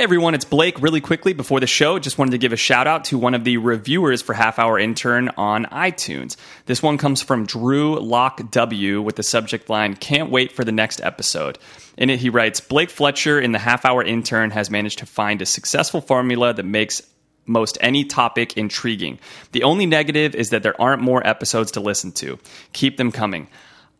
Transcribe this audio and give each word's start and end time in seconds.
Hey 0.00 0.04
everyone, 0.04 0.34
it's 0.34 0.46
Blake. 0.46 0.80
Really 0.80 1.02
quickly 1.02 1.34
before 1.34 1.60
the 1.60 1.66
show, 1.66 1.98
just 1.98 2.16
wanted 2.16 2.30
to 2.30 2.38
give 2.38 2.54
a 2.54 2.56
shout 2.56 2.86
out 2.86 3.04
to 3.04 3.18
one 3.18 3.34
of 3.34 3.44
the 3.44 3.58
reviewers 3.58 4.22
for 4.22 4.32
Half 4.32 4.58
Hour 4.58 4.78
Intern 4.78 5.28
on 5.36 5.66
iTunes. 5.66 6.36
This 6.64 6.82
one 6.82 6.96
comes 6.96 7.20
from 7.20 7.44
Drew 7.44 8.00
Lock 8.00 8.50
W 8.50 9.02
with 9.02 9.16
the 9.16 9.22
subject 9.22 9.68
line 9.68 9.94
Can't 9.94 10.30
wait 10.30 10.52
for 10.52 10.64
the 10.64 10.72
next 10.72 11.02
episode. 11.02 11.58
In 11.98 12.08
it, 12.08 12.18
he 12.18 12.30
writes 12.30 12.62
Blake 12.62 12.88
Fletcher 12.88 13.38
in 13.38 13.52
the 13.52 13.58
Half 13.58 13.84
Hour 13.84 14.02
Intern 14.02 14.52
has 14.52 14.70
managed 14.70 15.00
to 15.00 15.06
find 15.06 15.42
a 15.42 15.46
successful 15.46 16.00
formula 16.00 16.54
that 16.54 16.64
makes 16.64 17.02
most 17.44 17.76
any 17.82 18.06
topic 18.06 18.56
intriguing. 18.56 19.18
The 19.52 19.64
only 19.64 19.84
negative 19.84 20.34
is 20.34 20.48
that 20.48 20.62
there 20.62 20.80
aren't 20.80 21.02
more 21.02 21.26
episodes 21.26 21.72
to 21.72 21.80
listen 21.80 22.12
to. 22.12 22.38
Keep 22.72 22.96
them 22.96 23.12
coming. 23.12 23.48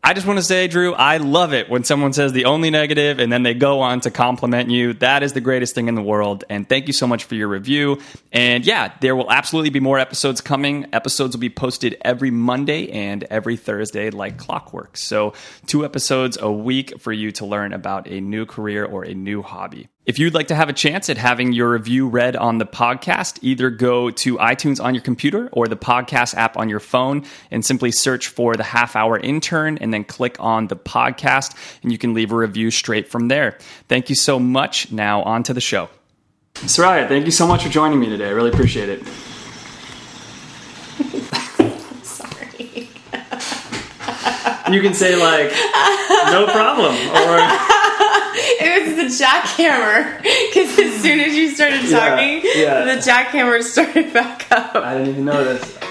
I 0.03 0.15
just 0.15 0.25
want 0.25 0.39
to 0.39 0.43
say, 0.43 0.67
Drew, 0.67 0.95
I 0.95 1.17
love 1.17 1.53
it 1.53 1.69
when 1.69 1.83
someone 1.83 2.11
says 2.11 2.33
the 2.33 2.45
only 2.45 2.71
negative 2.71 3.19
and 3.19 3.31
then 3.31 3.43
they 3.43 3.53
go 3.53 3.81
on 3.81 3.99
to 4.01 4.09
compliment 4.09 4.71
you. 4.71 4.93
That 4.93 5.21
is 5.21 5.33
the 5.33 5.41
greatest 5.41 5.75
thing 5.75 5.87
in 5.87 5.93
the 5.93 6.01
world. 6.01 6.43
And 6.49 6.67
thank 6.67 6.87
you 6.87 6.93
so 6.93 7.05
much 7.05 7.25
for 7.25 7.35
your 7.35 7.47
review. 7.47 8.01
And 8.31 8.65
yeah, 8.65 8.93
there 8.99 9.15
will 9.15 9.31
absolutely 9.31 9.69
be 9.69 9.79
more 9.79 9.99
episodes 9.99 10.41
coming. 10.41 10.87
Episodes 10.91 11.35
will 11.35 11.41
be 11.41 11.51
posted 11.51 11.97
every 12.01 12.31
Monday 12.31 12.89
and 12.89 13.23
every 13.25 13.57
Thursday, 13.57 14.09
like 14.09 14.39
clockwork. 14.39 14.97
So, 14.97 15.33
two 15.67 15.85
episodes 15.85 16.35
a 16.41 16.51
week 16.51 16.99
for 16.99 17.13
you 17.13 17.31
to 17.33 17.45
learn 17.45 17.71
about 17.71 18.07
a 18.07 18.21
new 18.21 18.47
career 18.47 18.83
or 18.83 19.03
a 19.03 19.13
new 19.13 19.43
hobby. 19.43 19.87
If 20.03 20.17
you'd 20.17 20.33
like 20.33 20.47
to 20.47 20.55
have 20.55 20.67
a 20.67 20.73
chance 20.73 21.11
at 21.11 21.17
having 21.19 21.53
your 21.53 21.73
review 21.73 22.09
read 22.09 22.35
on 22.35 22.57
the 22.57 22.65
podcast, 22.65 23.37
either 23.43 23.69
go 23.69 24.09
to 24.09 24.35
iTunes 24.37 24.83
on 24.83 24.95
your 24.95 25.03
computer 25.03 25.47
or 25.51 25.67
the 25.67 25.77
podcast 25.77 26.33
app 26.33 26.57
on 26.57 26.69
your 26.69 26.79
phone 26.79 27.23
and 27.51 27.63
simply 27.63 27.91
search 27.91 28.27
for 28.27 28.55
the 28.55 28.63
half 28.63 28.95
hour 28.95 29.19
intern 29.19 29.77
and 29.77 29.93
then 29.93 30.03
click 30.03 30.37
on 30.39 30.65
the 30.67 30.75
podcast 30.75 31.55
and 31.83 31.91
you 31.91 31.99
can 31.99 32.15
leave 32.15 32.31
a 32.31 32.35
review 32.35 32.71
straight 32.71 33.07
from 33.09 33.27
there. 33.27 33.59
Thank 33.89 34.09
you 34.09 34.15
so 34.15 34.39
much. 34.39 34.91
Now 34.91 35.21
on 35.21 35.43
to 35.43 35.53
the 35.53 35.61
show. 35.61 35.87
Soraya, 36.55 37.07
thank 37.07 37.25
you 37.25 37.31
so 37.31 37.45
much 37.45 37.61
for 37.63 37.69
joining 37.69 37.99
me 37.99 38.09
today. 38.09 38.25
I 38.25 38.31
really 38.31 38.49
appreciate 38.49 38.89
it. 38.89 39.03
Sorry. 42.03 42.89
You 44.73 44.81
can 44.81 44.95
say 44.95 45.15
like 45.15 45.51
no 46.31 46.47
problem 46.51 46.95
or 46.95 47.37
It 47.37 47.41
was 47.41 47.67
the 47.67 47.80
jackhammer. 49.11 50.21
Because 50.21 50.79
as 50.79 50.95
hmm. 50.95 51.01
soon 51.01 51.19
as 51.19 51.35
you 51.35 51.49
started 51.49 51.89
talking, 51.89 52.41
yeah. 52.55 52.85
the 52.85 53.01
jackhammer 53.01 53.61
started 53.61 54.13
back 54.13 54.51
up. 54.51 54.75
I 54.75 54.97
didn't 54.97 55.09
even 55.09 55.25
know 55.25 55.43
this. 55.43 55.90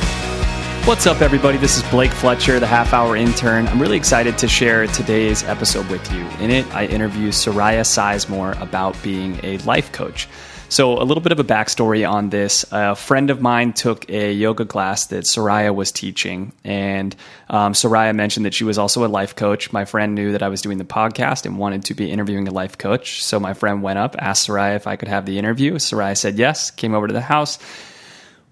What's 0.85 1.05
up, 1.05 1.21
everybody? 1.21 1.59
This 1.59 1.77
is 1.77 1.83
Blake 1.91 2.11
Fletcher, 2.11 2.59
the 2.59 2.65
half 2.65 2.91
hour 2.91 3.15
intern. 3.15 3.67
I'm 3.67 3.79
really 3.79 3.97
excited 3.97 4.39
to 4.39 4.47
share 4.47 4.87
today's 4.87 5.43
episode 5.43 5.87
with 5.89 6.11
you. 6.11 6.21
In 6.43 6.49
it, 6.49 6.65
I 6.73 6.87
interview 6.87 7.29
Soraya 7.29 7.81
Sizemore 7.81 8.59
about 8.59 9.01
being 9.03 9.39
a 9.43 9.59
life 9.59 9.91
coach. 9.91 10.27
So, 10.69 10.99
a 10.99 11.05
little 11.05 11.21
bit 11.21 11.31
of 11.31 11.39
a 11.39 11.43
backstory 11.43 12.09
on 12.09 12.29
this. 12.29 12.65
A 12.71 12.95
friend 12.95 13.29
of 13.29 13.39
mine 13.39 13.73
took 13.73 14.09
a 14.09 14.33
yoga 14.33 14.65
class 14.65 15.05
that 15.07 15.25
Soraya 15.25 15.73
was 15.73 15.91
teaching, 15.91 16.51
and 16.63 17.15
um, 17.47 17.73
Soraya 17.73 18.13
mentioned 18.15 18.47
that 18.47 18.55
she 18.55 18.63
was 18.63 18.79
also 18.79 19.05
a 19.05 19.07
life 19.07 19.35
coach. 19.35 19.71
My 19.71 19.85
friend 19.85 20.15
knew 20.15 20.31
that 20.31 20.41
I 20.41 20.49
was 20.49 20.61
doing 20.63 20.79
the 20.79 20.83
podcast 20.83 21.45
and 21.45 21.59
wanted 21.59 21.85
to 21.85 21.93
be 21.93 22.09
interviewing 22.09 22.47
a 22.47 22.51
life 22.51 22.77
coach. 22.77 23.23
So, 23.23 23.39
my 23.39 23.53
friend 23.53 23.83
went 23.83 23.99
up, 23.99 24.15
asked 24.17 24.47
Soraya 24.47 24.77
if 24.77 24.87
I 24.87 24.95
could 24.95 25.09
have 25.09 25.27
the 25.27 25.37
interview. 25.37 25.75
Soraya 25.75 26.17
said 26.17 26.39
yes, 26.39 26.71
came 26.71 26.95
over 26.95 27.07
to 27.07 27.13
the 27.13 27.21
house 27.21 27.59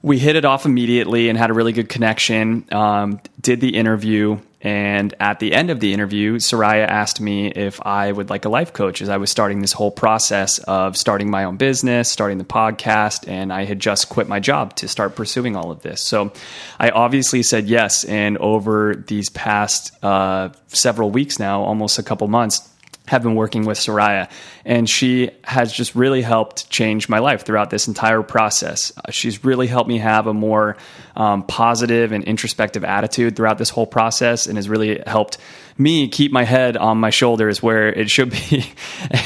we 0.01 0.17
hit 0.17 0.35
it 0.35 0.45
off 0.45 0.65
immediately 0.65 1.29
and 1.29 1.37
had 1.37 1.49
a 1.49 1.53
really 1.53 1.73
good 1.73 1.89
connection. 1.89 2.65
Um, 2.71 3.19
did 3.41 3.59
the 3.59 3.75
interview, 3.75 4.39
and 4.61 5.13
at 5.19 5.39
the 5.39 5.53
end 5.53 5.69
of 5.69 5.79
the 5.79 5.93
interview, 5.93 6.35
Soraya 6.35 6.85
asked 6.85 7.21
me 7.21 7.47
if 7.47 7.81
I 7.85 8.11
would 8.11 8.29
like 8.29 8.45
a 8.45 8.49
life 8.49 8.73
coach 8.73 9.01
as 9.01 9.09
I 9.09 9.17
was 9.17 9.31
starting 9.31 9.61
this 9.61 9.71
whole 9.73 9.91
process 9.91 10.59
of 10.59 10.97
starting 10.97 11.29
my 11.29 11.45
own 11.45 11.57
business, 11.57 12.09
starting 12.09 12.37
the 12.37 12.43
podcast, 12.43 13.27
and 13.27 13.53
I 13.53 13.65
had 13.65 13.79
just 13.79 14.09
quit 14.09 14.27
my 14.27 14.39
job 14.39 14.75
to 14.77 14.87
start 14.87 15.15
pursuing 15.15 15.55
all 15.55 15.71
of 15.71 15.81
this. 15.81 16.01
So 16.01 16.33
I 16.77 16.89
obviously 16.89 17.43
said 17.43 17.67
yes. 17.67 18.03
And 18.03 18.37
over 18.37 18.95
these 18.95 19.29
past 19.29 19.91
uh, 20.03 20.49
several 20.67 21.09
weeks 21.09 21.39
now, 21.39 21.61
almost 21.61 21.99
a 21.99 22.03
couple 22.03 22.27
months, 22.27 22.67
have 23.09 23.23
been 23.23 23.35
working 23.35 23.65
with 23.65 23.77
Soraya, 23.77 24.29
and 24.65 24.89
she 24.89 25.31
has 25.43 25.73
just 25.73 25.95
really 25.95 26.21
helped 26.21 26.69
change 26.69 27.09
my 27.09 27.19
life 27.19 27.43
throughout 27.43 27.69
this 27.69 27.87
entire 27.87 28.21
process. 28.21 28.93
Uh, 28.97 29.11
she's 29.11 29.43
really 29.43 29.67
helped 29.67 29.89
me 29.89 29.97
have 29.97 30.27
a 30.27 30.33
more 30.33 30.77
um, 31.19 31.43
positive 31.43 32.13
and 32.13 32.23
introspective 32.23 32.85
attitude 32.85 33.35
throughout 33.35 33.57
this 33.57 33.69
whole 33.69 33.85
process, 33.85 34.47
and 34.47 34.57
has 34.57 34.69
really 34.69 35.03
helped 35.05 35.37
me 35.77 36.09
keep 36.09 36.31
my 36.31 36.43
head 36.43 36.75
on 36.75 36.97
my 36.97 37.09
shoulders 37.09 37.63
where 37.63 37.87
it 37.87 38.09
should 38.09 38.31
be, 38.31 38.65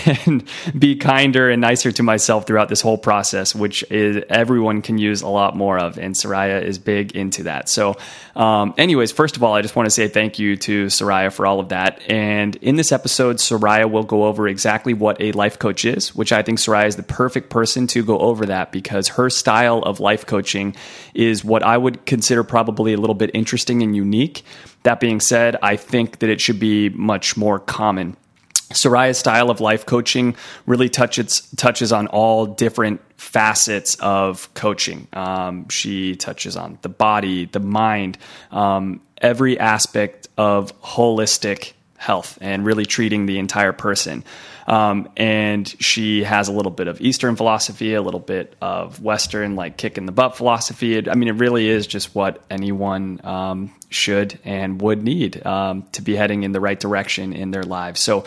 and 0.25 0.43
be 0.77 0.95
kinder 0.95 1.49
and 1.49 1.61
nicer 1.61 1.91
to 1.91 2.03
myself 2.03 2.45
throughout 2.45 2.69
this 2.69 2.81
whole 2.81 2.97
process, 2.97 3.55
which 3.55 3.83
is 3.91 4.23
everyone 4.29 4.81
can 4.81 4.97
use 4.97 5.21
a 5.21 5.27
lot 5.27 5.55
more 5.55 5.79
of, 5.79 5.97
and 5.97 6.15
Soraya 6.15 6.61
is 6.63 6.77
big 6.77 7.15
into 7.15 7.43
that. 7.43 7.69
So, 7.69 7.95
um, 8.35 8.73
anyways, 8.77 9.11
first 9.11 9.35
of 9.35 9.43
all, 9.43 9.53
I 9.53 9.61
just 9.61 9.75
want 9.75 9.85
to 9.87 9.91
say 9.91 10.07
thank 10.07 10.39
you 10.39 10.55
to 10.57 10.87
Soraya 10.87 11.31
for 11.31 11.45
all 11.45 11.59
of 11.59 11.69
that. 11.69 12.01
And 12.09 12.55
in 12.57 12.75
this 12.75 12.91
episode, 12.91 13.37
Soraya 13.37 13.89
will 13.89 14.03
go 14.03 14.25
over 14.25 14.47
exactly 14.47 14.93
what 14.93 15.21
a 15.21 15.31
life 15.33 15.59
coach 15.59 15.85
is, 15.85 16.15
which 16.15 16.31
I 16.31 16.41
think 16.41 16.59
Soraya 16.59 16.87
is 16.87 16.95
the 16.95 17.03
perfect 17.03 17.49
person 17.49 17.87
to 17.87 18.03
go 18.03 18.17
over 18.17 18.47
that 18.47 18.71
because 18.71 19.09
her 19.09 19.29
style 19.29 19.79
of 19.79 19.99
life 19.99 20.25
coaching 20.25 20.75
is 21.13 21.43
what 21.43 21.63
I 21.63 21.77
would 21.83 22.05
consider 22.05 22.43
probably 22.43 22.93
a 22.93 22.97
little 22.97 23.15
bit 23.15 23.31
interesting 23.33 23.83
and 23.83 23.95
unique. 23.95 24.43
That 24.83 24.99
being 24.99 25.19
said, 25.19 25.57
I 25.61 25.75
think 25.75 26.19
that 26.19 26.29
it 26.29 26.41
should 26.41 26.59
be 26.59 26.89
much 26.89 27.37
more 27.37 27.59
common. 27.59 28.17
Soraya's 28.71 29.19
style 29.19 29.49
of 29.49 29.61
life 29.61 29.85
coaching 29.85 30.35
really 30.65 30.89
touches 30.89 31.47
touches 31.55 31.91
on 31.91 32.07
all 32.07 32.45
different 32.45 33.01
facets 33.17 33.95
of 33.95 34.51
coaching. 34.53 35.07
Um, 35.13 35.69
she 35.69 36.15
touches 36.15 36.55
on 36.55 36.79
the 36.81 36.89
body, 36.89 37.45
the 37.45 37.59
mind, 37.59 38.17
um, 38.51 39.01
every 39.21 39.59
aspect 39.59 40.27
of 40.37 40.79
holistic 40.81 41.73
health, 42.03 42.37
and 42.41 42.65
really 42.65 42.85
treating 42.85 43.25
the 43.25 43.39
entire 43.39 43.71
person. 43.73 44.23
Um, 44.67 45.09
and 45.17 45.67
she 45.79 46.23
has 46.23 46.47
a 46.47 46.51
little 46.51 46.71
bit 46.71 46.87
of 46.87 47.01
Eastern 47.01 47.35
philosophy, 47.35 47.93
a 47.95 48.01
little 48.01 48.19
bit 48.19 48.55
of 48.61 49.01
Western, 49.01 49.55
like 49.55 49.77
kick 49.77 49.97
in 49.97 50.05
the 50.05 50.11
butt 50.11 50.37
philosophy. 50.37 50.95
It- 50.97 51.09
I 51.09 51.15
mean, 51.15 51.29
it 51.29 51.35
really 51.35 51.67
is 51.67 51.87
just 51.87 52.13
what 52.15 52.43
anyone 52.49 53.19
um, 53.23 53.71
should 53.89 54.39
and 54.45 54.81
would 54.81 55.03
need 55.03 55.45
um, 55.45 55.83
to 55.93 56.01
be 56.01 56.15
heading 56.15 56.43
in 56.43 56.51
the 56.51 56.59
right 56.59 56.79
direction 56.79 57.33
in 57.33 57.51
their 57.51 57.63
lives. 57.63 57.99
So, 58.01 58.23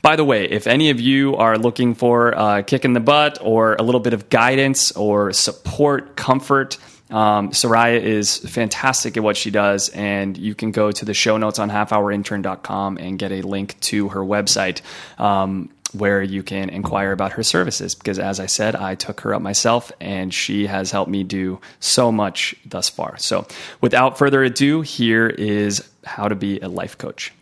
by 0.00 0.16
the 0.16 0.24
way, 0.24 0.44
if 0.44 0.66
any 0.66 0.90
of 0.90 1.00
you 1.00 1.36
are 1.36 1.58
looking 1.58 1.94
for 1.94 2.30
a 2.30 2.62
kick 2.62 2.84
in 2.84 2.92
the 2.92 3.00
butt 3.00 3.38
or 3.40 3.74
a 3.78 3.82
little 3.82 4.00
bit 4.00 4.12
of 4.14 4.28
guidance 4.30 4.92
or 4.92 5.32
support, 5.32 6.16
comfort, 6.16 6.78
um, 7.10 7.50
Soraya 7.50 8.00
is 8.00 8.38
fantastic 8.38 9.16
at 9.16 9.22
what 9.22 9.36
she 9.36 9.50
does, 9.50 9.88
and 9.90 10.36
you 10.36 10.54
can 10.54 10.72
go 10.72 10.92
to 10.92 11.04
the 11.04 11.14
show 11.14 11.36
notes 11.36 11.58
on 11.58 11.70
halfhourintern.com 11.70 12.98
and 12.98 13.18
get 13.18 13.32
a 13.32 13.42
link 13.42 13.78
to 13.80 14.08
her 14.08 14.20
website. 14.20 14.80
Um, 15.18 15.70
where 15.94 16.22
you 16.22 16.42
can 16.42 16.68
inquire 16.68 17.12
about 17.12 17.32
her 17.32 17.42
services 17.42 17.94
because 17.94 18.18
as 18.18 18.40
i 18.40 18.44
said 18.44 18.76
i 18.76 18.94
took 18.94 19.22
her 19.22 19.32
up 19.32 19.40
myself 19.40 19.90
and 20.02 20.34
she 20.34 20.66
has 20.66 20.90
helped 20.90 21.10
me 21.10 21.24
do 21.24 21.58
so 21.80 22.12
much 22.12 22.54
thus 22.66 22.90
far 22.90 23.16
so 23.16 23.46
without 23.80 24.18
further 24.18 24.44
ado 24.44 24.82
here 24.82 25.26
is 25.26 25.88
how 26.04 26.28
to 26.28 26.34
be 26.34 26.60
a 26.60 26.68
life 26.68 26.98
coach 26.98 27.32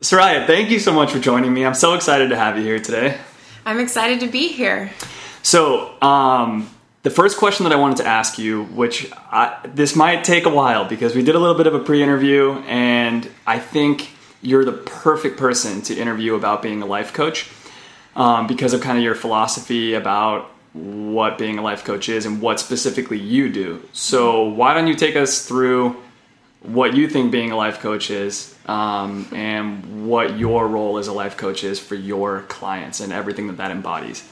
soraya 0.00 0.44
thank 0.48 0.68
you 0.68 0.80
so 0.80 0.92
much 0.92 1.12
for 1.12 1.20
joining 1.20 1.54
me 1.54 1.64
i'm 1.64 1.72
so 1.72 1.94
excited 1.94 2.30
to 2.30 2.36
have 2.36 2.58
you 2.58 2.64
here 2.64 2.80
today 2.80 3.16
I'm 3.64 3.78
excited 3.78 4.20
to 4.20 4.26
be 4.26 4.48
here. 4.48 4.90
so, 5.42 6.00
um, 6.02 6.68
the 7.02 7.10
first 7.10 7.38
question 7.38 7.64
that 7.64 7.72
I 7.72 7.76
wanted 7.76 7.98
to 7.98 8.06
ask 8.06 8.38
you, 8.38 8.64
which 8.64 9.10
I, 9.14 9.58
this 9.64 9.96
might 9.96 10.22
take 10.22 10.44
a 10.44 10.50
while 10.50 10.84
because 10.84 11.14
we 11.14 11.22
did 11.22 11.34
a 11.34 11.38
little 11.38 11.56
bit 11.56 11.66
of 11.66 11.74
a 11.74 11.78
pre-interview, 11.78 12.52
and 12.66 13.28
I 13.46 13.58
think 13.58 14.10
you're 14.42 14.64
the 14.64 14.72
perfect 14.72 15.38
person 15.38 15.80
to 15.82 15.94
interview 15.94 16.34
about 16.34 16.62
being 16.62 16.82
a 16.82 16.86
life 16.86 17.12
coach 17.12 17.50
um, 18.16 18.46
because 18.46 18.74
of 18.74 18.82
kind 18.82 18.98
of 18.98 19.04
your 19.04 19.14
philosophy 19.14 19.94
about 19.94 20.50
what 20.72 21.38
being 21.38 21.58
a 21.58 21.62
life 21.62 21.84
coach 21.84 22.08
is 22.08 22.26
and 22.26 22.40
what 22.40 22.60
specifically 22.60 23.18
you 23.18 23.50
do. 23.50 23.82
So, 23.92 24.44
why 24.44 24.74
don't 24.74 24.86
you 24.86 24.94
take 24.94 25.16
us 25.16 25.46
through 25.46 25.96
what 26.62 26.94
you 26.94 27.08
think 27.08 27.32
being 27.32 27.50
a 27.50 27.56
life 27.56 27.80
coach 27.80 28.10
is 28.10 28.54
um, 28.66 29.26
and 29.32 30.06
what 30.06 30.38
your 30.38 30.68
role 30.68 30.98
as 30.98 31.08
a 31.08 31.12
life 31.12 31.38
coach 31.38 31.64
is 31.64 31.80
for 31.80 31.94
your 31.94 32.42
clients 32.42 33.00
and 33.00 33.12
everything 33.12 33.46
that 33.46 33.56
that 33.56 33.70
embodies? 33.70 34.22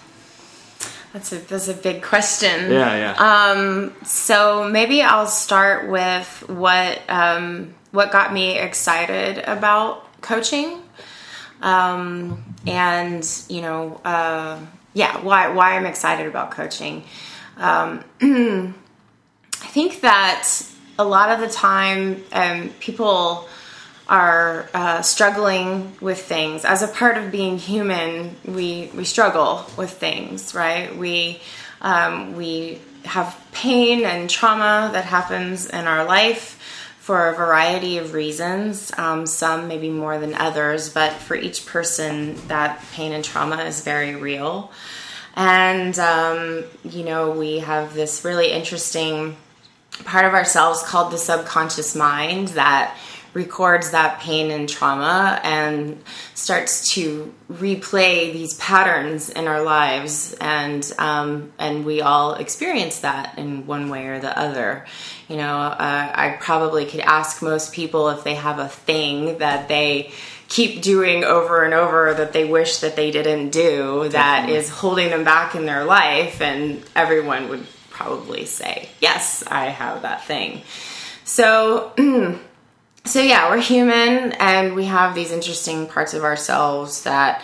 That's 1.12 1.32
a 1.32 1.38
that's 1.38 1.68
a 1.68 1.74
big 1.74 2.02
question. 2.02 2.70
Yeah, 2.70 3.14
yeah. 3.16 3.52
Um, 3.52 3.94
so 4.04 4.68
maybe 4.68 5.02
I'll 5.02 5.26
start 5.26 5.88
with 5.88 6.44
what 6.48 7.00
um, 7.08 7.74
what 7.92 8.12
got 8.12 8.32
me 8.32 8.58
excited 8.58 9.38
about 9.38 10.20
coaching, 10.20 10.82
um, 11.62 12.44
and 12.66 13.26
you 13.48 13.62
know, 13.62 14.00
uh, 14.04 14.58
yeah, 14.92 15.18
why 15.22 15.48
why 15.48 15.76
I'm 15.76 15.86
excited 15.86 16.26
about 16.26 16.50
coaching. 16.50 17.04
Um, 17.56 18.04
I 18.20 19.66
think 19.70 20.02
that 20.02 20.46
a 20.98 21.04
lot 21.04 21.30
of 21.30 21.40
the 21.40 21.48
time, 21.48 22.22
um, 22.32 22.70
people 22.80 23.48
are 24.08 24.68
uh, 24.72 25.02
struggling 25.02 25.94
with 26.00 26.22
things. 26.22 26.64
As 26.64 26.82
a 26.82 26.88
part 26.88 27.18
of 27.18 27.30
being 27.30 27.58
human, 27.58 28.36
we 28.44 28.90
we 28.94 29.04
struggle 29.04 29.66
with 29.76 29.90
things, 29.90 30.54
right? 30.54 30.96
We 30.96 31.40
um, 31.80 32.36
we 32.36 32.80
have 33.04 33.38
pain 33.52 34.04
and 34.04 34.28
trauma 34.28 34.90
that 34.92 35.04
happens 35.04 35.66
in 35.66 35.86
our 35.86 36.04
life 36.04 36.54
for 36.98 37.28
a 37.28 37.34
variety 37.34 37.98
of 37.98 38.12
reasons. 38.12 38.92
Um, 38.98 39.26
some 39.26 39.68
maybe 39.68 39.88
more 39.88 40.18
than 40.18 40.34
others, 40.34 40.90
but 40.90 41.12
for 41.12 41.36
each 41.36 41.66
person, 41.66 42.36
that 42.48 42.84
pain 42.92 43.12
and 43.12 43.24
trauma 43.24 43.62
is 43.64 43.82
very 43.82 44.14
real. 44.14 44.70
And 45.34 45.98
um, 45.98 46.64
you 46.84 47.04
know, 47.04 47.30
we 47.30 47.60
have 47.60 47.94
this 47.94 48.24
really 48.24 48.52
interesting 48.52 49.36
part 50.04 50.24
of 50.24 50.32
ourselves 50.32 50.82
called 50.82 51.12
the 51.12 51.18
subconscious 51.18 51.94
mind 51.94 52.48
that 52.48 52.96
records 53.38 53.92
that 53.92 54.18
pain 54.18 54.50
and 54.50 54.68
trauma 54.68 55.40
and 55.44 56.02
starts 56.34 56.92
to 56.94 57.32
replay 57.50 58.32
these 58.32 58.54
patterns 58.54 59.30
in 59.30 59.46
our 59.46 59.62
lives 59.62 60.34
and 60.40 60.92
um, 60.98 61.52
and 61.56 61.86
we 61.86 62.00
all 62.02 62.34
experience 62.34 62.98
that 63.00 63.38
in 63.38 63.64
one 63.66 63.88
way 63.88 64.08
or 64.08 64.18
the 64.18 64.36
other. 64.36 64.84
You 65.28 65.36
know 65.36 65.56
uh, 65.56 66.12
i 66.14 66.36
probably 66.40 66.86
could 66.86 67.00
ask 67.00 67.42
most 67.42 67.72
people 67.72 68.08
if 68.08 68.24
they 68.24 68.34
have 68.34 68.58
a 68.58 68.68
thing 68.68 69.38
that 69.38 69.68
they 69.68 70.10
keep 70.48 70.80
doing 70.80 71.22
over 71.22 71.64
and 71.64 71.74
over 71.74 72.14
that 72.14 72.32
they 72.32 72.46
wish 72.46 72.78
that 72.78 72.96
they 72.96 73.10
didn't 73.10 73.50
do 73.50 74.08
that 74.08 74.48
is 74.48 74.70
holding 74.70 75.10
them 75.10 75.24
back 75.24 75.54
in 75.54 75.66
their 75.66 75.84
life 75.84 76.40
and 76.40 76.82
everyone 76.96 77.50
would 77.50 77.66
probably 77.90 78.46
say 78.46 78.88
yes 79.00 79.44
i 79.46 79.66
have 79.66 80.02
that 80.02 80.24
thing. 80.24 80.62
So 81.28 81.92
so 83.08 83.22
yeah, 83.22 83.50
we're 83.50 83.60
human 83.60 84.32
and 84.32 84.74
we 84.74 84.84
have 84.84 85.14
these 85.14 85.32
interesting 85.32 85.86
parts 85.86 86.14
of 86.14 86.24
ourselves 86.24 87.04
that, 87.04 87.42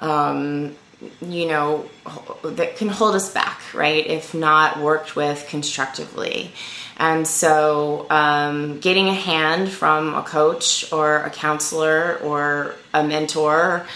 um, 0.00 0.74
you 1.22 1.46
know, 1.46 1.88
that 2.42 2.76
can 2.76 2.88
hold 2.88 3.14
us 3.14 3.32
back, 3.32 3.60
right? 3.72 4.06
If 4.06 4.34
not 4.34 4.80
worked 4.80 5.14
with 5.14 5.46
constructively. 5.48 6.52
And 6.96 7.26
so, 7.26 8.06
um, 8.10 8.80
getting 8.80 9.08
a 9.08 9.14
hand 9.14 9.70
from 9.70 10.14
a 10.14 10.22
coach 10.22 10.92
or 10.92 11.16
a 11.22 11.30
counselor 11.30 12.18
or 12.22 12.74
a 12.92 13.02
mentor 13.02 13.86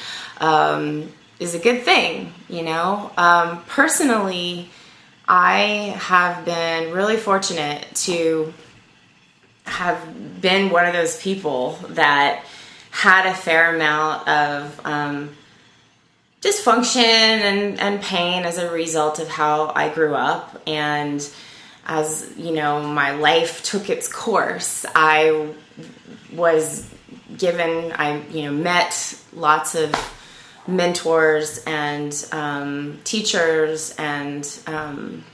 um, 0.41 1.13
is 1.39 1.55
a 1.55 1.59
good 1.59 1.83
thing, 1.83 2.33
you 2.49 2.63
know. 2.63 3.11
Um, 3.17 3.63
personally, 3.65 4.71
I 5.29 5.95
have 5.99 6.45
been 6.45 6.93
really 6.93 7.17
fortunate 7.17 7.87
to 8.07 8.53
have 9.69 10.41
been 10.41 10.71
one 10.71 10.87
of 10.87 10.93
those 10.93 11.21
people 11.21 11.79
that 11.91 12.45
had 12.91 13.27
a 13.27 13.35
fair 13.35 13.75
amount 13.75 14.27
of 14.29 14.81
um, 14.87 15.37
dysfunction 16.41 16.97
and, 17.03 17.79
and 17.79 18.01
pain 18.01 18.45
as 18.45 18.59
a 18.59 18.71
result 18.71 19.19
of 19.19 19.29
how 19.29 19.73
I 19.75 19.89
grew 19.89 20.15
up. 20.15 20.61
And 20.67 21.29
as 21.87 22.33
you 22.37 22.53
know, 22.53 22.83
my 22.83 23.13
life 23.13 23.63
took 23.63 23.91
its 23.91 24.13
course, 24.13 24.85
I 24.95 25.55
was 26.33 26.89
given, 27.37 27.93
I 27.93 28.21
you 28.29 28.45
know, 28.45 28.53
met 28.53 29.19
lots 29.33 29.75
of 29.75 29.95
mentors 30.67 31.63
and 31.67 32.29
um, 32.33 32.99
teachers 33.05 33.95
and 33.97 34.47
um, 34.67 35.25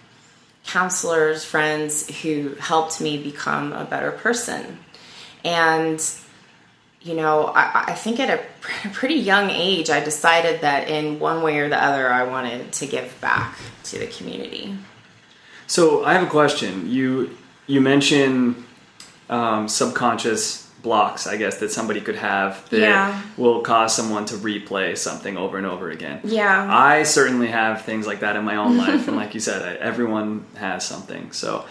counselors, 0.65 1.45
friends 1.45 2.09
who 2.23 2.55
helped 2.55 3.01
me 3.01 3.23
become 3.23 3.73
a 3.73 3.85
better 3.85 4.11
person. 4.11 4.79
And, 5.45 6.03
you 7.03 7.15
know, 7.15 7.47
I, 7.47 7.85
I, 7.89 7.93
think 7.93 8.19
at 8.19 8.31
a 8.31 8.89
pretty 8.93 9.17
young 9.17 9.51
age, 9.51 9.91
I 9.91 10.03
decided 10.03 10.63
that 10.63 10.89
in 10.89 11.21
one 11.21 11.43
way 11.43 11.59
or 11.59 11.69
the 11.69 11.83
other, 11.83 12.09
I 12.09 12.25
wanted 12.25 12.73
to 12.73 12.87
give 12.87 13.21
back 13.21 13.59
to 13.85 13.99
the 13.99 14.07
community. 14.07 14.77
So 15.67 16.05
I 16.05 16.15
have 16.15 16.23
a 16.23 16.31
question. 16.31 16.91
You 16.91 17.37
you 17.67 17.81
mentioned 17.81 18.63
um, 19.31 19.69
subconscious 19.69 20.64
blocks, 20.85 21.27
I 21.27 21.37
guess, 21.37 21.59
that 21.59 21.73
somebody 21.73 22.01
could 22.01 22.15
have 22.15 22.69
that 22.71 22.79
yeah. 22.79 23.23
will 23.37 23.63
cause 23.63 23.97
someone 23.97 24.27
to 24.27 24.37
replay 24.37 24.97
something 24.97 25.37
over 25.37 25.59
and 25.59 25.67
over 25.67 25.91
again. 25.91 26.21
Yeah. 26.23 26.69
I 26.71 27.03
certainly 27.03 27.49
have 27.49 27.83
things 27.83 28.07
like 28.07 28.21
that 28.21 28.37
in 28.37 28.45
my 28.45 28.55
own 28.55 28.77
life. 28.85 29.09
and 29.09 29.17
like 29.17 29.35
you 29.35 29.41
said, 29.41 29.63
I, 29.63 29.75
everyone 29.81 30.47
has 30.55 30.87
something. 30.87 31.33
So 31.33 31.65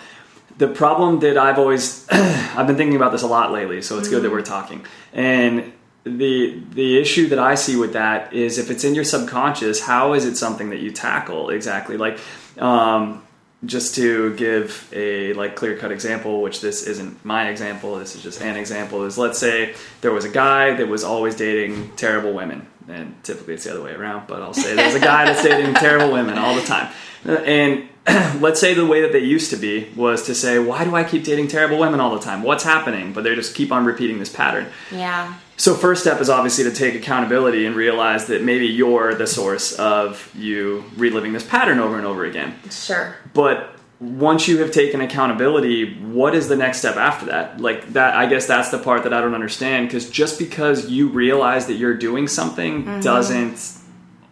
the 0.57 0.68
problem 0.68 1.19
that 1.21 1.38
I've 1.38 1.57
always, 1.57 2.06
I've 2.12 2.68
been 2.68 2.75
thinking 2.75 2.98
about 2.98 3.13
this 3.13 3.21
a 3.21 3.27
lot 3.27 3.54
lately, 3.54 3.81
so 3.81 3.98
it's 3.98 4.07
mm-hmm. 4.07 4.15
good 4.15 4.24
that 4.24 4.27
mm-hmm. 4.27 4.36
we're 4.36 4.42
talking. 4.42 4.86
And 5.13 5.71
the 6.04 6.62
the 6.71 7.00
issue 7.00 7.30
that 7.30 7.39
I 7.39 7.56
see 7.56 7.77
with 7.77 7.94
that 7.94 8.33
is 8.33 8.57
if 8.57 8.69
it's 8.69 8.83
in 8.83 8.94
your 8.94 9.06
subconscious, 9.06 9.80
how 9.81 10.13
is 10.13 10.25
it 10.25 10.36
something 10.36 10.69
that 10.71 10.80
you 10.80 10.92
tackle 10.92 11.50
exactly? 11.50 11.95
Like, 11.95 12.19
um, 12.57 13.24
just 13.65 13.95
to 13.95 14.36
give 14.36 14.89
a 14.94 15.33
like 15.33 15.56
clear 15.56 15.77
cut 15.77 15.92
example, 15.92 16.42
which 16.42 16.62
this 16.62 16.86
isn't 16.88 17.24
my 17.24 17.50
example, 17.50 17.95
this 17.95 18.15
is 18.15 18.24
just 18.24 18.42
an 18.42 18.57
example, 18.57 19.04
is 19.06 19.18
let's 19.18 19.39
say 19.39 19.75
there 20.01 20.12
was 20.12 20.25
a 20.25 20.30
guy 20.30 20.74
that 20.75 20.88
was 20.88 21.04
always 21.04 21.36
dating 21.36 21.95
terrible 21.95 22.33
women. 22.33 22.68
And 22.88 23.15
typically 23.24 23.54
it's 23.54 23.63
the 23.63 23.71
other 23.71 23.81
way 23.81 23.94
around, 23.94 24.27
but 24.27 24.42
I'll 24.42 24.54
say 24.54 24.75
there's 24.75 24.95
a 24.95 25.00
guy 25.00 25.25
that's 25.25 25.44
dating 25.44 25.75
terrible 25.75 26.12
women 26.12 26.38
all 26.38 26.56
the 26.56 26.63
time. 26.63 26.92
And 27.25 27.88
let's 28.40 28.60
say 28.60 28.74
the 28.74 28.86
way 28.86 29.02
that 29.02 29.14
they 29.14 29.20
used 29.20 29.50
to 29.52 29.56
be 29.56 29.90
was 29.96 30.24
to 30.24 30.36
say, 30.36 30.60
why 30.60 30.84
do 30.84 30.96
I 30.96 31.04
keep 31.04 31.24
dating 31.24 31.48
terrible 31.48 31.78
women 31.78 32.00
all 32.00 32.14
the 32.14 32.20
time? 32.20 32.44
What's 32.44 32.64
happening? 32.64 33.14
But 33.14 33.24
they 33.24 33.34
just 33.36 33.56
keep 33.56 33.72
on 33.72 33.86
repeating 33.86 34.20
this 34.20 34.30
pattern. 34.30 34.68
Yeah. 34.92 35.36
So 35.56 35.76
first 35.76 36.02
step 36.02 36.20
is 36.20 36.30
obviously 36.30 36.66
to 36.66 36.72
take 36.72 36.96
accountability 36.96 37.66
and 37.66 37.76
realize 37.76 38.26
that 38.28 38.44
maybe 38.44 38.68
you're 38.68 39.16
the 39.16 39.28
source 39.28 39.74
of 39.74 40.30
you 40.36 40.84
reliving 40.98 41.32
this 41.32 41.48
pattern 41.48 41.80
over 41.80 41.98
and 41.98 42.06
over 42.06 42.26
again. 42.26 42.60
Sure. 42.70 43.16
But 43.34 43.74
once 44.02 44.50
you 44.50 44.58
have 44.58 44.72
taken 44.72 45.00
accountability, 45.00 45.98
what 46.02 46.36
is 46.36 46.50
the 46.50 46.58
next 46.58 46.80
step 46.80 46.98
after 46.98 47.28
that? 47.28 47.62
Like 47.62 47.94
that 47.94 48.16
I 48.16 48.26
guess 48.26 48.48
that's 48.48 48.70
the 48.70 48.80
part 48.80 49.04
that 49.04 49.14
I 49.14 49.22
don't 49.22 49.36
understand 49.36 49.88
because 49.88 50.10
just 50.10 50.38
because 50.39 50.89
you 50.89 51.08
realize 51.08 51.68
that 51.68 51.75
you're 51.75 51.96
doing 51.96 52.27
something 52.27 52.84
mm-hmm. 52.84 53.00
doesn't 53.00 53.77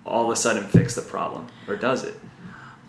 all 0.06 0.26
of 0.26 0.32
a 0.32 0.36
sudden 0.36 0.64
fix 0.64 0.96
the 0.96 1.02
problem 1.02 1.48
or 1.68 1.78
does 1.78 2.04
it? 2.04 2.20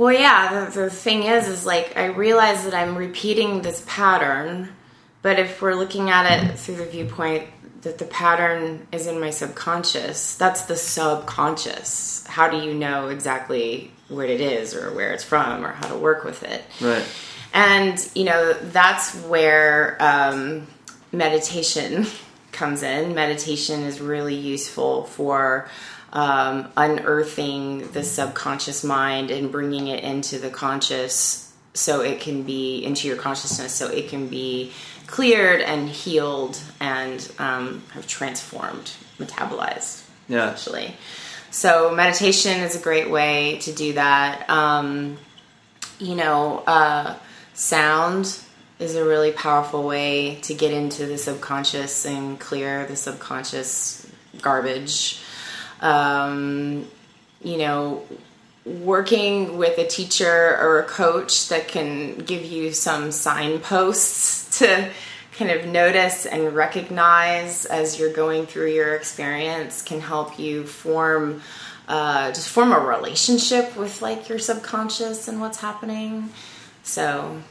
Well, 0.03 0.13
yeah, 0.13 0.65
the, 0.65 0.81
the 0.81 0.91
thing 0.91 1.23
is 1.23 1.47
is 1.47 1.65
like 1.65 1.97
I 1.97 2.07
realize 2.07 2.65
that 2.65 2.75
I'm 2.75 2.97
repeating 2.97 3.63
this 3.63 3.85
pattern, 3.87 4.71
but 5.23 5.39
if 5.39 5.63
we're 5.63 5.77
looking 5.77 6.11
at 6.11 6.27
it 6.27 6.59
through 6.59 6.75
the 6.75 6.87
viewpoint 6.87 7.47
that 7.83 7.99
the 7.99 8.05
pattern 8.07 8.85
is 8.91 9.07
in 9.07 9.21
my 9.21 9.31
subconscious. 9.31 10.35
That's 10.37 10.63
the 10.63 10.75
subconscious. 10.75 12.27
How 12.27 12.49
do 12.49 12.57
you 12.57 12.75
know 12.75 13.11
exactly 13.11 13.93
what 14.09 14.29
it 14.29 14.41
is 14.41 14.75
or 14.75 14.93
where 14.93 15.13
it's 15.13 15.23
from 15.23 15.65
or 15.65 15.73
how 15.73 15.87
to 15.87 15.97
work 15.97 16.25
with 16.25 16.43
it? 16.43 16.65
Right. 16.81 17.05
And, 17.55 18.11
you 18.17 18.25
know, 18.25 18.55
that's 18.55 19.15
where 19.27 19.99
um, 20.01 20.67
meditation 21.13 22.07
comes 22.53 22.83
in. 22.83 23.15
Meditation 23.15 23.83
is 23.83 24.01
really 24.01 24.37
useful 24.37 25.05
for 25.05 25.69
um, 26.13 26.71
unearthing 26.77 27.91
the 27.93 28.03
subconscious 28.03 28.85
mind 28.85 29.31
and 29.31 29.51
bringing 29.51 29.89
it 29.89 30.05
into 30.05 30.39
the 30.39 30.51
conscious 30.51 31.53
so 31.75 32.03
it 32.03 32.21
can 32.21 32.43
be 32.43 32.85
into 32.85 33.09
your 33.09 33.17
consciousness 33.17 33.73
so 33.73 33.89
it 33.89 34.09
can 34.09 34.29
be 34.29 34.73
cleared 35.07 35.61
and 35.61 35.89
healed 35.89 36.59
and 36.81 37.33
um, 37.39 37.83
have 37.93 38.07
transformed, 38.07 38.93
metabolized, 39.19 40.03
yeah. 40.29 40.53
essentially. 40.53 40.95
So 41.51 41.95
meditation 41.95 42.61
is 42.61 42.77
a 42.77 42.79
great 42.79 43.11
way 43.11 43.59
to 43.63 43.73
do 43.73 43.93
that. 43.95 44.49
Um, 44.49 45.19
you 45.99 46.15
know, 46.15 46.63
uh, 46.67 47.17
sound 47.53 48.39
is 48.79 48.97
a 48.97 49.05
really 49.05 49.33
powerful 49.33 49.85
way 49.85 50.37
to 50.43 50.55
get 50.55 50.73
into 50.73 51.07
the 51.07 51.19
subconscious 51.19 52.07
and 52.07 52.41
clear 52.41 52.87
the 52.87 52.97
subconscious 52.97 54.07
garbage. 54.41 55.21
Um, 55.83 56.89
you 57.43 57.59
know, 57.59 58.05
working 58.65 59.59
with 59.59 59.79
a 59.79 59.87
teacher 59.87 60.57
or 60.61 60.81
a 60.81 60.85
coach 60.85 61.49
that 61.49 61.69
can 61.69 62.17
give 62.19 62.45
you 62.45 62.73
some 62.73 63.11
signposts 63.11 64.59
to 64.61 64.91
kind 65.33 65.51
of 65.51 65.67
notice 65.67 66.27
and 66.27 66.55
recognize 66.55 67.65
as 67.67 67.99
you're 67.99 68.13
going 68.13 68.47
through 68.47 68.71
your 68.71 68.95
experience 68.95 69.83
can 69.83 70.01
help 70.01 70.39
you 70.39 70.65
form 70.67 71.43
uh, 71.89 72.29
just 72.29 72.49
form 72.49 72.73
a 72.73 72.79
relationship 72.79 73.77
with 73.77 74.01
like 74.01 74.29
your 74.29 74.39
subconscious 74.39 75.27
and 75.27 75.41
what's 75.41 75.59
happening. 75.59 76.31
So 76.85 77.43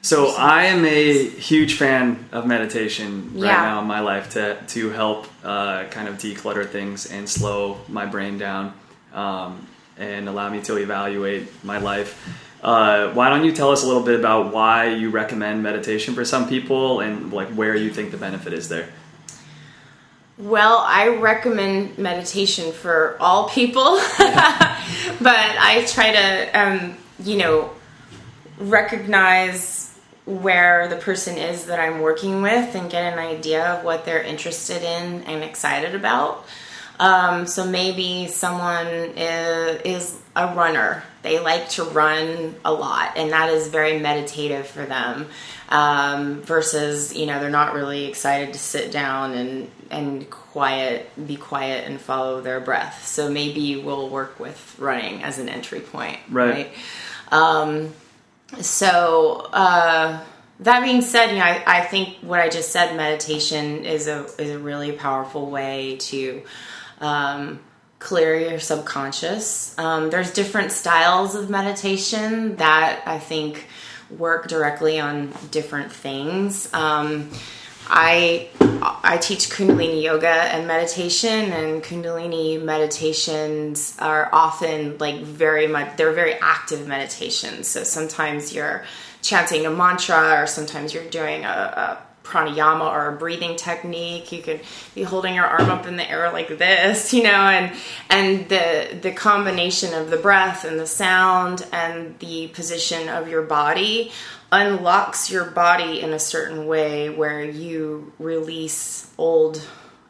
So 0.00 0.28
I 0.36 0.64
am 0.64 0.84
a 0.84 1.28
huge 1.28 1.74
fan 1.74 2.28
of 2.32 2.46
meditation 2.46 3.32
right 3.34 3.46
Yeah. 3.46 3.62
now 3.62 3.80
in 3.80 3.86
my 3.86 4.00
life 4.00 4.30
to 4.30 4.56
to 4.68 4.90
help 4.90 5.26
uh, 5.44 5.84
kind 5.90 6.08
of 6.08 6.16
declutter 6.18 6.66
things 6.68 7.06
and 7.06 7.28
slow 7.28 7.78
my 7.88 8.06
brain 8.06 8.38
down 8.38 8.72
um, 9.12 9.66
and 9.98 10.28
allow 10.28 10.48
me 10.50 10.60
to 10.62 10.76
evaluate 10.76 11.48
my 11.64 11.78
life. 11.78 12.16
Uh, 12.62 13.10
why 13.12 13.28
don't 13.28 13.44
you 13.44 13.52
tell 13.52 13.70
us 13.70 13.82
a 13.84 13.86
little 13.86 14.02
bit 14.02 14.18
about 14.18 14.52
why 14.52 14.88
you 14.88 15.10
recommend 15.10 15.62
meditation 15.62 16.14
for 16.14 16.24
some 16.24 16.48
people 16.48 17.00
and 17.00 17.32
like 17.32 17.48
where 17.48 17.74
you 17.74 17.90
think 17.90 18.10
the 18.10 18.16
benefit 18.16 18.52
is 18.52 18.68
there? 18.68 18.88
Well, 20.38 20.78
I 20.86 21.08
recommend 21.08 21.98
meditation 21.98 22.72
for 22.72 23.16
all 23.18 23.48
people, 23.48 23.96
but 24.18 25.36
I 25.58 25.84
try 25.88 26.12
to, 26.12 26.60
um, 26.60 26.96
you 27.24 27.36
know, 27.38 27.70
recognize 28.60 29.87
where 30.28 30.88
the 30.88 30.96
person 30.96 31.38
is 31.38 31.66
that 31.66 31.80
I'm 31.80 32.00
working 32.00 32.42
with 32.42 32.74
and 32.74 32.90
get 32.90 33.12
an 33.12 33.18
idea 33.18 33.64
of 33.74 33.84
what 33.84 34.04
they're 34.04 34.22
interested 34.22 34.82
in 34.82 35.22
and 35.24 35.42
excited 35.42 35.94
about. 35.94 36.46
Um, 37.00 37.46
so 37.46 37.64
maybe 37.64 38.26
someone 38.28 38.86
is, 38.86 39.80
is 39.84 40.20
a 40.36 40.54
runner. 40.54 41.02
They 41.22 41.38
like 41.38 41.70
to 41.70 41.84
run 41.84 42.56
a 42.64 42.72
lot, 42.72 43.16
and 43.16 43.32
that 43.32 43.50
is 43.50 43.68
very 43.68 43.98
meditative 44.00 44.66
for 44.66 44.84
them. 44.84 45.28
Um, 45.70 46.42
versus, 46.42 47.14
you 47.14 47.26
know, 47.26 47.40
they're 47.40 47.50
not 47.50 47.74
really 47.74 48.06
excited 48.06 48.52
to 48.52 48.58
sit 48.58 48.90
down 48.90 49.32
and 49.34 49.70
and 49.90 50.28
quiet, 50.28 51.10
be 51.26 51.36
quiet, 51.36 51.86
and 51.88 52.00
follow 52.00 52.40
their 52.40 52.60
breath. 52.60 53.06
So 53.06 53.30
maybe 53.30 53.76
we'll 53.76 54.08
work 54.10 54.38
with 54.38 54.76
running 54.78 55.22
as 55.22 55.38
an 55.38 55.48
entry 55.48 55.80
point, 55.80 56.18
Right. 56.30 56.50
right? 56.50 56.70
Um, 57.32 57.92
so 58.60 59.48
uh, 59.52 60.22
that 60.60 60.82
being 60.82 61.02
said, 61.02 61.30
you 61.30 61.38
know, 61.38 61.44
I, 61.44 61.62
I 61.66 61.80
think 61.82 62.16
what 62.22 62.40
I 62.40 62.48
just 62.48 62.70
said, 62.70 62.96
meditation 62.96 63.84
is 63.84 64.08
a 64.08 64.24
is 64.38 64.50
a 64.50 64.58
really 64.58 64.92
powerful 64.92 65.50
way 65.50 65.96
to 65.96 66.42
um, 67.00 67.60
clear 67.98 68.38
your 68.38 68.58
subconscious. 68.58 69.76
Um, 69.78 70.10
there's 70.10 70.32
different 70.32 70.72
styles 70.72 71.34
of 71.34 71.50
meditation 71.50 72.56
that 72.56 73.02
I 73.06 73.18
think 73.18 73.66
work 74.10 74.48
directly 74.48 74.98
on 74.98 75.32
different 75.50 75.92
things. 75.92 76.72
Um, 76.72 77.30
I 77.90 78.48
I 79.02 79.16
teach 79.18 79.50
Kundalini 79.50 80.02
yoga 80.02 80.28
and 80.28 80.66
meditation, 80.66 81.52
and 81.52 81.82
Kundalini 81.82 82.62
meditations 82.62 83.96
are 83.98 84.28
often 84.32 84.98
like 84.98 85.20
very 85.20 85.66
much 85.66 85.96
they're 85.96 86.12
very 86.12 86.34
active 86.34 86.86
meditations. 86.86 87.68
So 87.68 87.84
sometimes 87.84 88.54
you're 88.54 88.84
chanting 89.22 89.66
a 89.66 89.70
mantra, 89.70 90.42
or 90.42 90.46
sometimes 90.46 90.94
you're 90.94 91.08
doing 91.10 91.44
a, 91.44 91.48
a 91.48 91.98
pranayama 92.28 92.90
or 92.90 93.08
a 93.08 93.16
breathing 93.16 93.56
technique. 93.56 94.30
You 94.30 94.42
could 94.42 94.60
be 94.94 95.02
holding 95.02 95.34
your 95.34 95.46
arm 95.46 95.70
up 95.70 95.86
in 95.86 95.96
the 95.96 96.08
air 96.08 96.30
like 96.32 96.58
this, 96.58 97.12
you 97.14 97.22
know, 97.22 97.30
and 97.30 97.74
and 98.10 98.48
the 98.48 98.98
the 99.00 99.12
combination 99.12 99.94
of 99.94 100.10
the 100.10 100.16
breath 100.16 100.64
and 100.64 100.78
the 100.78 100.86
sound 100.86 101.66
and 101.72 102.18
the 102.18 102.48
position 102.48 103.08
of 103.08 103.28
your 103.28 103.42
body 103.42 104.12
unlocks 104.50 105.30
your 105.30 105.44
body 105.44 106.00
in 106.00 106.12
a 106.12 106.18
certain 106.18 106.66
way 106.66 107.10
where 107.10 107.44
you 107.44 108.12
release 108.18 109.10
old 109.18 109.62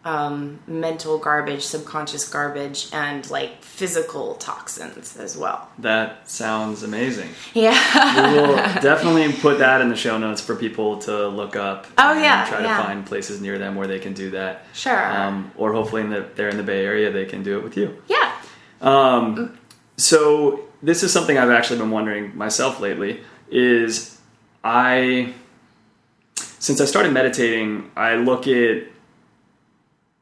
um, 0.05 0.61
mental 0.67 1.19
garbage, 1.19 1.63
subconscious 1.63 2.29
garbage, 2.29 2.89
and 2.93 3.29
like 3.31 3.63
physical 3.63 4.35
toxins 4.37 5.17
as 5.17 5.37
well. 5.37 5.69
That 5.79 6.29
sounds 6.31 6.83
amazing. 6.83 7.31
Yeah. 7.55 8.33
We 8.33 8.41
will 8.41 8.57
definitely 8.81 9.33
put 9.33 9.59
that 9.59 9.81
in 9.81 9.89
the 9.89 9.97
show 9.97 10.19
notes 10.19 10.41
for 10.41 10.55
people 10.55 10.99
to 11.01 11.29
look 11.29 11.57
up. 11.57 11.87
Oh, 11.99 12.13
and 12.13 12.21
yeah, 12.21 12.47
try 12.49 12.63
yeah. 12.63 12.77
to 12.79 12.83
find 12.85 13.07
places 13.07 13.41
near 13.41 13.59
them 13.59 13.75
where 13.75 13.87
they 13.87 13.99
can 13.99 14.15
do 14.15 14.31
that. 14.31 14.65
Sure. 14.73 15.13
Um, 15.13 15.51
or 15.57 15.73
hopefully, 15.73 16.03
in 16.03 16.11
the, 16.11 16.27
they're 16.37 16.49
in 16.49 16.57
the 16.57 16.63
Bay 16.63 16.85
Area, 16.85 17.11
they 17.11 17.27
can 17.27 17.43
do 17.43 17.59
it 17.59 17.65
with 17.65 17.77
you. 17.77 18.01
yeah. 18.09 18.33
Um, 18.81 19.59
so 19.97 20.69
this 20.83 21.03
is 21.03 21.13
something 21.13 21.37
I've 21.37 21.51
actually 21.51 21.81
been 21.81 21.91
wondering 21.91 22.37
myself 22.37 22.79
lately. 22.81 23.23
Is 23.51 24.19
I 24.63 25.35
since 26.61 26.81
I 26.81 26.85
started 26.85 27.13
meditating, 27.13 27.91
I 27.97 28.15
look 28.15 28.47
at 28.47 28.85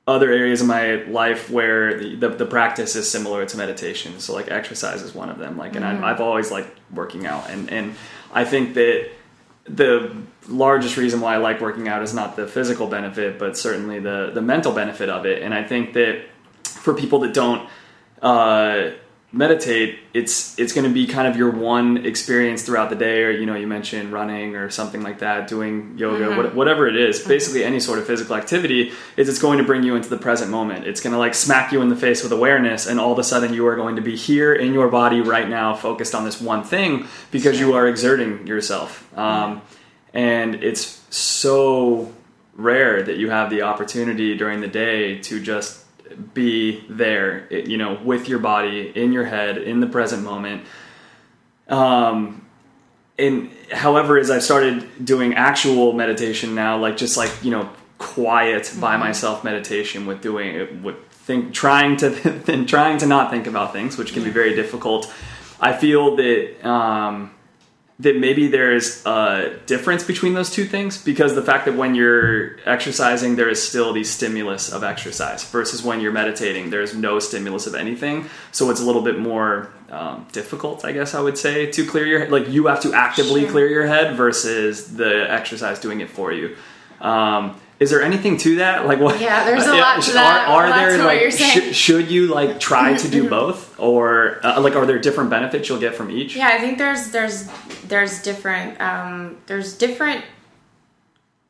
other 0.07 0.31
areas 0.31 0.61
of 0.61 0.69
my 0.69 1.03
life 1.05 1.51
where 1.51 1.99
the, 1.99 2.15
the, 2.15 2.29
the 2.29 2.47
practice 2.47 2.95
is 2.95 3.11
similar 3.11 3.45
to 3.45 3.57
meditation. 3.57 4.21
So 4.21 4.35
like 4.35 4.51
exercise 4.51 5.03
is 5.03 5.15
one 5.15 5.29
of 5.29 5.39
them. 5.39 5.59
Like, 5.59 5.75
and 5.75 5.85
I've, 5.85 6.03
I've 6.03 6.21
always 6.21 6.51
liked 6.51 6.79
working 6.93 7.27
out, 7.27 7.51
and 7.51 7.71
and 7.71 7.95
I 8.33 8.45
think 8.45 8.75
that 8.75 9.11
the 9.69 10.17
largest 10.49 10.97
reason 10.97 11.21
why 11.21 11.35
I 11.35 11.39
like 11.39 11.61
working 11.61 11.89
out 11.89 12.03
is 12.03 12.15
not 12.15 12.37
the 12.37 12.47
physical 12.47 12.87
benefit, 12.87 13.39
but 13.39 13.57
certainly 13.57 13.99
the 13.99 14.31
the 14.33 14.43
mental 14.43 14.73
benefit 14.73 15.09
of 15.09 15.27
it. 15.27 15.43
And 15.43 15.53
I 15.53 15.65
think 15.65 15.95
that 15.95 16.23
for 16.63 16.95
people 16.95 17.21
that 17.21 17.35
don't 17.35 17.69
uh, 18.23 18.91
meditate, 19.33 19.99
it's 20.15 20.59
it's 20.59 20.73
going 20.73 20.87
to 20.87 20.93
be 20.93 21.07
kind 21.07 21.27
of 21.29 21.37
your 21.37 21.51
one 21.51 22.07
experience 22.07 22.63
throughout 22.63 22.91
the 22.91 22.97
day, 22.97 23.25
or 23.25 23.31
you 23.31 23.45
know, 23.47 23.55
you 23.55 23.67
mentioned 23.67 24.13
running 24.13 24.57
or 24.57 24.71
something 24.71 25.03
like 25.03 25.19
that, 25.19 25.49
doing 25.49 25.97
yoga, 25.99 26.37
what, 26.37 26.55
whatever 26.55 26.87
it 26.87 26.97
is. 26.97 27.27
Basically, 27.27 27.65
any 27.65 27.81
sort 27.81 27.99
of 27.99 28.07
physical 28.07 28.37
activity 28.37 28.93
is 29.17 29.29
it's 29.29 29.39
going 29.39 29.59
to 29.59 29.65
bring 29.65 29.83
you 29.83 29.97
into 29.97 30.09
the 30.09 30.17
present 30.17 30.51
moment. 30.51 30.87
It's 30.87 31.01
going 31.01 31.13
to 31.13 31.19
like 31.19 31.35
smack 31.35 31.73
you 31.73 31.83
in 31.83 31.89
the 31.89 31.97
face 31.97 32.23
with 32.23 32.33
awareness, 32.33 32.87
and 32.87 33.01
all 33.01 33.13
of 33.13 33.19
a 33.19 33.25
sudden 33.25 33.53
you 33.53 33.67
are 33.67 33.77
going 33.77 33.97
to 33.97 34.03
be 34.03 34.17
here 34.17 34.55
in 34.55 34.73
your 34.73 34.89
body 34.89 35.21
right 35.21 35.49
now, 35.49 35.75
focused 35.75 36.15
on 36.15 36.25
this 36.25 36.41
one 36.41 36.63
thing 36.63 37.07
because 37.31 37.59
you 37.59 37.75
are 37.75 37.89
exerting 37.89 38.47
yourself. 38.47 39.07
Um, 39.19 39.63
and 40.15 40.55
it's 40.57 41.03
so 41.11 42.13
rare 42.55 43.03
that 43.03 43.19
you 43.19 43.29
have 43.29 43.51
the 43.51 43.63
opportunity 43.63 44.37
during 44.37 44.61
the 44.61 44.69
day 44.69 45.19
to 45.19 45.43
just 45.43 45.86
be 46.35 46.85
there 46.89 47.53
you 47.53 47.77
know 47.77 48.01
with 48.05 48.29
your 48.29 48.39
body 48.39 48.93
in 48.95 49.13
your 49.13 49.25
head 49.25 49.59
in 49.59 49.81
the 49.81 49.87
present 49.87 50.23
moment. 50.23 50.65
Um 51.69 52.47
and 53.19 53.51
however 53.73 54.19
as 54.19 54.31
i've 54.31 54.43
started 54.43 55.05
doing 55.05 55.35
actual 55.35 55.93
meditation 55.93 56.55
now 56.55 56.79
like 56.79 56.97
just 56.97 57.17
like 57.17 57.33
you 57.43 57.51
know 57.51 57.69
quiet 57.99 58.73
by 58.79 58.97
myself 58.97 59.43
meditation 59.43 60.07
with 60.07 60.21
doing 60.21 60.55
it 60.55 60.83
with 60.83 60.97
think 61.11 61.53
trying 61.53 61.97
to 61.97 62.43
and 62.53 62.69
trying 62.69 62.99
to 62.99 63.07
not 63.07 63.31
think 63.31 63.47
about 63.47 63.73
things 63.73 63.97
which 63.97 64.13
can 64.13 64.23
be 64.23 64.31
very 64.31 64.55
difficult 64.55 65.13
i 65.61 65.73
feel 65.73 66.17
that 66.17 66.67
um 66.67 67.31
that 67.99 68.15
maybe 68.19 68.47
there's 68.47 69.05
a 69.07 69.59
difference 69.65 70.05
between 70.05 70.35
those 70.35 70.51
two 70.51 70.67
things 70.67 71.03
because 71.03 71.35
the 71.35 71.43
fact 71.43 71.65
that 71.65 71.75
when 71.77 71.95
you're 71.95 72.59
exercising 72.67 73.37
there 73.37 73.49
is 73.49 73.63
still 73.63 73.95
the 73.95 74.05
stimulus 74.05 74.71
of 74.71 74.85
exercise 74.85 75.43
versus 75.51 75.83
when 75.83 76.01
you're 76.01 76.13
meditating 76.13 76.69
there's 76.69 76.95
no 76.95 77.19
stimulus 77.19 77.67
of 77.67 77.75
anything 77.75 78.27
so 78.53 78.69
it's 78.71 78.81
a 78.81 78.85
little 78.85 79.01
bit 79.03 79.19
more 79.19 79.71
um, 79.91 80.27
difficult 80.33 80.85
i 80.85 80.93
guess 80.93 81.15
i 81.15 81.21
would 81.21 81.39
say 81.39 81.71
to 81.71 81.87
clear 81.87 82.05
your 82.07 82.19
head. 82.21 82.31
like 82.31 82.47
you 82.49 82.67
have 82.67 82.81
to 82.83 82.93
actively 82.93 83.43
Sure. 83.43 83.51
clear 83.51 83.69
your 83.69 83.87
head 83.87 84.15
versus 84.15 84.95
the 84.97 85.31
exercise 85.31 85.79
doing 85.81 86.01
it 86.01 86.11
for 86.11 86.33
you 86.33 86.55
um, 87.01 87.59
is 87.79 87.91
there 87.91 88.03
anything 88.03 88.37
to 88.39 88.57
that 88.57 88.87
like 88.87 88.99
what 89.01 89.21
Yeah, 89.21 89.45
there's 89.45 89.67
a 89.67 89.75
lot 89.77 90.03
to 90.03 90.11
are- 90.11 90.15
that. 90.15 90.49
are, 90.49 90.69
Lots 90.71 90.81
there 90.81 91.05
like 91.05 91.21
you're 91.21 91.31
saying. 91.31 91.73
sh- 91.73 91.77
should 91.77 92.11
you 92.11 92.29
like 92.29 92.59
try 92.61 92.97
to 92.97 93.09
do 93.09 93.29
both 93.39 93.79
or 93.79 94.41
uh, 94.45 94.61
like 94.61 94.75
are 94.77 94.87
there 94.87 94.99
different 94.99 95.31
benefits 95.31 95.69
you'll 95.69 95.81
get 95.81 95.95
from 95.95 96.11
each 96.11 96.35
Yeah, 96.37 96.49
I 96.49 96.59
think 96.59 96.79
there's 96.79 97.11
there's 97.11 97.49
there's 97.87 98.23
different 98.23 98.81
um, 98.81 99.37
there's 99.47 99.77
different 99.77 100.25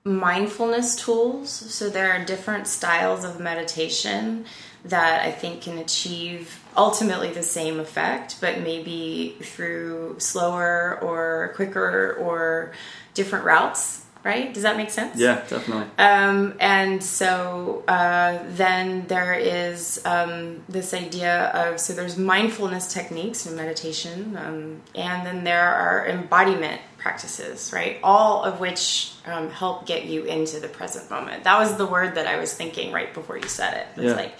mindfulness 0.05 0.97
tools. 0.97 1.51
So 1.51 1.91
there 1.91 2.13
are 2.13 2.25
different 2.25 2.67
styles 2.69 3.25
of 3.25 3.41
meditation 3.41 4.45
that 4.85 5.23
I 5.27 5.33
think 5.33 5.63
can 5.63 5.79
achieve 5.79 6.61
ultimately 6.77 7.33
the 7.33 7.43
same 7.43 7.81
effect, 7.81 8.37
but 8.41 8.61
maybe 8.61 9.37
through 9.43 10.17
slower 10.19 10.99
or 11.03 11.53
quicker 11.57 12.17
or 12.21 12.73
different 13.15 13.45
routes. 13.45 14.05
Right? 14.27 14.53
Does 14.53 14.65
that 14.65 14.77
make 14.77 14.91
sense? 14.91 15.15
yeah 15.27 15.37
definitely 15.49 15.87
Um, 15.99 16.55
and 16.59 17.03
so 17.03 17.85
uh, 17.87 18.39
then 18.63 19.07
there 19.07 19.35
is 19.35 20.01
um, 20.05 20.65
this 20.69 20.93
idea 20.93 21.35
of 21.63 21.79
so 21.79 21.93
there's 21.93 22.17
mindfulness 22.19 22.93
techniques 22.93 23.47
and 23.47 23.55
meditation, 23.57 24.37
um, 24.45 24.83
and 24.97 25.19
then 25.27 25.45
there 25.45 25.69
are 25.85 25.99
embodiment 26.09 26.81
practices, 26.99 27.71
right? 27.73 27.95
All 28.03 28.43
of 28.43 28.59
which 28.59 29.13
um, 29.27 29.49
help 29.51 29.87
get 29.87 30.07
you 30.07 30.25
into 30.25 30.59
the 30.59 30.69
present 30.69 31.09
moment. 31.09 31.45
That 31.45 31.59
was 31.63 31.77
the 31.77 31.87
word 31.87 32.17
that 32.17 32.27
I 32.27 32.37
was 32.41 32.51
thinking 32.53 32.91
right 32.99 33.15
before 33.15 33.37
you 33.39 33.49
said 33.49 33.73
it. 33.81 33.87
It's 33.97 34.05
Yeah. 34.11 34.23
like 34.23 34.35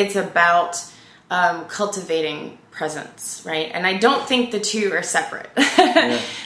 it's 0.00 0.14
about 0.14 0.72
um, 1.30 1.64
cultivating 1.66 2.58
presence, 2.70 3.42
right? 3.44 3.68
And 3.74 3.84
I 3.92 3.94
don't 4.06 4.24
think 4.30 4.42
the 4.52 4.60
two 4.60 4.92
are 4.92 5.02
separate. 5.02 5.50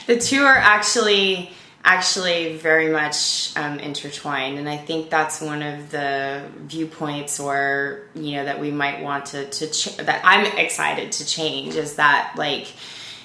the 0.07 0.17
two 0.19 0.41
are 0.51 0.57
actually 0.77 1.51
actually 1.83 2.57
very 2.57 2.89
much 2.89 3.55
um, 3.57 3.79
intertwined, 3.79 4.59
and 4.59 4.69
I 4.69 4.77
think 4.77 5.09
that's 5.09 5.41
one 5.41 5.61
of 5.61 5.91
the 5.91 6.43
viewpoints, 6.61 7.39
or 7.39 8.03
you 8.13 8.33
know, 8.35 8.45
that 8.45 8.59
we 8.59 8.71
might 8.71 9.01
want 9.01 9.27
to 9.27 9.49
to 9.49 9.67
ch- 9.67 9.97
that 9.97 10.21
I'm 10.23 10.45
excited 10.57 11.11
to 11.13 11.25
change 11.25 11.75
is 11.75 11.95
that 11.95 12.33
like 12.37 12.73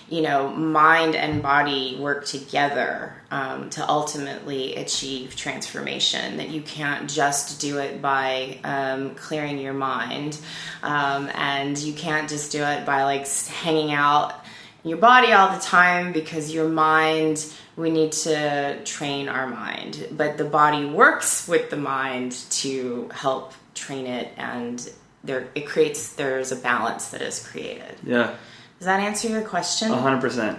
you 0.08 0.22
know, 0.22 0.48
mind 0.50 1.16
and 1.16 1.42
body 1.42 1.96
work 1.98 2.26
together 2.26 3.12
um, 3.32 3.68
to 3.70 3.88
ultimately 3.88 4.76
achieve 4.76 5.34
transformation. 5.34 6.36
That 6.36 6.50
you 6.50 6.62
can't 6.62 7.10
just 7.10 7.60
do 7.60 7.78
it 7.78 8.00
by 8.00 8.60
um, 8.62 9.16
clearing 9.16 9.58
your 9.58 9.72
mind, 9.72 10.38
um, 10.82 11.28
and 11.34 11.76
you 11.76 11.92
can't 11.92 12.28
just 12.28 12.52
do 12.52 12.62
it 12.62 12.86
by 12.86 13.02
like 13.02 13.26
hanging 13.46 13.92
out 13.92 14.44
your 14.84 14.98
body 14.98 15.32
all 15.32 15.52
the 15.52 15.62
time 15.62 16.12
because 16.12 16.54
your 16.54 16.68
mind. 16.68 17.52
We 17.76 17.90
need 17.90 18.12
to 18.12 18.83
train 18.85 19.28
our 19.28 19.47
mind, 19.47 20.09
but 20.12 20.38
the 20.38 20.45
body 20.45 20.87
works 20.87 21.47
with 21.47 21.68
the 21.68 21.76
mind 21.76 22.33
to 22.62 23.11
help 23.12 23.52
train 23.75 24.06
it, 24.06 24.33
and 24.38 24.90
there 25.23 25.49
it 25.54 25.66
creates. 25.66 26.14
There's 26.14 26.52
a 26.52 26.56
balance 26.56 27.09
that 27.11 27.21
is 27.21 27.47
created. 27.47 27.97
Yeah. 28.02 28.35
Does 28.78 28.87
that 28.87 29.00
answer 29.00 29.28
your 29.28 29.42
question? 29.42 29.90
A 29.90 29.97
hundred 29.97 30.21
percent. 30.21 30.59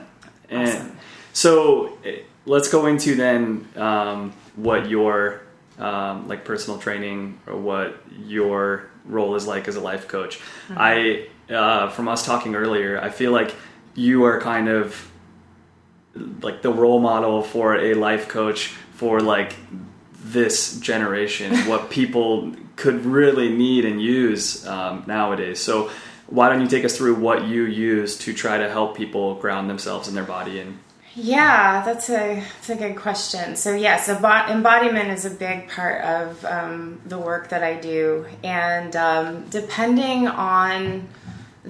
And 0.49 0.67
Awesome. 0.69 0.97
so 1.33 1.97
eh, 2.05 2.19
let's 2.45 2.69
go 2.69 2.85
into 2.85 3.15
then 3.15 3.67
um, 3.75 4.33
what 4.55 4.89
your 4.89 5.41
um, 5.79 6.27
like 6.27 6.45
personal 6.45 6.79
training 6.79 7.39
or 7.47 7.57
what 7.57 7.97
your 8.25 8.89
role 9.05 9.35
is 9.35 9.47
like 9.47 9.67
as 9.67 9.75
a 9.75 9.81
life 9.81 10.07
coach. 10.07 10.39
I 10.69 11.27
uh, 11.49 11.89
from 11.89 12.07
us 12.07 12.25
talking 12.25 12.55
earlier, 12.55 12.99
I 13.01 13.09
feel 13.09 13.31
like 13.31 13.55
you 13.95 14.25
are 14.25 14.39
kind 14.39 14.67
of 14.69 15.09
like 16.41 16.61
the 16.61 16.71
role 16.71 16.99
model 16.99 17.41
for 17.41 17.75
a 17.75 17.93
life 17.93 18.27
coach 18.27 18.67
for 18.93 19.19
like 19.19 19.55
this 20.23 20.79
generation, 20.79 21.55
what 21.67 21.89
people 21.89 22.53
could 22.75 23.05
really 23.05 23.49
need 23.49 23.85
and 23.85 24.01
use 24.01 24.65
um, 24.67 25.03
nowadays. 25.07 25.59
So, 25.59 25.89
why 26.27 26.49
don't 26.49 26.61
you 26.61 26.67
take 26.67 26.83
us 26.83 26.97
through 26.97 27.15
what 27.15 27.47
you 27.47 27.63
use 27.63 28.17
to 28.19 28.33
try 28.33 28.57
to 28.57 28.69
help 28.69 28.97
people 28.97 29.35
ground 29.35 29.69
themselves 29.69 30.09
in 30.09 30.15
their 30.15 30.25
body 30.25 30.59
and 30.59 30.77
Yeah, 31.15 31.83
that's 31.85 32.09
a 32.09 32.35
that's 32.35 32.69
a 32.69 32.75
good 32.75 32.97
question. 32.97 33.55
So 33.55 33.73
yes, 33.73 34.09
embodiment 34.09 35.09
is 35.09 35.25
a 35.25 35.31
big 35.31 35.69
part 35.69 36.03
of 36.03 36.45
um, 36.45 37.01
the 37.05 37.17
work 37.17 37.49
that 37.49 37.63
I 37.63 37.75
do, 37.75 38.25
and 38.43 38.95
um, 38.95 39.45
depending 39.49 40.27
on 40.27 41.07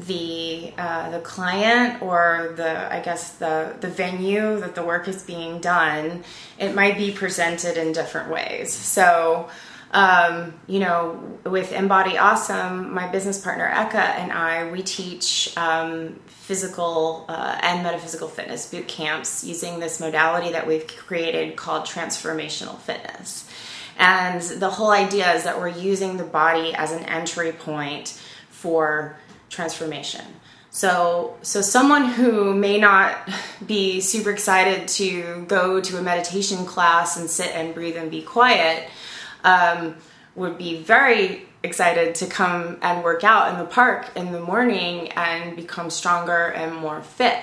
the 0.06 0.74
uh, 0.78 1.10
the 1.10 1.20
client 1.20 2.02
or 2.02 2.54
the 2.56 2.94
I 2.94 3.00
guess 3.02 3.34
the 3.34 3.76
the 3.80 3.88
venue 3.88 4.60
that 4.60 4.76
the 4.76 4.84
work 4.84 5.08
is 5.08 5.24
being 5.24 5.60
done, 5.60 6.24
it 6.60 6.76
might 6.76 6.98
be 6.98 7.12
presented 7.12 7.78
in 7.78 7.92
different 7.92 8.30
ways. 8.32 8.74
So. 8.74 9.50
Um, 9.90 10.60
you 10.68 10.80
know, 10.80 11.40
with 11.46 11.72
Embody 11.72 12.18
Awesome, 12.18 12.94
my 12.94 13.08
business 13.08 13.40
partner 13.42 13.72
Eka 13.74 13.96
and 13.96 14.34
I, 14.34 14.70
we 14.70 14.84
teach 14.84 15.56
um, 15.56 16.20
physical 16.26 17.24
uh, 17.30 17.58
and 17.64 17.84
metaphysical 17.84 18.28
fitness 18.28 18.70
boot 18.70 18.90
camps 18.90 19.46
using 19.46 19.80
this 19.80 20.02
modality 20.02 20.52
that 20.52 20.68
we've 20.68 20.86
created 20.88 21.56
called 21.56 21.84
transformational 21.84 22.78
fitness. 22.80 23.50
And 23.98 24.42
the 24.42 24.70
whole 24.70 24.92
idea 24.92 25.34
is 25.34 25.46
that 25.46 25.58
we're 25.58 25.70
using 25.70 26.18
the 26.18 26.24
body 26.24 26.74
as 26.74 26.92
an 26.92 27.04
entry 27.06 27.54
point 27.54 28.10
for 28.50 29.18
transformation. 29.50 30.26
So, 30.70 31.38
so 31.42 31.62
someone 31.62 32.06
who 32.06 32.54
may 32.54 32.78
not 32.78 33.18
be 33.66 34.00
super 34.02 34.30
excited 34.30 34.88
to 34.90 35.46
go 35.48 35.82
to 35.82 35.98
a 35.98 36.02
meditation 36.02 36.66
class 36.66 37.18
and 37.18 37.30
sit 37.30 37.52
and 37.56 37.74
breathe 37.74 37.98
and 37.98 38.12
be 38.12 38.22
quiet 38.22 38.88
um, 39.44 39.96
would 40.36 40.58
be 40.58 40.82
very 40.82 41.48
excited 41.64 42.16
to 42.16 42.28
come 42.28 42.78
and 42.82 43.04
work 43.04 43.24
out 43.24 43.52
in 43.52 43.58
the 43.58 43.66
park 43.66 44.16
in 44.16 44.32
the 44.32 44.40
morning 44.40 45.10
and 45.14 45.56
become 45.56 45.90
stronger 45.90 46.48
and 46.48 46.76
more 46.76 47.02
fit. 47.02 47.40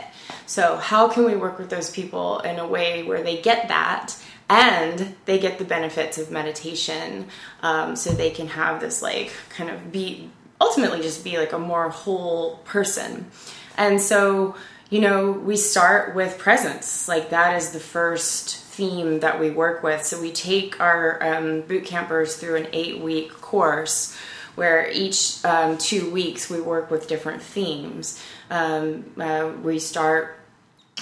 So, 0.46 0.76
how 0.76 1.08
can 1.08 1.24
we 1.24 1.34
work 1.34 1.58
with 1.58 1.70
those 1.70 1.90
people 1.90 2.38
in 2.40 2.58
a 2.58 2.66
way 2.66 3.02
where 3.02 3.22
they 3.22 3.40
get 3.40 3.68
that 3.68 4.14
and 4.48 5.16
they 5.24 5.38
get 5.38 5.58
the 5.58 5.64
benefits 5.64 6.18
of 6.18 6.30
meditation 6.30 7.28
um, 7.62 7.96
so 7.96 8.10
they 8.10 8.30
can 8.30 8.48
have 8.48 8.80
this, 8.80 9.02
like, 9.02 9.32
kind 9.48 9.70
of 9.70 9.90
be 9.90 10.30
ultimately 10.60 11.00
just 11.00 11.24
be 11.24 11.38
like 11.38 11.52
a 11.52 11.58
more 11.58 11.88
whole 11.88 12.56
person? 12.64 13.30
And 13.76 14.00
so, 14.00 14.54
you 14.90 15.00
know, 15.00 15.32
we 15.32 15.56
start 15.56 16.14
with 16.14 16.38
presence. 16.38 17.08
Like, 17.08 17.30
that 17.30 17.56
is 17.56 17.72
the 17.72 17.80
first 17.80 18.56
theme 18.56 19.20
that 19.20 19.40
we 19.40 19.50
work 19.50 19.82
with. 19.82 20.04
So 20.04 20.20
we 20.20 20.32
take 20.32 20.80
our 20.80 21.22
um, 21.22 21.62
boot 21.62 21.84
campers 21.84 22.36
through 22.36 22.56
an 22.56 22.68
eight 22.72 23.00
week 23.00 23.32
course 23.32 24.16
where 24.54 24.88
each 24.90 25.44
um, 25.44 25.78
two 25.78 26.10
weeks 26.10 26.48
we 26.48 26.60
work 26.60 26.90
with 26.90 27.08
different 27.08 27.42
themes. 27.42 28.22
Um, 28.50 29.04
uh, 29.18 29.52
we 29.62 29.78
start 29.78 30.38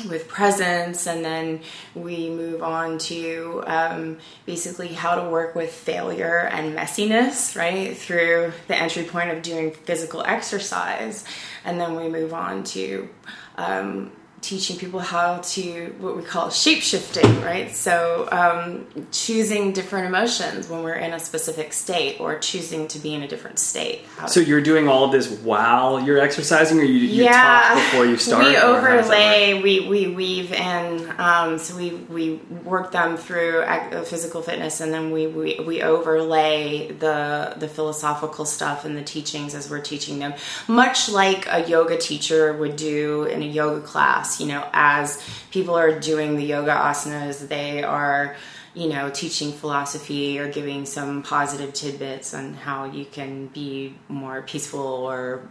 with 0.09 0.27
presence 0.27 1.07
and 1.07 1.25
then 1.25 1.61
we 1.95 2.31
move 2.31 2.63
on 2.63 2.99
to 2.99 3.63
um, 3.67 4.19
basically 4.47 4.89
how 4.89 5.15
to 5.15 5.29
work 5.29 5.55
with 5.55 5.71
failure 5.71 6.49
and 6.51 6.75
messiness 6.77 7.57
right 7.57 7.97
through 7.97 8.53
the 8.69 8.77
entry 8.77 9.05
point 9.05 9.31
of 9.31 9.43
doing 9.43 9.73
physical 9.73 10.23
exercise. 10.23 11.25
And 11.65 11.81
then 11.81 11.95
we 11.95 12.09
move 12.09 12.33
on 12.33 12.65
to 12.65 13.09
um, 13.57 14.13
teaching 14.43 14.77
people 14.77 15.01
how 15.01 15.39
to 15.39 15.95
what 15.99 16.17
we 16.17 16.23
call 16.23 16.51
shape 16.51 16.83
shifting, 16.83 17.41
right? 17.43 17.75
So 17.75 18.29
um, 18.33 18.87
choosing 19.13 19.73
different 19.73 20.09
emotions 20.09 20.69
when 20.69 20.83
we're 20.83 20.95
in 20.95 21.13
a 21.13 21.21
specific 21.21 21.73
state, 21.73 22.21
or 22.21 22.39
choosing 22.39 22.89
to 22.89 22.99
be 22.99 23.15
in 23.15 23.23
a 23.23 23.29
different 23.29 23.61
state. 23.61 24.03
So 24.27 24.41
you're 24.41 24.61
doing 24.61 24.89
all 24.89 25.05
of 25.05 25.13
this 25.13 25.31
while 25.31 26.03
you're 26.03 26.19
exercising 26.19 26.79
or 26.81 26.83
you, 26.83 26.95
you 26.95 27.29
talk 27.29 27.75
before 27.75 28.05
you 28.05 28.17
start 28.17 28.45
We 28.45 28.57
or 28.57 28.61
how 28.61 28.97
does 28.97 29.09
that 29.09 29.19
work? 29.19 29.55
overlay, 29.55 29.63
we, 29.63 29.89
we 29.89 30.09
weave 30.09 30.53
in, 30.53 31.15
um, 31.19 31.59
so 31.59 31.77
we, 31.77 31.91
we 31.91 32.35
work 32.65 32.91
them 32.91 33.17
through 33.17 33.61
uh, 33.61 34.03
physical 34.03 34.43
fitness 34.43 34.81
and 34.81 34.93
then 34.93 35.13
we, 35.13 35.29
we, 35.29 35.61
we 35.61 35.83
overlay 35.83 36.91
the, 36.93 37.55
the 37.59 37.69
philosophical 37.69 38.45
stuff 38.45 38.85
and 38.85 38.97
the 38.97 39.03
teachings 39.03 39.55
as 39.55 39.71
we're 39.71 39.81
teaching 39.81 40.19
them, 40.19 40.35
much 40.67 41.09
like 41.09 41.47
a 41.49 41.69
yoga 41.69 41.97
teacher 41.97 42.53
would 42.55 42.75
do 42.77 43.25
in 43.25 43.43
a 43.43 43.47
yoga 43.47 43.81
class. 43.81 44.32
You 44.41 44.47
know, 44.47 44.69
as 44.73 45.23
people 45.51 45.77
are 45.77 45.99
doing 45.99 46.37
the 46.37 46.45
yoga 46.45 46.73
asanas, 46.73 47.47
they 47.49 47.83
are 47.83 48.37
you 48.75 48.89
know, 48.89 49.11
teaching 49.11 49.53
philosophy 49.53 50.39
or 50.39 50.51
giving 50.51 50.87
some 50.87 51.23
positive 51.23 51.75
tidbits 51.75 52.33
on 52.33 52.55
how 52.55 52.87
you 52.87 53.05
can 53.05 53.49
be 53.49 53.95
more 54.09 54.41
peaceful 54.43 54.81
or 54.81 55.47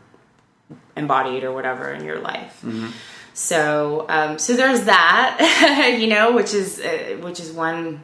embodied 0.96 1.44
or 1.44 1.52
whatever 1.52 1.91
in 1.91 2.04
your 2.04 2.20
life. 2.20 2.63
So, 3.34 4.06
um, 4.10 4.39
so 4.39 4.54
there's 4.54 4.86
that, 4.86 5.96
you 6.00 6.08
know, 6.08 6.34
which 6.34 6.54
is 6.54 6.80
uh, 6.80 7.17
which 7.22 7.39
is 7.39 7.52
one 7.52 8.02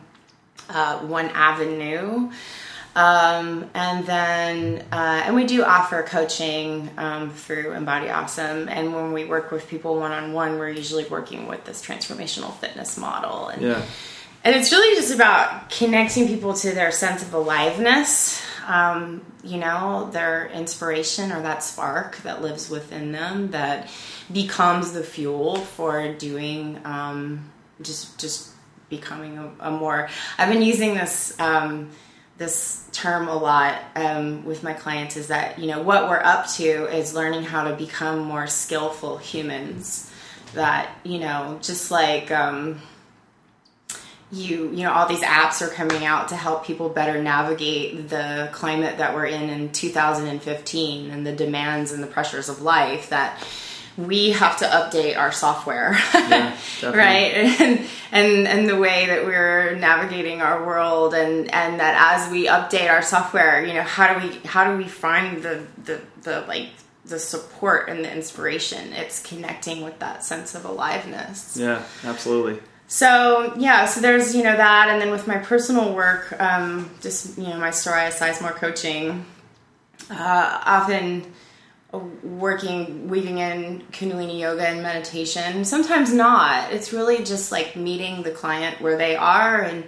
uh, 0.70 1.00
one 1.00 1.30
avenue. 1.30 2.32
Um, 2.98 3.70
and 3.76 4.08
then, 4.08 4.84
uh, 4.92 5.22
and 5.26 5.36
we 5.36 5.46
do 5.46 5.64
offer 5.64 6.02
coaching 6.02 6.90
um, 6.98 7.30
through 7.30 7.74
Embody 7.74 8.10
Awesome. 8.10 8.68
And 8.68 8.92
when 8.96 9.14
we 9.14 9.24
work 9.26 9.52
with 9.52 9.68
people 9.68 10.00
one 10.00 10.12
on 10.12 10.34
one, 10.34 10.58
we're 10.58 10.72
usually 10.72 11.06
working 11.06 11.46
with 11.48 11.64
this 11.64 11.86
transformational 11.86 12.52
fitness 12.56 12.98
model. 12.98 13.50
And 13.50 13.62
Yeah. 13.62 13.82
and 14.44 14.56
it's 14.56 14.72
really 14.72 14.96
just 14.96 15.14
about 15.14 15.70
connecting 15.70 16.28
people 16.28 16.56
to 16.56 16.72
their 16.72 16.92
sense 16.92 17.22
of 17.22 17.32
aliveness, 17.36 18.42
um, 18.68 19.22
you 19.44 19.58
know, 19.60 20.10
their 20.12 20.48
inspiration 20.48 21.32
or 21.32 21.44
that 21.44 21.64
spark 21.64 22.18
that 22.24 22.42
lives 22.42 22.68
within 22.68 23.12
them 23.12 23.52
that 23.52 23.90
becomes 24.34 24.94
the 24.94 25.04
fuel 25.04 25.58
for 25.58 26.14
doing 26.14 26.80
um, 26.84 27.48
just 27.80 28.20
just 28.20 28.50
becoming 28.90 29.38
a, 29.38 29.52
a 29.68 29.70
more. 29.72 30.10
I've 30.40 30.50
been 30.52 30.64
using 30.64 30.96
this 30.96 31.40
um, 31.40 31.90
this 32.38 32.88
term 32.92 33.28
a 33.28 33.36
lot 33.36 33.82
um, 33.96 34.46
with 34.46 34.64
my 34.64 34.74
clients. 34.74 35.18
Is 35.18 35.28
that 35.28 35.60
you 35.60 35.68
know 35.68 35.82
what 35.82 36.10
we're 36.10 36.22
up 36.24 36.48
to 36.54 36.64
is 36.64 37.14
learning 37.14 37.44
how 37.44 37.66
to 37.70 37.76
become 37.76 38.20
more 38.20 38.48
skillful 38.48 39.18
humans. 39.18 40.12
That 40.54 40.90
you 41.04 41.20
know, 41.20 41.60
just 41.62 41.92
like. 41.92 42.32
Um, 42.32 42.82
you 44.30 44.70
you 44.72 44.84
know 44.84 44.92
all 44.92 45.08
these 45.08 45.22
apps 45.22 45.62
are 45.62 45.70
coming 45.70 46.04
out 46.04 46.28
to 46.28 46.36
help 46.36 46.66
people 46.66 46.90
better 46.90 47.22
navigate 47.22 48.10
the 48.10 48.50
climate 48.52 48.98
that 48.98 49.16
we're 49.16 49.26
in 49.26 49.50
in 49.50 49.72
2015 49.72 51.12
and 51.12 51.26
the 51.26 51.32
demands 51.32 51.94
and 51.94 52.04
the 52.04 52.08
pressures 52.08 52.50
of 52.50 52.62
life 52.62 53.10
that 53.10 53.42
we 53.98 54.30
have 54.32 54.58
to 54.58 54.66
update 54.66 55.18
our 55.18 55.32
software 55.32 55.94
definitely. 56.14 57.00
right 57.00 57.34
and, 57.34 57.88
and 58.12 58.48
and 58.48 58.70
the 58.70 58.78
way 58.78 59.08
that 59.08 59.26
we're 59.26 59.76
navigating 59.76 60.42
our 60.42 60.66
world 60.66 61.14
and 61.14 61.52
and 61.54 61.80
that 61.80 62.22
as 62.24 62.32
we 62.32 62.48
update 62.48 62.90
our 62.90 63.02
software 63.02 63.66
you 63.66 63.74
know 63.74 63.82
how 63.82 64.14
do 64.14 64.28
we 64.28 64.36
how 64.46 64.70
do 64.72 64.78
we 64.78 64.88
find 64.88 65.42
the 65.42 65.66
the, 65.84 66.00
the 66.22 66.42
like 66.42 66.70
the 67.06 67.18
support 67.18 67.90
and 67.90 68.04
the 68.06 68.14
inspiration 68.14 68.94
it's 68.94 69.24
connecting 69.24 69.82
with 69.84 69.98
that 70.00 70.24
sense 70.24 70.54
of 70.56 70.66
aliveness 70.66 71.58
Yeah, 71.58 71.82
absolutely. 72.04 72.60
So 72.90 73.54
yeah, 73.58 73.86
so 73.86 74.00
there's 74.00 74.34
you 74.34 74.44
know 74.44 74.56
that, 74.56 74.88
and 74.90 75.02
then 75.02 75.12
with 75.12 75.28
my 75.28 75.38
personal 75.38 75.94
work, 75.94 76.34
um, 76.40 76.90
just 77.02 77.38
you 77.38 77.44
know 77.48 77.58
my 77.58 77.70
Soraya 77.70 78.12
Sizemore 78.14 78.56
coaching, 78.56 79.26
uh, 80.10 80.62
often 80.66 81.26
working 82.24 83.08
weaving 83.08 83.38
in 83.38 83.82
kundalini 83.92 84.40
yoga 84.40 84.68
and 84.68 84.82
meditation 84.84 85.64
sometimes 85.64 86.14
not 86.14 86.72
it's 86.74 86.92
really 86.92 87.24
just 87.24 87.52
like 87.52 87.76
meeting 87.76 88.24
the 88.24 88.32
client 88.32 88.82
where 88.82 88.98
they 88.98 89.16
are 89.16 89.62
and 89.62 89.86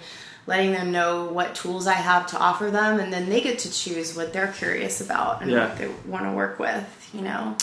letting 0.47 0.71
them 0.71 0.91
know 0.91 1.25
what 1.25 1.53
tools 1.55 1.87
i 1.87 1.93
have 1.93 2.25
to 2.25 2.37
offer 2.37 2.71
them 2.71 2.99
and 2.99 3.11
then 3.11 3.29
they 3.29 3.41
get 3.41 3.59
to 3.59 3.71
choose 3.71 4.15
what 4.15 4.31
they're 4.31 4.47
curious 4.53 5.01
about 5.01 5.41
and 5.41 5.51
Yeah. 5.51 5.67
what 5.67 5.77
they 5.77 5.87
want 6.09 6.25
to 6.25 6.31
work 6.31 6.57
with 6.57 7.09
you 7.13 7.21
know 7.21 7.55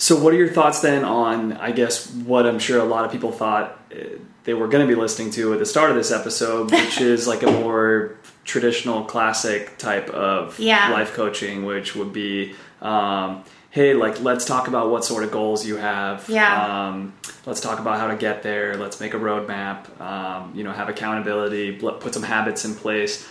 So, 0.00 0.16
what 0.16 0.32
are 0.32 0.36
your 0.36 0.48
thoughts 0.52 0.78
then 0.80 1.04
on, 1.04 1.54
I 1.54 1.72
guess, 1.72 2.08
what 2.12 2.46
I'm 2.46 2.60
sure 2.60 2.78
a 2.80 2.84
lot 2.84 3.04
of 3.04 3.10
people 3.10 3.32
thought 3.32 3.76
uh, 3.92 3.96
they 4.44 4.54
were 4.54 4.68
going 4.68 4.86
to 4.86 4.94
be 4.94 4.98
listening 4.98 5.32
to 5.32 5.52
at 5.54 5.58
the 5.58 5.66
start 5.66 5.90
of 5.90 5.96
this 5.96 6.12
episode, 6.12 6.70
which 6.80 7.00
is 7.00 7.26
like 7.26 7.42
a 7.42 7.50
more 7.50 8.14
traditional, 8.44 9.02
classic 9.04 9.76
type 9.76 10.08
of 10.10 10.56
Yeah. 10.60 10.92
life 10.92 11.14
coaching, 11.14 11.64
which 11.64 11.96
would 11.96 12.12
be, 12.12 12.54
um, 12.80 13.42
hey, 13.78 13.94
like, 13.94 14.20
let's 14.22 14.44
talk 14.44 14.66
about 14.66 14.90
what 14.90 15.04
sort 15.04 15.22
of 15.22 15.30
goals 15.30 15.64
you 15.64 15.76
have. 15.76 16.28
Yeah. 16.28 16.88
Um, 16.88 17.14
let's 17.46 17.60
talk 17.60 17.78
about 17.78 18.00
how 18.00 18.08
to 18.08 18.16
get 18.16 18.42
there. 18.42 18.76
Let's 18.76 18.98
make 18.98 19.14
a 19.14 19.18
roadmap. 19.18 20.00
Um, 20.00 20.52
you 20.52 20.64
know, 20.64 20.72
have 20.72 20.88
accountability. 20.88 21.76
Put 21.76 22.12
some 22.12 22.24
habits 22.24 22.64
in 22.64 22.74
place. 22.74 23.28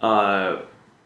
Uh, 0.00 0.60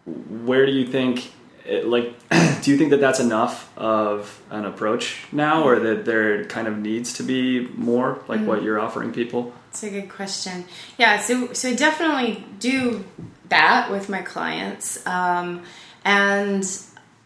where 0.05 0.66
do 0.66 0.73
you 0.73 0.87
think 0.87 1.33
it, 1.64 1.87
like 1.87 2.12
do 2.62 2.70
you 2.70 2.77
think 2.77 2.90
that 2.90 3.01
that's 3.01 3.20
enough 3.20 3.57
of 3.79 4.38
an 4.51 4.66
approach 4.66 5.25
now 5.33 5.64
or 5.64 5.81
that 5.81 6.05
there 6.05 6.44
kind 6.44 6.68
of 6.68 6.77
needs 6.77 7.14
to 7.14 7.23
be 7.23 7.66
more 7.75 8.23
like 8.29 8.42
what 8.42 8.62
you're 8.62 8.79
offering 8.79 9.12
people 9.12 9.53
It's 9.70 9.83
a 9.83 9.88
good 9.88 10.11
question. 10.11 10.66
Yeah, 10.99 11.20
so 11.20 11.55
so 11.55 11.70
I 11.70 11.75
definitely 11.75 12.44
do 12.59 13.05
that 13.49 13.90
with 13.90 14.11
my 14.11 14.20
clients, 14.20 15.05
um, 15.07 15.62
and 16.05 16.62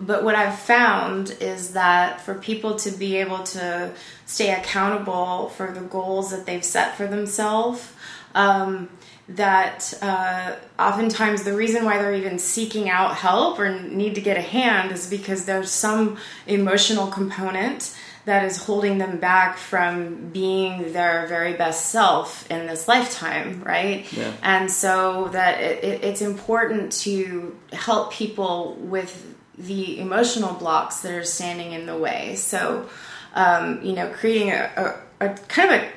but 0.01 0.23
what 0.23 0.35
I've 0.35 0.59
found 0.59 1.37
is 1.41 1.73
that 1.73 2.21
for 2.21 2.35
people 2.35 2.77
to 2.77 2.91
be 2.91 3.17
able 3.17 3.43
to 3.45 3.93
stay 4.27 4.55
accountable 4.55 5.49
for 5.51 5.73
the 5.73 5.81
goals 5.81 6.31
that 6.31 6.47
they've 6.47 6.65
set 6.65 6.97
for 6.97 7.07
themselves. 7.07 7.93
Um, 8.35 8.89
that 9.31 9.93
uh, 10.01 10.57
oftentimes 10.79 11.43
the 11.43 11.53
reason 11.53 11.85
why 11.85 11.99
they're 11.99 12.15
even 12.15 12.39
seeking 12.39 12.89
out 12.89 13.15
help 13.15 13.59
or 13.59 13.79
need 13.81 14.15
to 14.15 14.23
get 14.23 14.39
a 14.39 14.43
hand 14.43 14.91
is 14.91 15.09
because 15.09 15.45
there's 15.45 15.71
some 15.71 16.17
emotional 16.47 17.09
component 17.09 17.95
that 18.25 18.45
is 18.45 18.59
holding 18.59 18.99
them 18.99 19.19
back 19.19 19.57
from 19.57 20.31
being 20.31 20.93
their 20.93 21.27
very 21.29 21.55
best 21.55 21.91
self 21.91 22.51
in 22.51 22.67
this 22.67 22.87
lifetime, 22.89 23.63
right? 23.65 24.11
Yeah. 24.13 24.33
And 24.43 24.71
so 24.71 25.29
that 25.33 25.61
it, 25.61 25.85
it, 25.85 26.05
it's 26.05 26.23
important 26.23 26.93
to 26.93 27.57
help 27.73 28.13
people 28.13 28.77
with 28.81 29.35
the 29.59 30.01
emotional 30.01 30.55
blocks 30.55 31.01
that 31.01 31.13
are 31.13 31.25
standing 31.25 31.73
in 31.73 31.87
the 31.87 31.97
way. 31.97 32.37
So, 32.37 32.89
um, 33.35 33.83
you 33.83 33.93
know, 33.93 34.09
creating 34.11 34.51
a, 34.51 34.97
a, 35.21 35.27
a 35.27 35.35
kind 35.49 35.73
of 35.73 35.83
a 35.83 35.89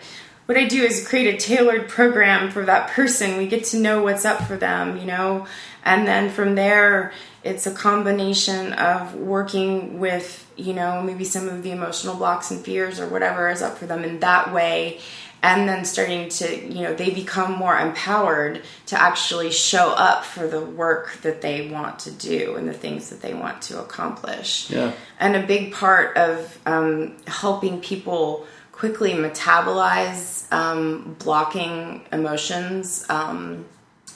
what 0.47 0.57
I 0.57 0.65
do 0.65 0.83
is 0.83 1.07
create 1.07 1.33
a 1.33 1.37
tailored 1.37 1.87
program 1.87 2.51
for 2.51 2.65
that 2.65 2.89
person. 2.89 3.37
We 3.37 3.47
get 3.47 3.63
to 3.65 3.77
know 3.77 4.03
what's 4.03 4.25
up 4.25 4.43
for 4.43 4.57
them, 4.57 4.97
you 4.97 5.05
know, 5.05 5.47
and 5.85 6.05
then 6.05 6.29
from 6.29 6.55
there, 6.55 7.13
it's 7.43 7.65
a 7.65 7.73
combination 7.73 8.73
of 8.73 9.15
working 9.15 9.99
with, 9.99 10.45
you 10.57 10.73
know, 10.73 11.01
maybe 11.01 11.23
some 11.23 11.47
of 11.47 11.63
the 11.63 11.71
emotional 11.71 12.15
blocks 12.15 12.51
and 12.51 12.63
fears 12.63 12.99
or 12.99 13.07
whatever 13.07 13.49
is 13.49 13.61
up 13.61 13.77
for 13.77 13.85
them 13.85 14.03
in 14.03 14.19
that 14.19 14.53
way. 14.53 14.99
And 15.43 15.67
then 15.67 15.85
starting 15.85 16.29
to, 16.29 16.55
you 16.55 16.83
know, 16.83 16.93
they 16.93 17.09
become 17.09 17.53
more 17.53 17.75
empowered 17.75 18.61
to 18.87 19.01
actually 19.01 19.51
show 19.51 19.89
up 19.89 20.23
for 20.23 20.47
the 20.47 20.61
work 20.61 21.17
that 21.23 21.41
they 21.41 21.67
want 21.67 21.97
to 21.99 22.11
do 22.11 22.55
and 22.55 22.67
the 22.67 22.73
things 22.73 23.09
that 23.09 23.21
they 23.21 23.33
want 23.33 23.61
to 23.63 23.79
accomplish. 23.79 24.69
Yeah. 24.69 24.91
And 25.19 25.35
a 25.35 25.45
big 25.45 25.73
part 25.73 26.15
of 26.15 26.59
um, 26.67 27.15
helping 27.25 27.81
people 27.81 28.45
quickly 28.71 29.13
metabolize 29.13 30.51
um, 30.51 31.15
blocking 31.19 32.05
emotions 32.11 33.05
um, 33.09 33.65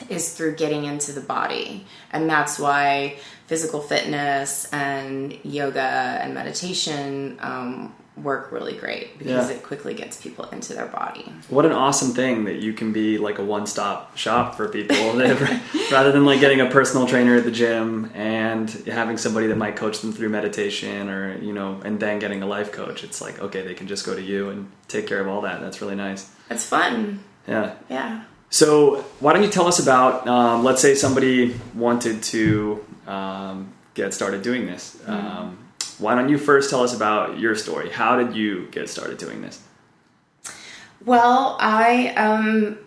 is 0.09 0.33
through 0.33 0.55
getting 0.55 0.85
into 0.85 1.11
the 1.11 1.21
body. 1.21 1.85
And 2.11 2.29
that's 2.29 2.59
why 2.59 3.17
physical 3.47 3.81
fitness 3.81 4.71
and 4.73 5.37
yoga 5.43 5.79
and 5.79 6.33
meditation 6.33 7.37
um, 7.41 7.95
work 8.23 8.49
really 8.51 8.73
great 8.77 9.17
because 9.19 9.49
Yeah. 9.49 9.55
it 9.57 9.63
quickly 9.63 9.93
gets 9.93 10.15
people 10.21 10.45
into 10.51 10.73
their 10.73 10.85
body. 10.85 11.25
what 11.49 11.65
an 11.65 11.73
awesome 11.73 12.11
thing 12.13 12.45
that 12.45 12.55
you 12.55 12.71
can 12.73 12.93
be 12.93 13.17
like 13.17 13.39
a 13.39 13.43
one-stop 13.43 14.15
shop 14.15 14.55
for 14.55 14.69
people 14.69 14.95
rather 15.91 16.11
than 16.11 16.25
like 16.25 16.39
getting 16.39 16.61
a 16.61 16.65
personal 16.69 17.07
trainer 17.07 17.35
at 17.35 17.43
the 17.43 17.51
gym 17.51 18.09
and 18.15 18.69
having 18.87 19.17
somebody 19.17 19.47
that 19.47 19.57
might 19.57 19.75
coach 19.75 19.99
them 19.99 20.13
through 20.13 20.29
meditation 20.29 21.09
or 21.09 21.37
you 21.39 21.51
know 21.53 21.81
and 21.83 21.99
then 21.99 22.19
getting 22.19 22.41
a 22.41 22.45
life 22.47 22.71
coach 22.71 23.03
it's 23.03 23.19
like 23.21 23.39
okay 23.41 23.61
they 23.63 23.73
can 23.73 23.87
just 23.87 24.05
go 24.05 24.15
to 24.15 24.21
you 24.21 24.49
and 24.49 24.69
take 24.87 25.07
care 25.07 25.19
of 25.19 25.27
all 25.27 25.41
that 25.41 25.59
that's 25.61 25.81
really 25.81 25.95
nice 25.95 26.29
That's 26.47 26.65
fun. 26.65 27.19
yeah 27.47 27.73
Yeah. 27.89 28.23
So, 28.51 29.03
why 29.19 29.33
don't 29.33 29.43
you 29.43 29.49
tell 29.49 29.67
us 29.67 29.79
about, 29.79 30.25
um, 30.27 30.63
let's 30.63 30.81
say 30.81 30.95
somebody 30.95 31.59
wanted 31.73 32.23
to 32.23 32.85
um, 33.05 33.73
get 33.95 34.13
started 34.13 34.43
doing 34.43 34.65
this. 34.67 34.95
Um, 35.07 35.57
why 35.99 36.15
don't 36.15 36.29
you 36.29 36.37
first 36.37 36.69
tell 36.69 36.83
us 36.83 36.95
about 36.95 37.39
your 37.39 37.55
story? 37.55 37.89
How 37.89 38.17
did 38.21 38.35
you 38.35 38.67
get 38.71 38.89
started 38.89 39.17
doing 39.17 39.41
this? 39.41 39.61
Well, 41.03 41.57
I, 41.59 42.09
um, 42.15 42.79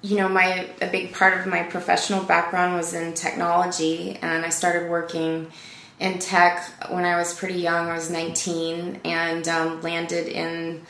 you 0.00 0.16
know, 0.16 0.28
my 0.28 0.68
a 0.80 0.88
big 0.88 1.12
part 1.12 1.40
of 1.40 1.46
my 1.46 1.62
professional 1.64 2.22
background 2.22 2.76
was 2.76 2.94
in 2.94 3.14
technology, 3.14 4.18
and 4.22 4.44
I 4.44 4.48
started 4.48 4.88
working 4.88 5.50
in 5.98 6.18
tech 6.18 6.64
when 6.90 7.04
I 7.04 7.16
was 7.16 7.34
pretty 7.34 7.60
young. 7.60 7.88
I 7.88 7.94
was 7.94 8.10
19 8.10 9.00
and 9.04 9.48
um, 9.48 9.82
landed 9.82 10.28
in 10.28 10.82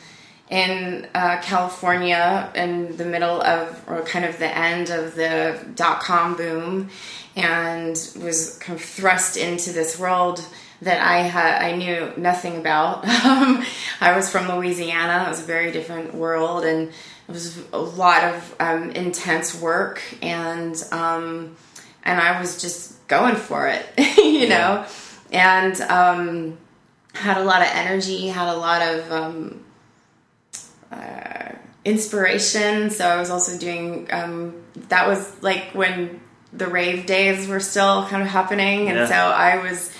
in 0.49 1.07
uh, 1.15 1.41
California 1.41 2.51
in 2.53 2.95
the 2.97 3.05
middle 3.05 3.41
of, 3.41 3.83
or 3.87 4.03
kind 4.03 4.25
of 4.25 4.37
the 4.37 4.55
end 4.55 4.89
of 4.91 5.15
the 5.15 5.59
dot 5.73 6.01
com 6.01 6.35
boom, 6.35 6.89
and 7.35 7.95
was 8.21 8.57
kind 8.59 8.77
of 8.77 8.85
thrust 8.85 9.37
into 9.37 9.71
this 9.71 9.97
world 9.97 10.45
that 10.83 11.01
I 11.01 11.19
had 11.19 11.61
I 11.61 11.75
knew 11.75 12.11
nothing 12.17 12.57
about. 12.57 13.05
Um, 13.25 13.63
I 14.01 14.15
was 14.15 14.29
from 14.29 14.47
Louisiana. 14.49 15.25
It 15.25 15.29
was 15.29 15.39
a 15.41 15.45
very 15.45 15.71
different 15.71 16.13
world, 16.13 16.65
and 16.65 16.89
it 16.89 17.31
was 17.31 17.57
a 17.71 17.77
lot 17.79 18.23
of 18.23 18.55
um, 18.59 18.91
intense 18.91 19.59
work, 19.59 20.01
and 20.21 20.75
um, 20.91 21.55
and 22.03 22.19
I 22.19 22.39
was 22.39 22.61
just 22.61 23.07
going 23.07 23.35
for 23.35 23.67
it, 23.67 23.85
you 24.17 24.49
know, 24.49 24.85
and 25.31 25.79
um, 25.81 26.57
had 27.13 27.37
a 27.37 27.43
lot 27.43 27.61
of 27.61 27.69
energy, 27.71 28.27
had 28.27 28.49
a 28.53 28.57
lot 28.57 28.81
of 28.81 29.11
um, 29.11 29.63
uh, 30.91 31.51
inspiration. 31.85 32.89
So 32.89 33.07
I 33.07 33.17
was 33.17 33.29
also 33.29 33.57
doing 33.57 34.07
um, 34.11 34.61
that 34.89 35.07
was 35.07 35.31
like 35.41 35.71
when 35.73 36.19
the 36.51 36.67
rave 36.67 37.05
days 37.05 37.47
were 37.47 37.59
still 37.59 38.05
kind 38.07 38.21
of 38.21 38.27
happening, 38.29 38.89
and 38.89 38.97
Yeah. 38.99 39.07
so 39.07 39.15
I 39.15 39.57
was 39.57 39.91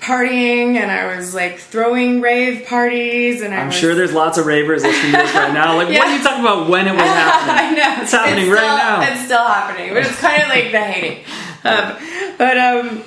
partying 0.00 0.76
and 0.76 0.90
I 0.90 1.16
was 1.16 1.34
like 1.34 1.58
throwing 1.58 2.20
rave 2.20 2.66
parties 2.66 3.42
and 3.42 3.52
I 3.52 3.58
I'm 3.58 3.66
was, 3.66 3.76
sure 3.76 3.94
there's 3.94 4.12
lots 4.12 4.38
of 4.38 4.46
ravers 4.46 4.82
listening 4.84 5.12
to 5.12 5.18
this 5.18 5.34
right 5.34 5.52
now. 5.52 5.76
Like, 5.76 5.88
what 5.88 6.06
are 6.06 6.16
you 6.16 6.22
talking 6.22 6.40
about 6.40 6.68
when 6.68 6.86
it 6.86 6.92
was 6.92 7.00
happening? 7.02 7.82
I 7.82 7.96
know 7.96 8.02
It's 8.02 8.12
happening 8.12 8.48
right 8.50 8.58
still- 8.58 8.76
now. 8.76 9.02
It's 9.12 9.24
still 9.24 9.44
happening, 9.44 9.94
but 9.94 10.04
it's 10.06 10.20
kind 10.20 10.42
of 10.42 10.48
like 10.48 10.70
the 10.72 10.80
hating. 10.80 11.24
Um, 11.64 11.96
but 12.38 12.56
um, 12.56 13.02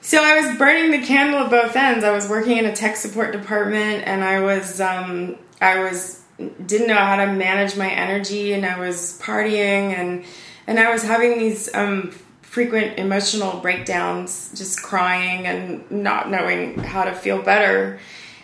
so 0.00 0.22
I 0.22 0.40
was 0.40 0.58
burning 0.58 0.90
the 0.90 1.06
candle 1.06 1.38
at 1.44 1.50
both 1.50 1.76
ends. 1.76 2.04
I 2.04 2.10
was 2.10 2.28
working 2.28 2.56
in 2.58 2.66
a 2.66 2.74
tech 2.74 2.96
support 2.96 3.30
department, 3.30 4.02
and 4.08 4.24
I 4.24 4.40
was 4.40 4.80
um, 4.80 5.36
I 5.60 5.78
was 5.84 6.20
didn't 6.66 6.88
know 6.88 6.96
how 6.96 7.14
to 7.24 7.32
manage 7.32 7.76
my 7.76 7.88
energy, 7.88 8.54
and 8.54 8.66
I 8.66 8.80
was 8.80 9.20
partying, 9.22 9.96
and 9.96 10.24
and 10.66 10.80
I 10.80 10.90
was 10.92 11.04
having 11.04 11.38
these 11.38 11.72
um, 11.76 12.12
frequent 12.52 12.98
emotional 12.98 13.58
breakdowns, 13.60 14.52
just 14.54 14.82
crying 14.82 15.46
and 15.46 15.90
not 15.90 16.30
knowing 16.30 16.78
how 16.78 17.02
to 17.02 17.14
feel 17.14 17.40
better. 17.40 17.98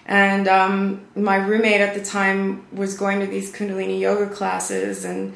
And 0.07 0.49
um, 0.49 1.07
my 1.15 1.37
roommate 1.37 1.83
at 1.83 1.93
the 1.95 2.03
time 2.03 2.67
was 2.73 2.97
going 2.97 3.21
to 3.21 3.27
these 3.27 3.53
Kundalini 3.53 4.01
yoga 4.01 4.33
classes, 4.35 5.05
and 5.05 5.35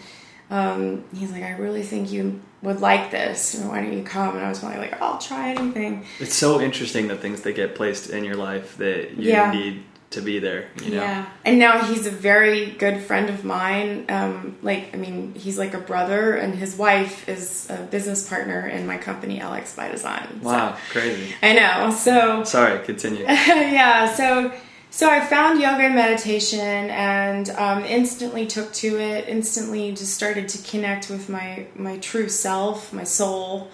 um, 0.51 1.05
he's 1.15 1.31
like, 1.31 1.43
"I 1.43 1.51
really 1.59 1.83
think 1.83 2.11
you 2.11 2.41
would 2.63 2.81
like 2.81 3.11
this. 3.11 3.55
Why 3.57 3.83
don't 3.83 3.93
you 3.93 4.03
come?" 4.05 4.37
And 4.37 4.47
I 4.47 4.49
was 4.49 4.61
probably 4.61 4.79
like, 4.79 4.99
"I'll 5.03 5.19
try 5.19 5.51
anything." 5.51 6.07
It's 6.19 6.35
so 6.35 6.59
interesting 6.59 7.09
the 7.09 7.17
things 7.19 7.43
that 7.43 7.53
get 7.53 7.75
placed 7.75 8.09
in 8.09 8.25
your 8.25 8.37
life 8.37 8.79
that 8.79 9.19
you 9.19 9.33
Yeah. 9.33 9.51
need 9.53 9.83
to 10.13 10.21
be 10.21 10.39
there. 10.39 10.69
You 10.83 10.91
know? 10.93 11.03
Yeah, 11.03 11.27
and 11.45 11.59
now 11.59 11.83
he's 11.85 12.07
a 12.07 12.11
very 12.11 12.71
good 12.73 13.01
friend 13.03 13.29
of 13.31 13.45
mine. 13.45 14.07
Um, 14.09 14.57
like, 14.63 14.95
I 14.95 14.97
mean, 14.97 15.35
he's 15.35 15.59
like 15.59 15.75
a 15.75 15.81
brother, 15.81 16.35
and 16.35 16.55
his 16.55 16.77
wife 16.77 17.29
is 17.29 17.69
a 17.71 17.77
business 17.91 18.29
partner 18.29 18.67
in 18.69 18.87
my 18.87 18.99
company, 18.99 19.39
LX 19.41 19.77
by 19.77 19.89
Design. 19.91 20.29
So- 20.43 20.49
Wow, 20.49 20.77
crazy. 20.91 21.35
I 21.43 21.53
know. 21.55 21.91
So 21.91 22.45
Sorry, 22.45 22.85
continue. 22.85 23.25
yeah, 23.29 24.13
so 24.15 24.53
So 24.91 25.09
I 25.09 25.21
found 25.25 25.59
yoga 25.61 25.85
and 25.85 25.95
meditation 25.95 26.61
and 26.91 27.49
um, 27.51 27.83
instantly 27.85 28.47
took 28.47 28.73
to 28.75 28.99
it. 29.01 29.27
Instantly 29.27 29.93
just 29.93 30.13
started 30.15 30.49
to 30.51 30.59
connect 30.71 31.09
with 31.09 31.29
my 31.31 31.67
my 31.75 31.97
true 31.99 32.29
self, 32.29 32.93
my 32.93 33.05
soul. 33.05 33.71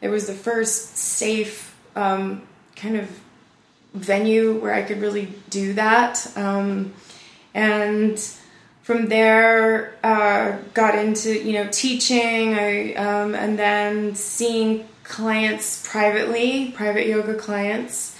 It 0.00 0.08
was 0.08 0.26
the 0.26 0.32
first 0.34 0.96
safe 0.96 1.76
um, 1.94 2.42
kind 2.74 2.96
of 2.96 3.06
venue 3.94 4.54
where 4.54 4.74
I 4.74 4.82
could 4.82 5.00
really 5.00 5.32
do 5.50 5.74
that. 5.74 6.30
Um, 6.36 6.94
and 7.54 8.18
from 8.82 9.08
there, 9.08 9.96
uh, 10.02 10.58
got 10.74 10.96
into 10.98 11.32
you 11.32 11.52
know 11.52 11.68
teaching, 11.70 12.54
I, 12.54 12.94
um, 12.94 13.34
and 13.34 13.58
then 13.58 14.14
seeing 14.14 14.86
clients 15.04 15.86
privately, 15.88 16.72
private 16.72 17.06
yoga 17.06 17.34
clients, 17.34 18.18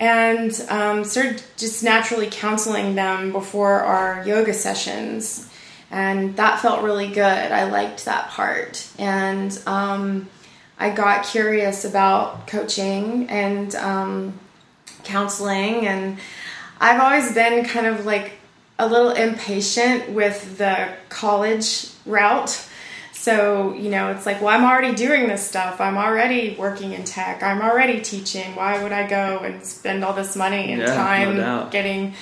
and 0.00 0.52
um, 0.68 1.04
started 1.04 1.42
just 1.56 1.84
naturally 1.84 2.28
counseling 2.30 2.94
them 2.94 3.32
before 3.32 3.80
our 3.80 4.26
yoga 4.26 4.54
sessions, 4.54 5.48
and 5.90 6.36
that 6.36 6.60
felt 6.60 6.82
really 6.82 7.08
good. 7.08 7.52
I 7.52 7.64
liked 7.64 8.04
that 8.06 8.28
part, 8.28 8.88
and 8.98 9.56
um, 9.66 10.28
I 10.78 10.90
got 10.90 11.26
curious 11.26 11.84
about 11.84 12.48
coaching 12.48 13.28
and 13.28 13.72
um, 13.76 14.40
counseling, 15.04 15.86
and 15.86 16.18
I've 16.80 17.00
always 17.00 17.32
been 17.32 17.64
kind 17.64 17.86
of 17.86 18.06
like 18.06 18.32
a 18.78 18.86
little 18.88 19.10
impatient 19.10 20.10
with 20.10 20.58
the 20.58 20.88
college 21.08 21.88
route. 22.06 22.66
So, 23.12 23.72
you 23.74 23.88
know, 23.90 24.10
it's 24.10 24.26
like, 24.26 24.40
well, 24.40 24.48
I'm 24.48 24.64
already 24.64 24.96
doing 24.96 25.28
this 25.28 25.46
stuff. 25.46 25.80
I'm 25.80 25.96
already 25.96 26.56
working 26.58 26.92
in 26.92 27.04
tech. 27.04 27.42
I'm 27.44 27.62
already 27.62 28.00
teaching. 28.00 28.56
Why 28.56 28.82
would 28.82 28.90
I 28.90 29.06
go 29.06 29.38
and 29.38 29.64
spend 29.64 30.04
all 30.04 30.12
this 30.12 30.34
money 30.34 30.72
and 30.72 30.82
Yeah, 30.82 30.94
time 30.94 31.36
doubt. 31.36 31.70
getting 31.70 32.14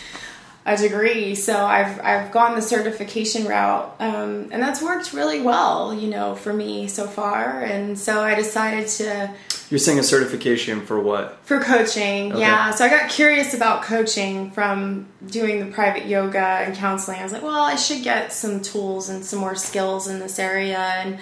a 0.67 0.77
degree? 0.77 1.35
So 1.35 1.57
I've 1.65 2.01
I've 2.01 2.31
gone 2.33 2.55
the 2.55 2.63
certification 2.63 3.47
route, 3.47 3.95
um, 4.01 4.49
and 4.53 4.63
that's 4.63 4.83
worked 4.83 5.13
really 5.13 5.41
well, 5.41 5.95
you 5.95 6.09
know, 6.09 6.35
for 6.35 6.53
me 6.53 6.87
so 6.89 7.07
far. 7.07 7.61
And 7.63 7.99
so 7.99 8.21
I 8.23 8.35
decided 8.35 8.87
to 8.89 9.31
You're 9.71 9.79
saying 9.79 9.99
a 9.99 10.03
certification 10.03 10.81
for 10.85 11.01
what? 11.01 11.39
for 11.45 11.61
coaching, 11.61 12.33
Okay. 12.33 12.41
yeah. 12.41 12.71
So 12.73 12.85
I 12.85 12.89
got 12.89 13.09
curious 13.11 13.55
about 13.55 13.83
coaching 13.83 14.51
from 14.51 15.07
doing 15.27 15.61
the 15.61 15.73
private 15.73 16.07
yoga 16.07 16.39
and 16.39 16.75
counseling. 16.77 17.19
I 17.21 17.23
was 17.23 17.33
like, 17.33 17.43
well, 17.43 17.63
I 17.65 17.77
should 17.77 18.03
get 18.05 18.33
some 18.33 18.61
tools 18.61 19.09
and 19.09 19.25
some 19.25 19.39
more 19.39 19.55
skills 19.55 20.09
in 20.09 20.19
this 20.19 20.39
area. 20.39 20.79
And 20.79 21.19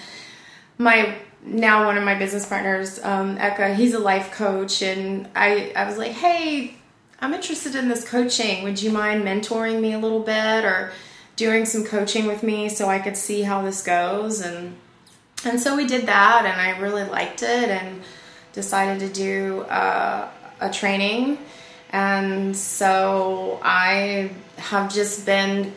my 0.78 1.14
now 1.44 1.86
one 1.86 1.96
of 1.96 2.02
my 2.04 2.14
business 2.16 2.44
partners, 2.46 2.98
um, 3.04 3.38
Eka, 3.38 3.74
he's 3.76 3.94
a 3.94 3.98
life 4.00 4.32
coach, 4.32 4.82
and 4.82 5.28
I 5.36 5.72
I 5.76 5.86
was 5.86 5.96
like, 5.96 6.12
hey, 6.12 6.74
I'm 7.20 7.34
interested 7.34 7.74
in 7.74 7.88
this 7.88 8.08
coaching. 8.08 8.62
Would 8.62 8.80
you 8.80 8.90
mind 8.90 9.24
mentoring 9.24 9.80
me 9.80 9.92
a 9.92 9.98
little 9.98 10.20
bit 10.20 10.64
or 10.64 10.92
doing 11.36 11.64
some 11.64 11.84
coaching 11.84 12.26
with 12.26 12.42
me 12.42 12.68
so 12.68 12.88
I 12.88 12.98
could 12.98 13.16
see 13.16 13.42
how 13.42 13.62
this 13.62 13.82
goes 13.82 14.40
and 14.40 14.76
and 15.44 15.60
so 15.60 15.76
we 15.76 15.86
did 15.86 16.06
that 16.06 16.44
and 16.44 16.60
i 16.60 16.78
really 16.80 17.04
liked 17.04 17.42
it 17.42 17.68
and 17.68 18.02
decided 18.52 18.98
to 19.00 19.12
do 19.12 19.60
uh, 19.62 20.28
a 20.60 20.70
training 20.70 21.38
and 21.90 22.56
so 22.56 23.60
i 23.62 24.30
have 24.56 24.92
just 24.92 25.24
been 25.24 25.72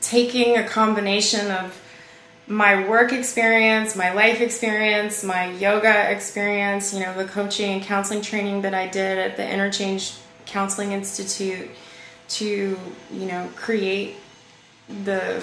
taking 0.00 0.56
a 0.56 0.66
combination 0.66 1.50
of 1.50 1.80
my 2.46 2.88
work 2.88 3.12
experience 3.12 3.96
my 3.96 4.12
life 4.12 4.40
experience 4.40 5.24
my 5.24 5.50
yoga 5.52 6.10
experience 6.10 6.94
you 6.94 7.00
know 7.00 7.14
the 7.16 7.24
coaching 7.24 7.72
and 7.72 7.82
counseling 7.82 8.22
training 8.22 8.62
that 8.62 8.74
i 8.74 8.86
did 8.86 9.18
at 9.18 9.36
the 9.36 9.48
interchange 9.48 10.14
counseling 10.50 10.92
institute 10.92 11.70
to 12.28 12.78
you 13.12 13.26
know 13.26 13.48
create 13.56 14.16
the 15.04 15.42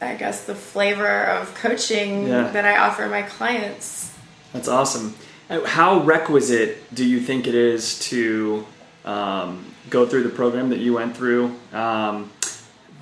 I 0.00 0.14
guess 0.14 0.44
the 0.44 0.54
flavor 0.54 1.24
of 1.24 1.54
coaching 1.54 2.26
Yeah. 2.28 2.50
that 2.52 2.64
I 2.64 2.78
offer 2.78 3.06
my 3.08 3.22
clients. 3.22 4.12
That's 4.52 4.68
awesome. 4.68 5.14
Uh, 5.50 5.64
How 5.64 6.00
requisite 6.00 6.94
do 6.94 7.04
you 7.04 7.20
think 7.20 7.46
it 7.46 7.54
is 7.54 7.98
to 8.10 8.64
um, 9.04 9.64
go 9.90 10.06
through 10.06 10.22
the 10.22 10.28
program 10.30 10.68
that 10.70 10.78
you 10.78 10.92
went 10.94 11.16
through 11.16 11.54
um, 11.72 12.30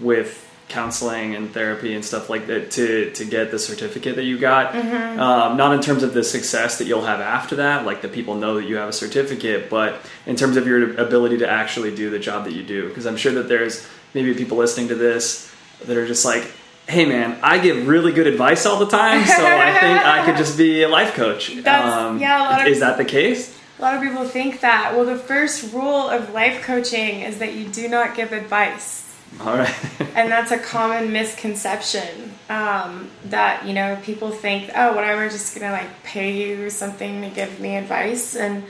with 0.00 0.45
counseling 0.68 1.34
and 1.36 1.50
therapy 1.52 1.94
and 1.94 2.04
stuff 2.04 2.28
like 2.28 2.46
that 2.48 2.70
to 2.72 3.10
to 3.12 3.24
get 3.24 3.50
the 3.50 3.58
certificate 3.58 4.16
that 4.16 4.24
you 4.24 4.38
got? 4.38 4.74
Um, 4.74 5.56
not 5.56 5.72
in 5.74 5.80
terms 5.80 6.02
of 6.02 6.12
the 6.14 6.24
success 6.24 6.78
that 6.78 6.86
you'll 6.86 7.04
have 7.04 7.20
after 7.20 7.56
that, 7.56 7.86
like 7.86 8.02
the 8.02 8.08
people 8.08 8.34
know 8.34 8.56
that 8.56 8.64
you 8.68 8.76
have 8.76 8.88
a 8.88 8.92
certificate, 8.92 9.70
but 9.70 10.00
in 10.26 10.36
terms 10.36 10.56
of 10.56 10.66
your 10.66 10.94
ability 10.98 11.38
to 11.38 11.48
actually 11.48 11.94
do 11.94 12.10
the 12.10 12.18
job 12.18 12.44
that 12.44 12.52
you 12.52 12.62
do. 12.62 12.88
Because 12.88 13.06
I'm 13.06 13.16
sure 13.16 13.32
that 13.34 13.48
there's 13.48 13.86
maybe 14.14 14.34
people 14.34 14.56
listening 14.58 14.88
to 14.88 14.94
this 14.94 15.52
that 15.86 15.96
are 15.96 16.06
just 16.06 16.24
like. 16.24 16.50
Hey 16.88 17.04
man, 17.04 17.36
I 17.42 17.58
give 17.58 17.88
really 17.88 18.12
good 18.12 18.28
advice 18.28 18.64
all 18.64 18.78
the 18.78 18.86
time, 18.86 19.24
so 19.26 19.44
I 19.44 19.72
think 19.80 20.06
I 20.06 20.24
could 20.24 20.36
just 20.36 20.56
be 20.56 20.84
a 20.84 20.88
life 20.88 21.14
coach. 21.14 21.50
Um, 21.66 22.20
yeah, 22.20 22.38
a 22.38 22.42
lot 22.48 22.60
of- 22.60 22.68
is 22.68 22.78
that 22.78 22.96
the 22.96 23.04
case? 23.04 23.58
A 23.80 23.82
lot 23.82 23.96
of 23.96 24.02
people 24.02 24.24
think 24.24 24.60
that. 24.60 24.92
Well, 24.94 25.04
the 25.04 25.16
first 25.18 25.72
rule 25.74 26.08
of 26.08 26.30
life 26.32 26.62
coaching 26.62 27.22
is 27.22 27.38
that 27.40 27.54
you 27.54 27.66
do 27.66 27.88
not 27.88 28.14
give 28.14 28.32
advice. 28.32 29.02
All 29.40 29.56
right. 29.56 29.74
And 30.16 30.32
that's 30.32 30.50
a 30.50 30.58
common 30.58 31.12
misconception 31.12 32.32
um, 32.48 33.10
that, 33.26 33.66
you 33.66 33.74
know, 33.74 33.98
people 34.02 34.30
think, 34.30 34.70
oh, 34.74 34.94
whatever, 34.94 35.28
just 35.28 35.54
to 35.54 35.60
like 35.70 36.02
pay 36.04 36.32
you 36.32 36.70
something 36.70 37.20
to 37.20 37.28
give 37.28 37.60
me 37.60 37.76
advice. 37.76 38.34
And 38.34 38.64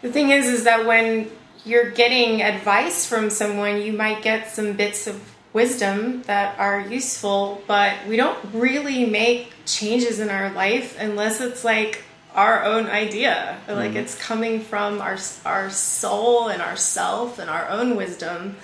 the 0.00 0.12
thing 0.12 0.30
is, 0.30 0.46
is 0.46 0.64
that 0.64 0.86
when 0.86 1.28
you're 1.64 1.90
getting 1.90 2.42
advice 2.42 3.06
from 3.06 3.28
someone, 3.28 3.82
you 3.82 3.92
might 3.92 4.22
get 4.22 4.50
some 4.50 4.74
bits 4.74 5.08
of 5.08 5.20
wisdom 5.52 6.22
that 6.22 6.58
are 6.60 6.80
useful, 6.80 7.60
but 7.66 8.06
we 8.06 8.16
don't 8.16 8.38
really 8.52 9.04
make 9.04 9.52
changes 9.66 10.20
in 10.20 10.30
our 10.30 10.50
life 10.52 10.96
unless 11.00 11.40
it's 11.40 11.64
like 11.64 12.04
our 12.34 12.64
own 12.64 12.86
idea, 12.86 13.58
like 13.66 13.94
it's 13.96 14.14
coming 14.14 14.60
from 14.60 15.00
our 15.00 15.18
our 15.44 15.70
soul 15.70 16.48
and 16.48 16.62
our 16.62 16.76
self 16.76 17.40
and 17.40 17.50
our 17.50 17.68
own 17.68 17.96
wisdom. 17.96 18.56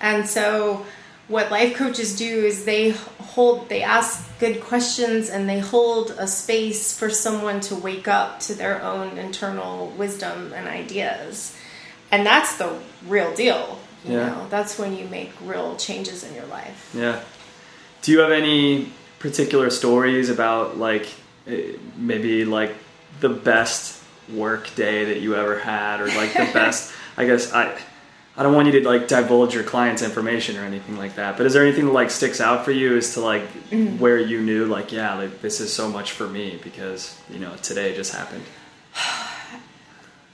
And 0.00 0.28
so 0.28 0.86
what 1.28 1.50
life 1.50 1.74
coaches 1.76 2.16
do 2.16 2.24
is 2.44 2.64
they 2.64 2.90
hold 2.90 3.68
they 3.68 3.82
ask 3.82 4.26
good 4.38 4.60
questions 4.60 5.28
and 5.28 5.48
they 5.48 5.58
hold 5.58 6.10
a 6.18 6.26
space 6.26 6.96
for 6.96 7.10
someone 7.10 7.60
to 7.62 7.74
wake 7.74 8.06
up 8.06 8.38
to 8.40 8.54
their 8.54 8.80
own 8.82 9.18
internal 9.18 9.88
wisdom 9.98 10.52
and 10.54 10.68
ideas. 10.68 11.56
And 12.12 12.24
that's 12.24 12.56
the 12.58 12.78
real 13.06 13.34
deal. 13.34 13.78
You 14.04 14.12
Yeah. 14.14 14.26
know, 14.28 14.46
that's 14.50 14.78
when 14.78 14.96
you 14.96 15.06
make 15.08 15.32
real 15.42 15.74
changes 15.76 16.22
in 16.22 16.34
your 16.34 16.46
life. 16.46 16.90
Yeah. 16.94 17.20
Do 18.02 18.12
you 18.12 18.20
have 18.20 18.30
any 18.30 18.92
particular 19.18 19.70
stories 19.70 20.30
about 20.30 20.78
like 20.78 21.08
eh, 21.48 21.72
maybe 21.96 22.44
like 22.44 22.74
the 23.20 23.28
best 23.30 24.00
work 24.32 24.72
day 24.76 25.06
that 25.06 25.20
you 25.20 25.34
ever 25.34 25.58
had 25.58 26.00
or 26.00 26.06
like 26.08 26.32
the 26.34 26.48
best 26.52 26.92
I 27.16 27.24
guess 27.26 27.52
I 27.52 27.76
I 28.38 28.42
don't 28.42 28.54
want 28.54 28.66
you 28.66 28.80
to 28.80 28.88
like 28.88 29.08
divulge 29.08 29.54
your 29.54 29.64
client's 29.64 30.02
information 30.02 30.58
or 30.58 30.64
anything 30.64 30.96
like 30.98 31.14
that. 31.14 31.36
But 31.36 31.46
is 31.46 31.54
there 31.54 31.62
anything 31.62 31.86
that 31.86 31.92
like 31.92 32.10
sticks 32.10 32.40
out 32.40 32.64
for 32.64 32.70
you 32.70 32.96
as 32.96 33.14
to 33.14 33.20
like 33.20 33.42
mm-hmm. 33.70 33.98
where 33.98 34.18
you 34.18 34.42
knew 34.42 34.66
like 34.66 34.92
yeah, 34.92 35.14
like 35.14 35.40
this 35.40 35.60
is 35.60 35.72
so 35.72 35.88
much 35.88 36.12
for 36.12 36.28
me 36.28 36.58
because, 36.62 37.18
you 37.30 37.38
know, 37.38 37.54
today 37.56 37.94
just 37.94 38.14
happened. 38.14 38.44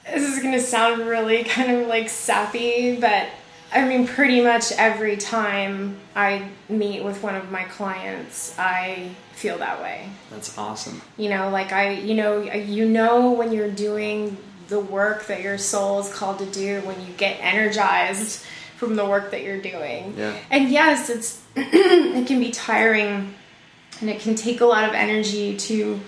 This 0.04 0.28
is 0.28 0.42
going 0.42 0.52
to 0.52 0.60
sound 0.60 1.06
really 1.06 1.44
kind 1.44 1.70
of 1.70 1.86
like 1.86 2.08
sappy, 2.08 2.96
but 2.96 3.28
I 3.72 3.86
mean, 3.86 4.06
pretty 4.06 4.42
much 4.42 4.72
every 4.72 5.16
time 5.16 5.98
I 6.14 6.48
meet 6.68 7.02
with 7.02 7.22
one 7.22 7.34
of 7.34 7.50
my 7.50 7.62
clients, 7.64 8.54
I 8.58 9.14
feel 9.32 9.58
that 9.58 9.80
way. 9.80 10.10
That's 10.30 10.58
awesome. 10.58 11.00
You 11.16 11.30
know, 11.30 11.48
like 11.48 11.72
I, 11.72 11.92
you 11.92 12.14
know, 12.14 12.42
you 12.42 12.86
know 12.86 13.30
when 13.32 13.52
you're 13.52 13.70
doing 13.70 14.36
the 14.72 14.80
work 14.80 15.26
that 15.26 15.42
your 15.42 15.58
soul 15.58 16.00
is 16.00 16.12
called 16.12 16.38
to 16.38 16.46
do, 16.46 16.80
when 16.80 16.98
you 17.06 17.12
get 17.18 17.36
energized 17.40 18.42
from 18.78 18.96
the 18.96 19.04
work 19.04 19.30
that 19.30 19.42
you're 19.42 19.60
doing. 19.60 20.14
Yeah. 20.16 20.34
And 20.50 20.70
yes, 20.70 21.10
it's 21.10 21.42
it 21.56 22.26
can 22.26 22.40
be 22.40 22.50
tiring, 22.50 23.34
and 24.00 24.08
it 24.08 24.20
can 24.20 24.34
take 24.34 24.62
a 24.62 24.64
lot 24.64 24.88
of 24.88 24.94
energy 24.94 25.58
to 25.58 26.00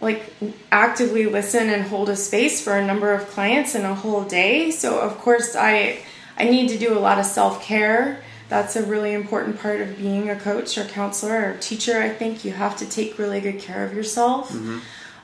like 0.00 0.32
actively 0.70 1.26
listen 1.26 1.68
and 1.70 1.82
hold 1.82 2.08
a 2.08 2.14
space 2.14 2.62
for 2.62 2.78
a 2.78 2.86
number 2.86 3.12
of 3.12 3.26
clients 3.30 3.74
in 3.74 3.84
a 3.84 3.96
whole 3.96 4.22
day. 4.22 4.70
So 4.70 5.00
of 5.00 5.18
course 5.18 5.56
I 5.56 5.98
I 6.36 6.44
need 6.44 6.68
to 6.68 6.78
do 6.78 6.96
a 6.96 7.00
lot 7.00 7.18
of 7.18 7.26
self-care. 7.26 8.22
That's 8.48 8.76
a 8.76 8.86
really 8.86 9.12
important 9.12 9.58
part 9.58 9.80
of 9.80 9.98
being 9.98 10.30
a 10.30 10.36
coach 10.36 10.78
or 10.78 10.84
counselor 10.84 11.50
or 11.50 11.56
teacher. 11.58 12.00
I 12.00 12.10
think 12.10 12.44
you 12.44 12.52
have 12.52 12.76
to 12.76 12.88
take 12.88 13.18
really 13.18 13.40
good 13.40 13.58
care 13.58 13.84
of 13.84 13.92
yourself. 13.92 14.52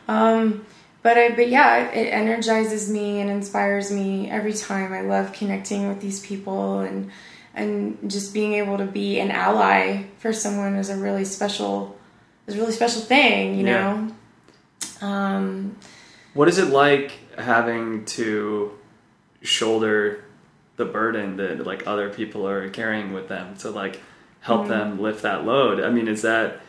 Um, 0.09 0.67
but 1.05 1.19
I, 1.19 1.29
but 1.37 1.49
yeah, 1.49 1.91
it 1.91 2.09
energizes 2.09 2.91
me 2.91 3.21
and 3.21 3.31
inspires 3.31 3.93
me 3.93 4.29
every 4.31 4.55
time. 4.55 4.93
I 4.93 5.03
love 5.03 5.33
connecting 5.33 5.89
with 5.89 6.01
these 6.01 6.19
people 6.19 6.81
and 6.81 7.11
and 7.55 8.11
just 8.11 8.35
being 8.35 8.55
able 8.55 8.79
to 8.79 8.87
be 8.87 9.21
an 9.21 9.31
ally 9.31 10.07
for 10.19 10.33
someone 10.33 10.75
is 10.75 10.89
a 10.91 10.97
really 10.97 11.25
special 11.25 11.97
is 12.49 12.57
a 12.57 12.59
really 12.59 12.73
special 12.73 13.03
thing, 13.03 13.55
you 13.55 13.67
Yeah. 13.67 14.09
know. 15.01 15.07
Um, 15.07 15.77
What 16.33 16.49
is 16.49 16.59
it 16.59 16.71
like 16.71 17.13
having 17.39 18.07
to 18.07 18.73
shoulder 19.43 20.25
the 20.77 20.85
burden 20.85 21.37
that 21.37 21.65
like 21.67 21.87
other 21.87 22.09
people 22.09 22.49
are 22.49 22.69
carrying 22.71 23.13
with 23.13 23.29
them 23.29 23.57
to 23.59 23.71
like 23.71 24.01
help 24.41 24.69
them 24.69 25.01
lift 25.01 25.23
that 25.23 25.45
load. 25.45 25.81
I 25.81 25.91
mean, 25.91 26.09
is 26.09 26.23
that 26.23 26.61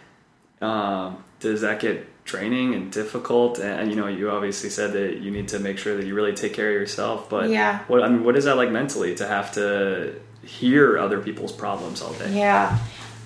um, 0.61 1.23
does 1.39 1.61
that 1.61 1.79
get 1.79 2.07
training 2.25 2.73
and 2.73 2.91
difficult? 2.91 3.59
And, 3.59 3.79
and, 3.81 3.89
you 3.89 3.95
know, 3.95 4.07
you 4.07 4.29
obviously 4.29 4.69
said 4.69 4.93
that 4.93 5.17
you 5.21 5.31
need 5.31 5.47
to 5.49 5.59
make 5.59 5.77
sure 5.77 5.95
that 5.95 6.05
you 6.05 6.13
really 6.13 6.33
take 6.33 6.53
care 6.53 6.69
of 6.69 6.73
yourself. 6.73 7.29
But 7.29 7.49
Yeah. 7.49 7.79
what 7.87 8.03
I 8.03 8.09
mean, 8.09 8.23
what 8.23 8.35
is 8.35 8.43
that 8.45 8.57
like 8.57 8.71
mentally 8.71 9.15
to 9.15 9.27
have 9.27 9.51
to 9.53 10.15
hear 10.43 10.97
other 10.97 11.21
people's 11.21 11.51
problems 11.53 12.01
all 12.01 12.13
day? 12.13 12.35
Yeah. 12.35 12.77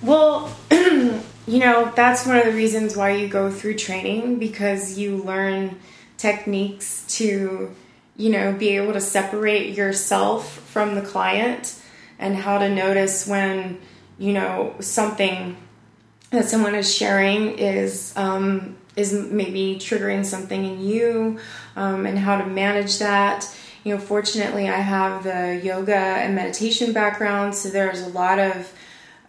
Well, 0.02 0.54
you 0.70 1.58
know, 1.58 1.90
that's 1.96 2.26
one 2.26 2.36
of 2.36 2.44
the 2.44 2.52
reasons 2.52 2.96
why 2.96 3.10
you 3.10 3.28
go 3.28 3.50
through 3.50 3.74
training 3.76 4.38
because 4.38 4.96
you 4.98 5.16
learn 5.18 5.78
techniques 6.16 7.04
to, 7.08 7.74
you 8.16 8.30
know, 8.30 8.52
be 8.52 8.76
able 8.76 8.92
to 8.92 9.00
separate 9.00 9.74
yourself 9.74 10.52
from 10.70 10.94
the 10.94 11.02
client 11.02 11.76
and 12.18 12.36
how 12.36 12.58
to 12.58 12.68
notice 12.68 13.26
when, 13.26 13.80
you 14.18 14.32
know, 14.32 14.74
something 14.80 15.56
that 16.30 16.44
someone 16.48 16.74
is 16.74 16.94
sharing 16.94 17.58
is 17.58 18.12
um, 18.16 18.76
is 19.00 19.12
maybe 19.12 19.76
triggering 19.78 20.24
something 20.24 20.64
in 20.64 20.80
you 20.80 21.38
um, 21.76 22.06
and 22.06 22.18
how 22.18 22.38
to 22.38 22.46
manage 22.46 22.98
that. 22.98 23.56
You 23.82 23.94
know 23.94 24.00
fortunately 24.00 24.68
i 24.68 24.76
have 24.76 25.24
the 25.24 25.58
yoga 25.64 25.96
and 25.96 26.34
meditation 26.34 26.92
background 26.92 27.54
so 27.54 27.70
there's 27.70 28.02
a 28.02 28.10
lot 28.10 28.38
of 28.38 28.70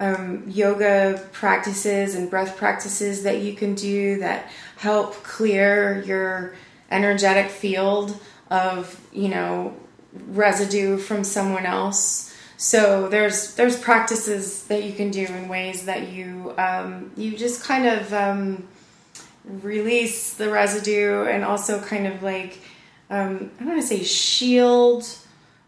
um, 0.02 0.44
yoga 0.46 1.26
practices 1.32 2.16
and 2.16 2.30
breath 2.30 2.58
practices 2.58 3.24
that 3.24 3.40
you 3.40 3.54
can 3.54 3.76
do 3.76 4.20
that 4.20 4.52
help 4.76 5.14
clear 5.24 6.04
your 6.06 6.54
energetic 6.92 7.50
field 7.50 8.20
of 8.50 9.00
you 9.14 9.30
know 9.30 9.74
residue 10.28 10.98
from 10.98 11.24
someone 11.24 11.66
else. 11.66 12.36
So 12.58 13.08
there's 13.08 13.56
there's 13.56 13.80
practices 13.80 14.66
that 14.66 14.84
you 14.84 14.94
can 14.94 15.10
do 15.10 15.26
in 15.26 15.48
ways 15.48 15.86
that 15.86 16.10
you 16.10 16.54
um, 16.58 17.12
you 17.18 17.36
just 17.36 17.64
kind 17.64 17.88
of 17.88 18.14
um, 18.14 18.68
release 19.46 20.34
the 20.34 20.50
residue 20.50 21.26
and 21.26 21.44
also 21.44 21.80
kind 21.82 22.08
of 22.08 22.22
like 22.24 22.60
um, 23.10 23.52
I 23.56 23.64
don't 23.64 23.68
want 23.74 23.82
to 23.82 23.88
say 23.88 24.04
shield, 24.04 25.06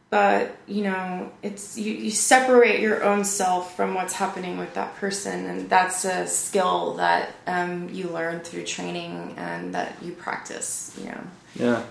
but 0.09 0.55
you 0.65 0.83
know 0.83 1.31
it's 1.41 1.77
you, 1.77 1.93
you 1.93 2.11
separate 2.11 2.79
your 2.79 3.03
own 3.03 3.25
self 3.25 3.75
from 3.75 3.95
what's 3.95 4.13
happening 4.13 4.57
with 4.57 4.73
that 4.75 4.95
person, 4.95 5.45
and 5.47 5.69
that's 5.69 6.05
a 6.05 6.25
skill 6.27 6.93
that 6.95 7.31
um, 7.47 7.89
you 7.89 8.07
learn 8.07 8.39
through 8.39 8.63
training 8.63 9.33
and 9.37 9.73
that 9.75 9.93
you 10.01 10.13
practice. 10.13 10.97
You 11.01 11.07
know, 11.09 11.21
Yeah. 11.55 11.83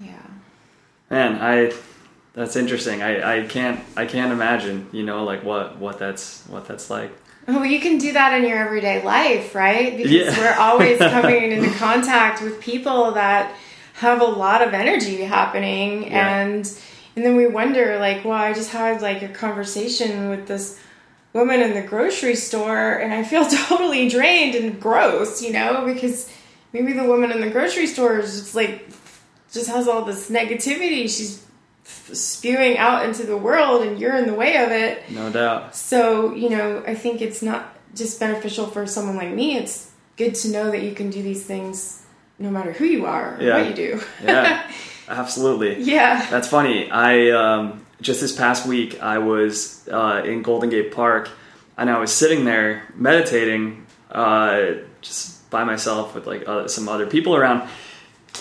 yeah. 0.00 0.26
Man, 1.10 1.36
I 1.40 1.72
that's 2.32 2.56
interesting. 2.56 3.02
I, 3.02 3.42
I 3.42 3.46
can't 3.46 3.80
I 3.96 4.06
can't 4.06 4.32
imagine, 4.32 4.88
you 4.92 5.02
know, 5.04 5.24
like 5.24 5.44
what 5.44 5.78
what 5.78 5.98
that's 5.98 6.44
what 6.46 6.66
that's 6.66 6.88
like. 6.88 7.10
Well, 7.46 7.64
you 7.64 7.80
can 7.80 7.98
do 7.98 8.12
that 8.12 8.34
in 8.40 8.48
your 8.48 8.58
everyday 8.58 9.02
life, 9.02 9.54
right? 9.54 9.96
Because 9.96 10.10
Yeah. 10.12 10.38
we're 10.38 10.58
always 10.58 10.98
coming 11.16 11.52
into 11.52 11.70
contact 11.78 12.42
with 12.42 12.60
people 12.60 13.12
that 13.12 13.52
have 13.94 14.20
a 14.20 14.24
lot 14.24 14.62
of 14.62 14.74
energy 14.74 15.22
happening 15.22 16.04
Yeah. 16.10 16.40
and 16.40 16.70
and 17.16 17.24
then 17.24 17.34
we 17.36 17.46
wonder 17.46 17.98
like, 17.98 18.24
well, 18.26 18.34
I 18.34 18.52
just 18.52 18.70
had 18.70 19.00
like 19.00 19.22
a 19.22 19.28
conversation 19.28 20.28
with 20.28 20.46
this 20.46 20.78
woman 21.32 21.62
in 21.62 21.72
the 21.72 21.80
grocery 21.80 22.34
store 22.34 22.92
and 22.92 23.10
I 23.14 23.22
feel 23.22 23.46
totally 23.68 24.08
drained 24.10 24.54
and 24.54 24.78
gross, 24.80 25.40
you 25.42 25.52
know, 25.52 25.84
because 25.86 26.30
maybe 26.74 26.92
the 26.92 27.04
woman 27.04 27.30
in 27.32 27.40
the 27.40 27.48
grocery 27.48 27.86
store 27.86 28.18
is 28.18 28.38
just 28.40 28.54
like 28.54 28.86
just 29.52 29.70
has 29.70 29.88
all 29.88 30.04
this 30.04 30.28
negativity 30.30 31.02
she's 31.04 31.42
spewing 32.12 32.78
out 32.78 33.04
into 33.04 33.24
the 33.24 33.36
world 33.36 33.82
and 33.82 33.98
you're 34.00 34.16
in 34.16 34.26
the 34.26 34.34
way 34.34 34.56
of 34.58 34.70
it. 34.70 35.08
No 35.10 35.30
doubt. 35.30 35.74
So, 35.74 36.34
you 36.34 36.50
know, 36.50 36.82
I 36.86 36.94
think 36.94 37.20
it's 37.22 37.42
not 37.42 37.76
just 37.94 38.20
beneficial 38.20 38.66
for 38.66 38.86
someone 38.86 39.16
like 39.16 39.30
me. 39.32 39.56
It's 39.56 39.90
good 40.16 40.34
to 40.36 40.48
know 40.50 40.70
that 40.70 40.82
you 40.82 40.94
can 40.94 41.10
do 41.10 41.22
these 41.22 41.44
things 41.44 42.02
no 42.38 42.50
matter 42.50 42.72
who 42.72 42.84
you 42.84 43.06
are 43.06 43.36
or 43.36 43.42
Yeah. 43.42 43.58
what 43.58 43.68
you 43.68 43.74
do. 43.74 44.00
Yeah. 44.22 44.70
absolutely. 45.08 45.82
yeah. 45.82 46.26
That's 46.30 46.48
funny. 46.48 46.90
I 46.90 47.30
um, 47.30 47.84
just 48.00 48.20
this 48.20 48.34
past 48.36 48.66
week 48.66 49.00
I 49.02 49.18
was 49.18 49.88
uh, 49.88 50.22
in 50.24 50.42
Golden 50.42 50.68
Gate 50.70 50.92
Park, 50.92 51.30
and 51.78 51.88
I 51.90 51.98
was 51.98 52.12
sitting 52.12 52.44
there 52.44 52.82
meditating, 52.94 53.86
uh, 54.10 54.72
just 55.02 55.48
by 55.50 55.64
myself 55.64 56.14
with 56.14 56.26
like 56.26 56.46
uh, 56.48 56.68
some 56.68 56.88
other 56.88 57.06
people 57.06 57.34
around, 57.36 57.68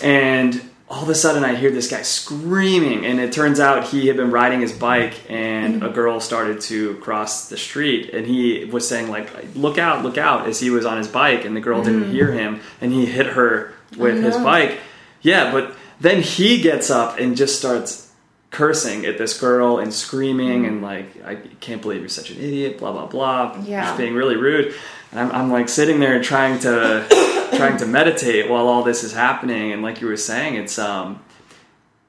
and 0.04 0.62
all 0.88 1.02
of 1.02 1.10
a 1.10 1.16
sudden 1.16 1.44
I 1.44 1.56
hear 1.56 1.72
this 1.72 1.90
guy 1.90 2.04
screaming, 2.04 3.06
and 3.06 3.20
it 3.20 3.32
turns 3.32 3.60
out 3.60 3.86
he 3.86 4.08
had 4.08 4.18
been 4.18 4.30
riding 4.30 4.62
his 4.62 4.72
bike, 4.72 5.16
and 5.30 5.82
a 5.82 5.86
mm-hmm. 5.86 5.96
girl 5.96 6.20
started 6.20 6.62
to 6.62 6.96
cross 6.98 7.50
the 7.50 7.58
street, 7.58 8.12
and 8.14 8.28
he 8.28 8.66
was 8.66 8.88
saying 8.88 9.10
like, 9.10 9.32
"Look 9.56 9.78
out, 9.78 10.04
look 10.04 10.18
out!" 10.18 10.48
as 10.48 10.60
he 10.60 10.70
was 10.70 10.86
on 10.86 10.98
his 10.98 11.08
bike, 11.08 11.44
and 11.44 11.56
the 11.56 11.62
girl 11.62 11.84
didn't 11.84 12.06
mm. 12.06 12.12
hear 12.12 12.32
him, 12.32 12.60
and 12.82 12.94
he 12.94 13.06
hit 13.06 13.26
her 13.28 13.74
with 13.98 14.24
his 14.24 14.36
oh, 14.36 14.44
bike. 14.44 14.80
Yeah, 15.22 15.52
but 15.52 15.76
then 16.00 16.22
he 16.22 16.62
gets 16.62 16.92
up 16.92 17.18
and 17.18 17.36
just 17.36 17.58
starts 17.58 18.12
cursing 18.52 19.06
at 19.06 19.18
this 19.18 19.38
girl 19.40 19.80
and 19.80 19.94
screaming 19.94 20.64
mm. 20.64 20.68
and 20.68 20.82
like, 20.82 21.26
I 21.26 21.36
can't 21.60 21.82
believe 21.82 22.02
you're 22.02 22.10
such 22.10 22.30
an 22.30 22.38
idiot, 22.38 22.78
blah 22.78 22.92
blah 22.92 23.08
blah. 23.08 23.60
Yeah. 23.66 23.86
just 23.86 23.98
being 23.98 24.14
really 24.14 24.38
rude. 24.38 24.76
And 25.12 25.20
I'm, 25.20 25.32
I'm 25.32 25.52
like 25.52 25.68
sitting 25.68 26.00
there 26.00 26.22
trying 26.22 26.60
to 26.60 27.06
trying 27.54 27.78
to 27.78 27.86
meditate 27.86 28.50
while 28.50 28.68
all 28.68 28.84
this 28.84 29.04
is 29.04 29.14
happening. 29.14 29.72
And 29.72 29.82
like 29.82 30.02
you 30.02 30.08
were 30.08 30.18
saying, 30.18 30.56
it's 30.56 30.80
um, 30.80 31.24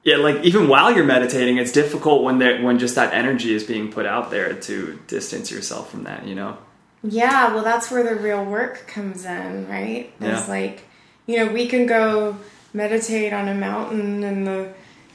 yeah, 0.03 0.17
like 0.17 0.43
even 0.43 0.67
while 0.67 0.95
you're 0.95 1.05
meditating, 1.05 1.57
it's 1.57 1.71
difficult 1.71 2.23
when 2.23 2.39
there 2.39 2.61
when 2.61 2.79
just 2.79 2.95
that 2.95 3.13
energy 3.13 3.53
is 3.53 3.63
being 3.63 3.91
put 3.91 4.05
out 4.05 4.31
there 4.31 4.53
to 4.53 4.99
distance 5.07 5.51
yourself 5.51 5.91
from 5.91 6.03
that. 6.03 6.25
You 6.25 6.35
know? 6.35 6.57
Yeah, 7.03 7.53
well, 7.53 7.63
that's 7.63 7.91
where 7.91 8.03
the 8.03 8.15
real 8.21 8.43
work 8.43 8.87
comes 8.87 9.25
in, 9.25 9.67
right? 9.69 10.11
Yeah. 10.19 10.39
It's 10.39 10.49
like, 10.49 10.83
you 11.25 11.37
know, 11.37 11.51
we 11.51 11.67
can 11.67 11.85
go 11.85 12.37
meditate 12.73 13.33
on 13.33 13.47
a 13.47 13.53
mountain 13.53 14.23
in 14.23 14.45
the 14.45 14.73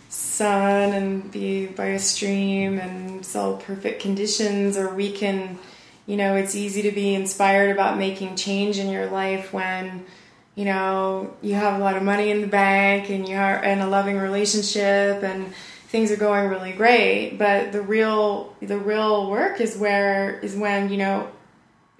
sun 0.09 0.93
and 0.93 1.31
be 1.33 1.67
by 1.67 1.87
a 1.87 1.99
stream 1.99 2.79
and 2.79 3.21
it's 3.21 3.35
all 3.35 3.57
perfect 3.57 4.01
conditions, 4.01 4.77
or 4.77 4.95
we 4.95 5.11
can, 5.11 5.59
you 6.07 6.17
know, 6.17 6.35
it's 6.35 6.55
easy 6.55 6.83
to 6.83 6.93
be 6.93 7.15
inspired 7.15 7.71
about 7.71 7.99
making 7.99 8.37
change 8.37 8.79
in 8.79 8.91
your 8.91 9.07
life 9.07 9.53
when, 9.53 10.05
you 10.55 10.65
know, 10.65 11.35
you 11.43 11.55
have 11.55 11.81
a 11.81 11.83
lot 11.83 11.97
of 11.97 12.03
money 12.03 12.31
in 12.31 12.41
the 12.41 12.47
bank 12.47 13.09
and 13.11 13.29
you 13.29 13.37
are 13.37 13.63
in 13.63 13.81
a 13.81 13.89
loving 13.89 14.19
relationship 14.19 15.23
and 15.23 15.53
things 15.89 16.11
are 16.11 16.17
going 16.17 16.49
really 16.49 16.73
great. 16.73 17.37
But 17.39 17.73
the 17.73 17.81
real, 17.81 18.57
the 18.61 18.79
real 18.79 19.31
work 19.31 19.61
is 19.61 19.77
where, 19.77 20.39
is 20.41 20.57
when, 20.57 20.91
you 20.91 20.97
know, 20.97 21.31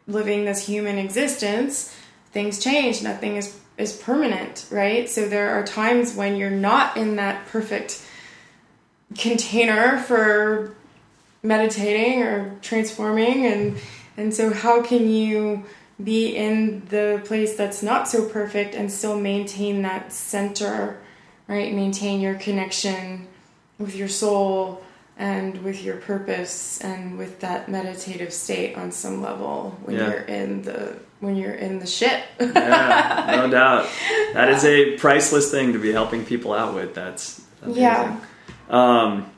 living 0.07 0.45
this 0.45 0.67
human 0.67 0.99
existence, 0.99 1.97
things 2.33 2.59
change. 2.59 3.03
Nothing 3.03 3.37
is 3.37 3.59
is 3.79 3.97
permanent, 3.97 4.67
right? 4.71 5.09
So 5.09 5.29
there 5.29 5.51
are 5.51 5.65
times 5.65 6.15
when 6.15 6.37
you're 6.37 6.51
not 6.51 6.97
in 6.97 7.17
that 7.17 7.47
perfect 7.47 8.05
container 9.17 9.99
for 9.99 10.77
meditating 11.43 12.23
or 12.23 12.57
transforming 12.63 13.47
and 13.47 13.77
and 14.17 14.33
so 14.35 14.53
how 14.53 14.83
can 14.83 15.09
you 15.09 15.65
be 16.03 16.37
in 16.37 16.83
the 16.91 17.21
place 17.25 17.57
that's 17.57 17.83
not 17.83 18.09
so 18.09 18.29
perfect 18.29 18.75
and 18.75 18.91
still 18.91 19.19
maintain 19.19 19.83
that 19.83 20.13
center, 20.13 21.01
right? 21.49 21.73
Maintain 21.73 22.21
your 22.21 22.35
connection 22.35 23.27
with 23.79 23.95
your 23.95 24.09
soul 24.09 24.83
and 25.17 25.63
with 25.63 25.83
your 25.83 25.97
purpose 25.97 26.81
and 26.81 27.17
with 27.19 27.41
that 27.41 27.69
meditative 27.69 28.33
state 28.33 28.77
on 28.77 28.91
some 28.91 29.23
level 29.23 29.79
when 29.85 29.97
Yeah. 29.97 30.09
you're 30.11 30.23
in 30.23 30.63
the 30.63 30.97
when 31.21 31.37
you're 31.37 31.55
in 31.55 31.79
the 31.79 31.87
shit. 31.87 32.25
Yeah, 32.41 33.33
no 33.37 33.49
doubt. 33.51 33.89
That 34.35 34.49
is 34.51 34.65
a 34.75 34.97
priceless 34.99 35.51
thing 35.51 35.73
to 35.73 35.79
be 35.79 35.93
helping 35.93 36.25
people 36.25 36.53
out 36.53 36.75
with. 36.75 36.95
That's 36.95 37.41
amazing. 37.63 37.83
Yeah. 37.83 38.21
Um, 38.69 39.31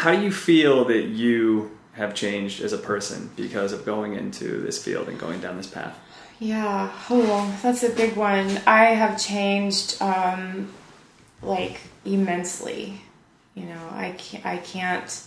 how 0.00 0.12
do 0.12 0.22
you 0.22 0.32
feel 0.32 0.86
that 0.86 1.08
you 1.08 1.76
have 1.92 2.14
changed 2.14 2.62
as 2.62 2.72
a 2.72 2.78
person 2.78 3.28
because 3.36 3.70
of 3.70 3.84
going 3.84 4.14
into 4.14 4.58
this 4.62 4.82
field 4.82 5.10
and 5.10 5.18
going 5.18 5.40
down 5.40 5.58
this 5.58 5.66
path? 5.66 5.98
Yeah, 6.38 6.90
oh, 7.10 7.58
that's 7.62 7.82
a 7.82 7.90
big 7.90 8.16
one. 8.16 8.62
I 8.66 8.86
have 8.86 9.20
changed 9.20 10.00
um, 10.00 10.72
like 11.42 11.82
immensely. 12.06 13.02
You 13.54 13.66
know, 13.66 13.88
I 13.92 14.12
can't, 14.12 14.46
I 14.46 14.56
can't 14.56 15.22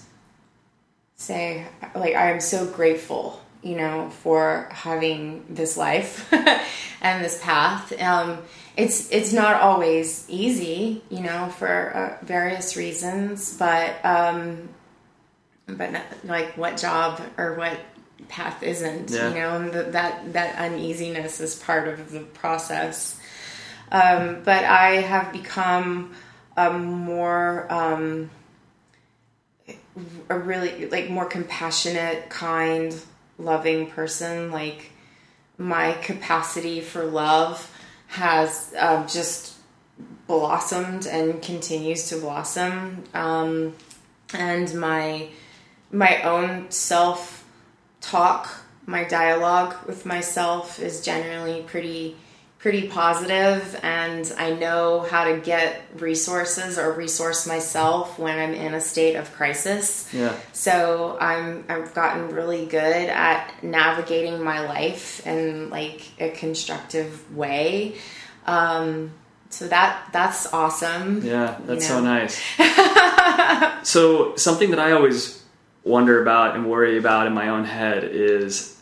say 1.18 1.68
like 1.94 2.16
I 2.16 2.32
am 2.32 2.40
so 2.40 2.66
grateful, 2.66 3.44
you 3.62 3.76
know, 3.76 4.10
for 4.10 4.70
having 4.72 5.46
this 5.50 5.78
life 5.78 6.34
and 7.02 7.24
this 7.24 7.40
path. 7.44 7.94
Um, 8.02 8.40
it's 8.76 9.12
it's 9.12 9.34
not 9.34 9.62
always 9.62 10.26
easy, 10.30 11.04
you 11.10 11.22
know, 11.22 11.50
for 11.50 11.96
uh, 12.22 12.26
various 12.26 12.76
reasons, 12.76 13.58
but 13.58 14.04
um, 14.04 14.70
but 15.68 15.92
not, 15.92 16.04
like 16.24 16.58
what 16.58 16.78
job 16.78 17.22
or 17.38 17.56
what 17.56 17.78
path 18.30 18.64
isn't 18.64 19.10
Yeah. 19.12 19.30
you 19.30 19.36
know 19.36 19.56
and 19.58 19.72
th- 19.74 19.88
that 19.92 20.32
that 20.34 20.56
uneasiness 20.58 21.42
is 21.42 21.56
part 21.56 21.90
of 21.90 22.10
the 22.12 22.22
process 22.22 23.20
um, 23.92 24.42
but 24.46 24.64
i 24.64 25.02
have 25.02 25.34
become 25.34 26.16
a 26.56 26.72
more 26.72 27.68
um, 27.72 28.30
a 30.30 30.38
really 30.38 30.88
like 30.88 31.10
more 31.10 31.26
compassionate, 31.26 32.30
kind, 32.30 32.96
loving 33.38 33.88
person. 33.88 34.52
Like 34.52 34.92
my 35.58 35.94
capacity 35.94 36.82
for 36.82 37.04
love 37.06 37.70
has 38.14 38.72
uh, 38.78 39.08
just 39.08 39.56
blossomed 40.28 41.08
and 41.08 41.42
continues 41.42 42.10
to 42.10 42.18
blossom. 42.18 43.04
Um, 43.16 43.74
and 44.36 44.72
my 44.76 45.30
my 45.92 46.22
own 46.22 46.70
self 46.70 47.44
talk, 48.02 48.52
my 48.86 49.04
dialogue 49.04 49.76
with 49.88 50.06
myself 50.06 50.80
is 50.80 51.02
generally 51.02 51.64
pretty 51.64 52.16
pretty 52.64 52.88
positive 52.88 53.78
and 53.84 54.34
I 54.38 54.52
know 54.52 55.02
how 55.02 55.26
to 55.26 55.38
get 55.38 55.82
resources 55.98 56.80
or 56.80 56.94
resource 56.94 57.46
myself 57.46 58.18
when 58.18 58.40
I'm 58.40 58.54
in 58.54 58.74
a 58.74 58.80
state 58.80 59.18
of 59.18 59.34
crisis. 59.34 60.10
Yeah. 60.14 60.34
So 60.54 61.18
I'm 61.20 61.66
I've 61.68 61.94
gotten 61.94 62.30
really 62.30 62.66
good 62.66 63.10
at 63.10 63.62
navigating 63.62 64.42
my 64.42 64.66
life 64.66 65.28
in 65.28 65.72
like 65.72 66.10
a 66.22 66.30
constructive 66.30 67.36
way. 67.36 67.98
Um, 68.46 69.12
so 69.50 69.68
that 69.68 70.08
that's 70.14 70.54
awesome. 70.54 71.22
Yeah, 71.22 71.60
that's 71.66 71.90
know. 71.90 71.98
so 71.98 72.02
nice. 72.02 72.42
so 73.90 74.38
something 74.38 74.70
that 74.70 74.80
I 74.80 74.94
always 74.94 75.44
wonder 75.84 76.22
about 76.22 76.56
and 76.56 76.70
worry 76.70 76.98
about 76.98 77.28
in 77.28 77.34
my 77.34 77.50
own 77.50 77.66
head 77.66 78.06
is 78.06 78.80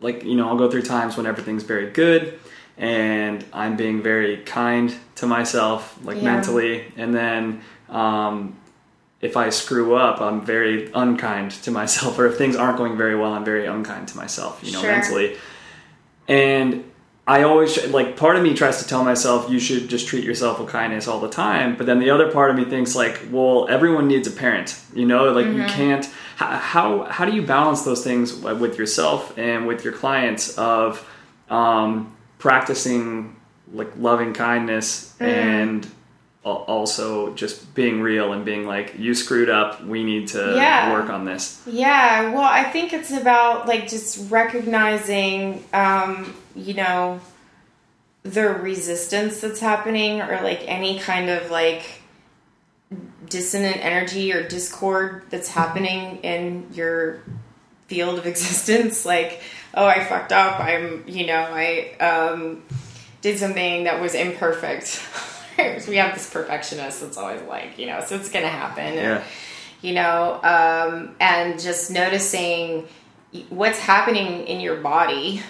like 0.00 0.24
you 0.24 0.34
know 0.34 0.48
I'll 0.48 0.56
go 0.56 0.70
through 0.70 0.82
times 0.82 1.18
when 1.18 1.26
everything's 1.26 1.64
very 1.64 1.90
good 1.90 2.40
and 2.78 3.44
I'm 3.52 3.76
being 3.76 4.02
very 4.02 4.36
kind 4.38 4.94
to 5.16 5.26
myself 5.26 5.98
like 6.04 6.16
Yeah. 6.18 6.32
mentally 6.34 6.84
and 6.96 7.14
then 7.14 7.60
um, 7.88 8.56
if 9.20 9.36
I 9.36 9.50
screw 9.50 9.94
up 9.94 10.20
I'm 10.20 10.40
very 10.44 10.90
unkind 10.92 11.50
to 11.64 11.70
myself 11.70 12.18
or 12.20 12.26
if 12.26 12.38
things 12.38 12.56
aren't 12.56 12.78
going 12.78 12.96
very 12.96 13.16
well 13.16 13.32
I'm 13.34 13.44
very 13.44 13.66
unkind 13.66 14.08
to 14.08 14.16
myself 14.16 14.60
you 14.62 14.72
know 14.72 14.80
Sure. 14.80 14.92
mentally 14.92 15.36
and 16.28 16.84
I 17.26 17.42
always 17.42 17.86
like 17.88 18.16
part 18.16 18.36
of 18.36 18.42
me 18.42 18.54
tries 18.54 18.82
to 18.82 18.88
tell 18.88 19.04
myself 19.04 19.50
you 19.50 19.58
should 19.60 19.88
just 19.88 20.08
treat 20.08 20.24
yourself 20.24 20.58
with 20.58 20.70
kindness 20.70 21.06
all 21.06 21.20
the 21.20 21.28
time, 21.28 21.76
but 21.76 21.84
then 21.84 21.98
the 21.98 22.08
other 22.08 22.30
part 22.32 22.50
of 22.50 22.56
me 22.56 22.64
thinks 22.64 22.94
like, 22.96 23.20
well, 23.30 23.66
everyone 23.68 24.08
needs 24.08 24.26
a 24.26 24.30
parent, 24.30 24.80
you 24.94 25.04
know, 25.04 25.30
like 25.32 25.44
you 25.44 25.62
can't. 25.64 26.08
How, 26.36 26.56
how 26.56 27.02
how 27.04 27.24
do 27.26 27.32
you 27.34 27.42
balance 27.42 27.82
those 27.82 28.02
things 28.02 28.32
with 28.34 28.78
yourself 28.78 29.36
and 29.36 29.66
with 29.66 29.84
your 29.84 29.92
clients 29.92 30.56
of 30.56 31.06
um, 31.50 32.16
practicing 32.38 33.36
like 33.72 33.90
loving 33.98 34.32
kindness 34.32 35.14
and 35.20 35.86
also 36.44 37.34
just 37.34 37.74
being 37.74 38.00
real 38.00 38.32
and 38.32 38.44
being 38.44 38.66
like, 38.66 38.94
you 38.98 39.12
screwed 39.14 39.50
up, 39.50 39.84
we 39.84 40.02
need 40.02 40.28
to 40.28 40.54
Yeah. 40.56 40.92
work 40.92 41.10
on 41.10 41.24
this. 41.26 41.60
Yeah, 41.66 42.32
well, 42.32 42.48
I 42.50 42.64
think 42.64 42.92
it's 42.94 43.10
about 43.10 43.68
like 43.68 43.88
just 43.88 44.30
recognizing, 44.30 45.62
um, 45.74 46.34
you 46.56 46.74
know, 46.74 47.20
the 48.22 48.48
resistance 48.48 49.40
that's 49.40 49.60
happening 49.60 50.22
or 50.22 50.40
like 50.42 50.62
any 50.66 50.98
kind 50.98 51.28
of 51.28 51.50
like 51.50 51.82
dissonant 53.28 53.84
energy 53.84 54.32
or 54.32 54.46
discord 54.46 55.24
that's 55.30 55.48
happening 55.48 56.18
in 56.22 56.66
your 56.72 57.20
field 57.88 58.18
of 58.18 58.26
existence. 58.32 59.04
Like, 59.04 59.42
oh, 59.74 59.86
I 59.86 60.04
fucked 60.04 60.32
up. 60.32 60.60
I'm, 60.60 61.04
you 61.06 61.26
know, 61.26 61.48
I 61.50 61.94
um, 61.98 62.62
did 63.20 63.38
something 63.38 63.84
that 63.84 64.00
was 64.00 64.14
imperfect. 64.14 65.02
we 65.88 65.96
have 65.96 66.14
this 66.14 66.30
perfectionist 66.30 67.00
that's 67.00 67.16
always 67.16 67.42
like, 67.42 67.78
you 67.78 67.86
know, 67.86 68.02
so 68.04 68.16
it's 68.16 68.30
gonna 68.30 68.48
happen. 68.48 68.94
Yeah. 68.94 69.24
you 69.82 69.94
know, 69.94 70.40
um, 70.42 71.14
and 71.20 71.60
just 71.60 71.90
noticing 71.90 72.86
what's 73.50 73.78
happening 73.78 74.46
in 74.46 74.60
your 74.60 74.76
body 74.76 75.42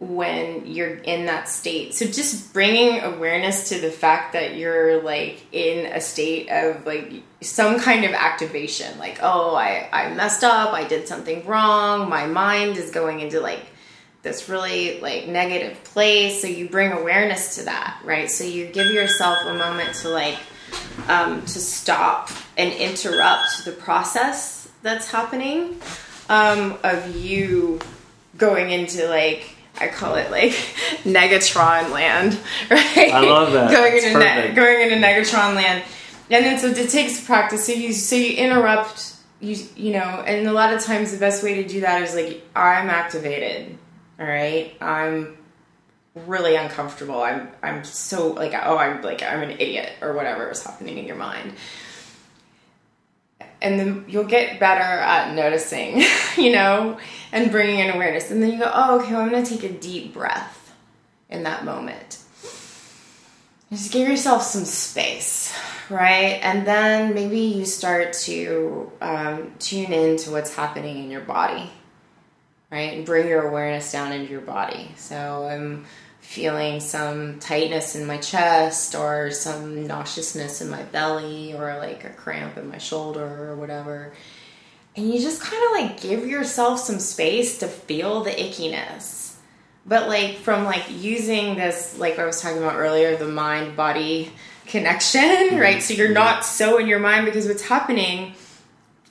when 0.00 0.64
you're 0.64 0.94
in 0.94 1.26
that 1.26 1.48
state. 1.48 1.92
So 1.94 2.06
just 2.06 2.52
bringing 2.52 3.00
awareness 3.00 3.70
to 3.70 3.80
the 3.80 3.90
fact 3.90 4.32
that 4.34 4.56
you're 4.56 5.02
like 5.02 5.44
in 5.50 5.86
a 5.86 6.00
state 6.00 6.48
of 6.50 6.86
like 6.86 7.12
some 7.40 7.80
kind 7.80 8.04
of 8.04 8.12
activation, 8.12 8.96
like 8.98 9.18
oh, 9.22 9.56
I 9.56 9.88
I 9.92 10.14
messed 10.14 10.44
up, 10.44 10.72
I 10.72 10.84
did 10.86 11.08
something 11.08 11.44
wrong, 11.46 12.08
my 12.08 12.26
mind 12.26 12.76
is 12.76 12.90
going 12.90 13.20
into 13.20 13.40
like 13.40 13.66
this 14.22 14.48
really 14.48 15.00
like 15.00 15.26
negative 15.26 15.82
place. 15.84 16.40
So 16.40 16.46
you 16.46 16.68
bring 16.68 16.92
awareness 16.92 17.56
to 17.56 17.64
that, 17.64 18.00
right? 18.04 18.30
So 18.30 18.44
you 18.44 18.66
give 18.66 18.92
yourself 18.92 19.38
a 19.46 19.54
moment 19.54 19.94
to 19.96 20.10
like 20.10 20.38
um, 21.08 21.40
to 21.42 21.58
stop 21.58 22.30
and 22.56 22.72
interrupt 22.72 23.64
the 23.64 23.72
process 23.72 24.68
that's 24.82 25.10
happening 25.10 25.80
um, 26.28 26.78
of 26.84 27.16
you 27.16 27.80
going 28.36 28.70
into 28.70 29.08
like 29.08 29.56
I 29.80 29.88
call 29.88 30.14
it 30.16 30.30
like 30.30 30.52
Negatron 31.04 31.90
land, 31.90 32.38
right? 32.70 33.12
I 33.12 33.20
love 33.20 33.52
that. 33.52 33.70
going 33.70 33.96
It's 33.96 34.06
into 34.06 34.18
ne- 34.18 34.54
going 34.54 34.80
into 34.82 34.96
Negatron 34.96 35.54
land, 35.54 35.84
and 36.30 36.44
then 36.44 36.58
so 36.58 36.68
it 36.68 36.90
takes 36.90 37.24
practice. 37.24 37.66
So 37.66 37.72
you 37.72 37.92
so 37.92 38.16
you 38.16 38.36
interrupt 38.36 39.14
you 39.40 39.56
you 39.76 39.92
know, 39.92 39.98
and 40.26 40.46
a 40.48 40.52
lot 40.52 40.72
of 40.72 40.82
times 40.82 41.12
the 41.12 41.18
best 41.18 41.42
way 41.42 41.62
to 41.62 41.68
do 41.68 41.80
that 41.80 42.02
is 42.02 42.14
like 42.14 42.42
I'm 42.54 42.90
activated, 42.90 43.78
all 44.18 44.26
right. 44.26 44.76
I'm 44.80 45.36
really 46.26 46.56
uncomfortable. 46.56 47.22
I'm 47.22 47.48
I'm 47.62 47.84
so 47.84 48.28
like 48.32 48.52
oh 48.54 48.76
I'm 48.76 49.02
like 49.02 49.22
I'm 49.22 49.42
an 49.42 49.52
idiot 49.52 49.92
or 50.00 50.12
whatever 50.14 50.50
is 50.50 50.62
happening 50.62 50.98
in 50.98 51.06
your 51.06 51.16
mind. 51.16 51.52
And 53.60 53.78
then 53.78 54.04
you'll 54.08 54.24
get 54.24 54.60
better 54.60 54.80
at 54.80 55.34
noticing, 55.34 56.02
you 56.36 56.52
know, 56.52 56.98
and 57.32 57.50
bringing 57.50 57.80
in 57.80 57.90
awareness. 57.90 58.30
And 58.30 58.42
then 58.42 58.52
you 58.52 58.58
go, 58.58 58.70
oh, 58.72 59.00
okay, 59.00 59.12
well, 59.12 59.22
I'm 59.22 59.30
going 59.30 59.44
to 59.44 59.50
take 59.50 59.68
a 59.68 59.72
deep 59.72 60.14
breath 60.14 60.74
in 61.28 61.42
that 61.42 61.64
moment. 61.64 62.18
Just 63.70 63.92
give 63.92 64.08
yourself 64.08 64.42
some 64.42 64.64
space, 64.64 65.54
right? 65.90 66.40
And 66.42 66.66
then 66.66 67.12
maybe 67.14 67.40
you 67.40 67.66
start 67.66 68.14
to 68.24 68.90
um, 69.02 69.52
tune 69.58 69.92
into 69.92 70.30
what's 70.30 70.54
happening 70.54 71.04
in 71.04 71.10
your 71.10 71.20
body, 71.20 71.70
right? 72.70 72.94
And 72.94 73.04
bring 73.04 73.28
your 73.28 73.46
awareness 73.46 73.92
down 73.92 74.12
into 74.12 74.30
your 74.32 74.40
body. 74.40 74.92
So 74.96 75.48
I'm 75.48 75.84
feeling 76.28 76.78
some 76.78 77.40
tightness 77.40 77.96
in 77.96 78.06
my 78.06 78.18
chest 78.18 78.94
or 78.94 79.30
some 79.30 79.86
nauseousness 79.86 80.60
in 80.60 80.68
my 80.68 80.82
belly 80.82 81.54
or 81.54 81.74
like 81.78 82.04
a 82.04 82.10
cramp 82.10 82.58
in 82.58 82.68
my 82.68 82.76
shoulder 82.76 83.50
or 83.50 83.56
whatever. 83.56 84.12
And 84.94 85.10
you 85.10 85.20
just 85.20 85.40
kind 85.40 85.62
of 85.64 85.70
like 85.70 86.02
give 86.02 86.26
yourself 86.26 86.80
some 86.80 86.98
space 86.98 87.56
to 87.60 87.66
feel 87.66 88.24
the 88.24 88.30
ickiness. 88.30 89.36
But 89.86 90.08
like 90.08 90.34
from 90.34 90.64
like 90.64 90.84
using 90.90 91.56
this, 91.56 91.96
like 91.96 92.18
I 92.18 92.26
was 92.26 92.42
talking 92.42 92.58
about 92.58 92.76
earlier, 92.76 93.16
the 93.16 93.26
mind 93.26 93.74
body 93.74 94.30
connection, 94.66 95.22
mm-hmm. 95.22 95.56
right? 95.56 95.82
So 95.82 95.94
you're 95.94 96.08
mm-hmm. 96.08 96.14
not 96.14 96.44
so 96.44 96.76
in 96.76 96.86
your 96.86 96.98
mind 96.98 97.24
because 97.24 97.46
what's 97.48 97.62
happening 97.62 98.34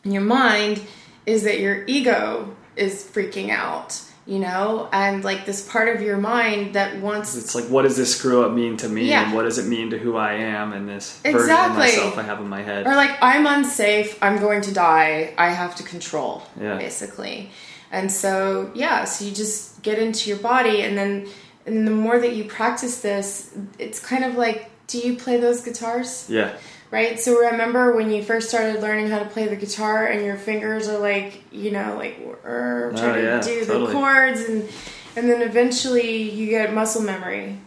in 0.04 0.12
your 0.12 0.22
mind 0.22 0.84
is 1.26 1.46
that 1.46 1.60
your 1.60 1.84
ego 1.88 2.56
is 2.76 3.04
freaking 3.04 3.50
out, 3.50 4.00
you 4.28 4.40
know, 4.40 4.90
and 4.92 5.24
like 5.24 5.46
this 5.46 5.68
part 5.68 5.88
of 5.88 6.02
your 6.02 6.18
mind 6.18 6.76
that 6.76 7.00
wants 7.02 7.36
It's 7.38 7.56
like, 7.56 7.64
what 7.66 7.84
does 7.84 7.96
this 7.96 8.14
screw 8.16 8.44
up 8.44 8.52
mean 8.52 8.76
to 8.78 8.90
me, 8.90 9.06
Yeah. 9.10 9.24
and 9.24 9.34
what 9.34 9.44
does 9.44 9.58
it 9.58 9.66
mean 9.68 9.90
to 9.92 9.98
who 9.98 10.18
I 10.18 10.34
am, 10.34 10.74
and 10.74 10.88
this 10.88 11.20
version 11.24 11.56
of 11.56 11.76
myself 11.78 12.18
I 12.18 12.24
have 12.24 12.40
in 12.40 12.50
my 12.50 12.62
head? 12.62 12.86
or 12.86 12.94
like 12.96 13.12
I'm 13.22 13.48
unsafe, 13.48 14.22
I'm 14.22 14.38
going 14.40 14.62
to 14.64 14.74
die, 14.74 15.34
I 15.38 15.50
have 15.50 15.76
to 15.78 15.84
control, 15.84 16.44
Yeah. 16.62 16.78
basically. 16.78 17.52
And 17.90 18.12
so 18.12 18.70
yeah, 18.76 19.06
so 19.06 19.24
you 19.26 19.32
just 19.32 19.82
get 19.82 19.98
into 19.98 20.30
your 20.30 20.40
body, 20.40 20.82
and 20.82 20.98
then 20.98 21.28
and 21.66 21.88
the 21.88 21.92
more 21.92 22.20
that 22.20 22.34
you 22.34 22.44
practice 22.46 23.00
this, 23.02 23.50
it's 23.80 24.00
kind 24.00 24.24
of 24.26 24.36
like, 24.36 24.70
do 24.88 24.98
you 25.00 25.16
play 25.18 25.38
those 25.38 25.62
guitars? 25.62 26.26
yeah, 26.30 26.52
right? 26.92 27.20
So 27.20 27.38
remember 27.40 27.96
when 27.96 28.10
you 28.12 28.24
first 28.24 28.50
started 28.50 28.82
learning 28.82 29.10
how 29.10 29.20
to 29.20 29.26
play 29.26 29.48
the 29.48 29.56
guitar 29.56 30.06
and 30.08 30.24
your 30.26 30.38
fingers 30.38 30.88
are 30.88 30.98
like, 31.00 31.44
you 31.52 31.72
know, 31.72 31.96
like 31.98 32.20
er, 32.46 32.94
trying 32.96 33.16
Oh, 33.16 33.22
yeah, 33.22 33.40
to 33.42 33.48
do 33.48 33.66
totally. 33.66 33.86
the 33.88 33.94
chords 33.94 34.42
and 34.42 34.70
and 35.16 35.30
then 35.30 35.42
eventually 35.42 36.22
you 36.30 36.48
get 36.50 36.74
muscle 36.74 37.02
memory 37.02 37.58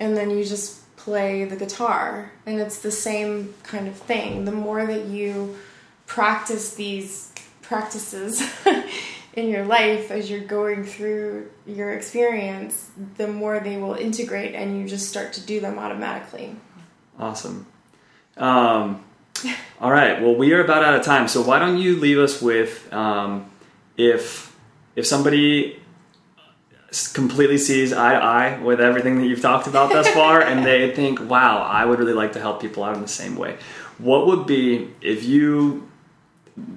and 0.00 0.16
then 0.16 0.30
you 0.30 0.44
just 0.44 0.96
play 0.96 1.44
the 1.44 1.56
guitar 1.56 2.32
and 2.46 2.58
it's 2.60 2.78
the 2.80 2.90
same 2.90 3.54
kind 3.62 3.86
of 3.86 3.94
thing. 3.96 4.44
The 4.46 4.52
more 4.52 4.84
that 4.86 5.04
you 5.06 5.56
practice 6.06 6.74
these 6.74 7.32
practices 7.62 8.42
in 9.34 9.48
your 9.48 9.64
life 9.66 10.10
as 10.10 10.30
you're 10.30 10.40
going 10.40 10.84
through 10.84 11.50
your 11.66 11.92
experience, 11.92 12.90
the 13.18 13.26
more 13.28 13.60
they 13.60 13.76
will 13.76 13.94
integrate 13.94 14.54
and 14.54 14.78
you 14.80 14.88
just 14.88 15.08
start 15.08 15.32
to 15.34 15.40
do 15.42 15.60
them 15.60 15.78
automatically. 15.78 16.56
awesome. 17.18 17.66
Um, 18.36 19.04
all 19.80 19.90
right, 19.90 20.22
well, 20.22 20.34
we 20.34 20.52
are 20.52 20.64
about 20.64 20.84
out 20.84 20.94
of 20.94 21.04
time, 21.04 21.28
so 21.28 21.42
why 21.42 21.58
don't 21.58 21.78
you 21.78 21.96
leave 21.96 22.18
us 22.18 22.40
with 22.40 22.92
um, 22.92 23.50
if 23.96 24.56
if 24.94 25.06
somebody 25.06 25.80
completely 27.12 27.58
sees 27.58 27.92
eye 27.92 28.12
to 28.12 28.22
eye 28.22 28.58
with 28.62 28.80
everything 28.80 29.18
that 29.18 29.26
you've 29.26 29.42
talked 29.42 29.66
about 29.66 29.90
thus 29.90 30.08
far, 30.14 30.40
and 30.40 30.64
they 30.64 30.94
think, 30.94 31.20
"Wow, 31.28 31.62
I 31.62 31.84
would 31.84 31.98
really 31.98 32.14
like 32.14 32.32
to 32.32 32.40
help 32.40 32.60
people 32.60 32.84
out 32.84 32.94
in 32.94 33.02
the 33.02 33.08
same 33.08 33.36
way." 33.36 33.58
What 33.98 34.26
would 34.26 34.46
be 34.46 34.90
if 35.00 35.24
you 35.24 35.88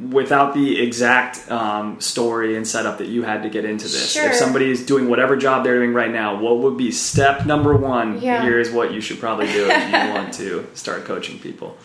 without 0.09 0.53
the 0.53 0.81
exact 0.81 1.49
um, 1.49 2.01
story 2.01 2.57
and 2.57 2.67
setup 2.67 2.97
that 2.97 3.07
you 3.07 3.23
had 3.23 3.43
to 3.43 3.49
get 3.49 3.63
into 3.63 3.85
this, 3.85 4.11
Sure. 4.11 4.27
if 4.27 4.35
somebody 4.35 4.69
is 4.69 4.85
doing 4.85 5.09
whatever 5.09 5.37
job 5.37 5.63
they're 5.63 5.77
doing 5.77 5.93
right 5.93 6.11
now, 6.11 6.39
what 6.39 6.57
would 6.59 6.77
be 6.77 6.91
step 6.91 7.45
number 7.45 7.75
one? 7.75 8.21
Yeah. 8.21 8.41
Here's 8.43 8.71
what 8.71 8.93
you 8.93 8.99
should 8.99 9.19
probably 9.19 9.47
do 9.47 9.69
if 9.69 9.85
you 9.87 10.13
want 10.13 10.33
to 10.35 10.67
start 10.73 11.05
coaching 11.05 11.39
people. 11.39 11.77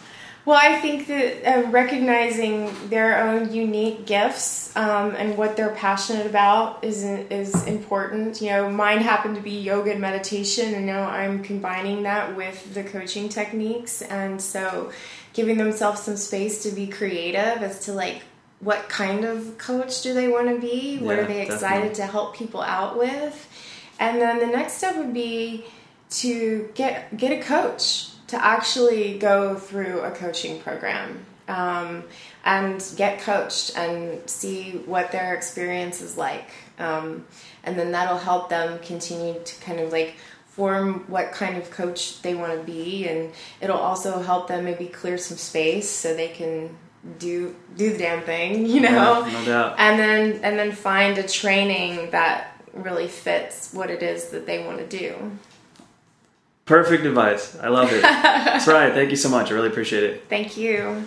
Well, 0.47 0.59
I 0.61 0.79
think 0.81 1.07
that 1.07 1.45
uh, 1.47 1.71
recognizing 1.71 2.71
their 2.91 3.29
own 3.29 3.51
unique 3.53 4.05
gifts 4.05 4.77
um, 4.77 5.15
and 5.17 5.39
what 5.39 5.57
they're 5.57 5.75
passionate 5.75 6.27
about 6.27 6.85
is 6.85 7.03
is 7.03 7.67
important. 7.67 8.43
You 8.43 8.51
know, 8.51 8.71
mine 8.71 8.99
happened 8.99 9.37
to 9.37 9.41
be 9.41 9.59
yoga 9.59 9.93
and 9.93 10.03
meditation, 10.03 10.75
and 10.75 10.85
now 10.85 11.09
I'm 11.09 11.43
combining 11.43 12.03
that 12.03 12.37
with 12.37 12.75
the 12.75 12.85
coaching 12.85 13.31
techniques, 13.31 14.03
and 14.03 14.39
so 14.43 14.93
giving 15.35 15.59
themselves 15.59 16.01
some 16.03 16.17
space 16.17 16.63
to 16.63 16.71
be 16.71 16.87
creative 16.87 17.63
as 17.63 17.81
to 17.81 17.93
like 17.93 18.23
what 18.61 18.89
kind 18.89 19.25
of 19.27 19.59
coach 19.59 20.01
do 20.03 20.15
they 20.15 20.29
want 20.29 20.49
to 20.49 20.59
be? 20.59 20.97
What 20.99 21.17
Yeah, 21.17 21.23
are 21.23 21.27
they 21.27 21.43
excited 21.43 21.61
definitely. 21.93 21.95
to 21.97 22.07
help 22.07 22.37
people 22.37 22.63
out 22.63 22.97
with? 22.97 23.49
And 24.01 24.21
then 24.21 24.39
the 24.39 24.47
next 24.47 24.75
step 24.75 24.97
would 24.97 25.13
be 25.13 25.67
to 26.11 26.71
get 26.75 27.17
get 27.17 27.33
a 27.33 27.43
coach 27.43 28.09
to 28.29 28.43
actually 28.43 29.19
go 29.19 29.57
through 29.57 30.01
a 30.01 30.11
coaching 30.11 30.61
program 30.61 31.25
um, 31.49 32.05
and 32.45 32.83
get 32.97 33.21
coached 33.21 33.77
and 33.77 34.29
see 34.29 34.83
what 34.87 35.13
their 35.13 35.35
experience 35.35 36.01
is 36.01 36.17
like 36.17 36.51
um, 36.79 37.27
and 37.65 37.79
then 37.79 37.93
that'll 37.93 38.19
help 38.19 38.49
them 38.49 38.79
continue 38.81 39.39
to 39.45 39.61
kind 39.61 39.79
of 39.81 39.93
like 39.93 40.15
form 40.55 41.05
what 41.09 41.33
kind 41.33 41.57
of 41.57 41.69
coach 41.71 42.23
they 42.23 42.35
want 42.35 42.53
to 42.59 42.65
be 42.65 43.09
and 43.09 43.33
it'll 43.61 43.77
also 43.77 44.23
help 44.23 44.47
them 44.47 44.65
maybe 44.65 44.87
clear 44.87 45.19
some 45.19 45.37
space 45.37 45.91
so 45.91 46.15
they 46.15 46.29
can 46.29 46.71
do 47.19 47.55
do 47.77 47.91
the 47.93 47.99
damn 47.99 48.23
thing 48.23 48.65
you 48.75 48.81
know 48.81 49.25
Yeah, 49.27 49.33
no 49.33 49.45
doubt. 49.45 49.75
and 49.79 49.99
then 49.99 50.41
and 50.45 50.57
then 50.59 50.71
find 50.73 51.19
a 51.19 51.27
training 51.27 52.11
that 52.13 52.37
really 52.73 53.09
fits 53.09 53.73
what 53.75 53.91
it 53.91 54.03
is 54.03 54.29
that 54.31 54.47
they 54.47 54.65
want 54.65 54.79
to 54.79 54.87
do 54.87 55.15
Perfect 56.67 57.05
advice. 57.05 57.59
I 57.61 57.69
love 57.69 57.93
it. 57.93 58.01
That's 58.03 58.67
right. 58.67 58.91
Thank 58.95 59.11
you 59.11 59.17
so 59.19 59.29
much. 59.29 59.51
I 59.51 59.55
really 59.55 59.69
appreciate 59.69 60.03
it. 60.03 60.25
thank 60.31 60.57
you 60.57 61.05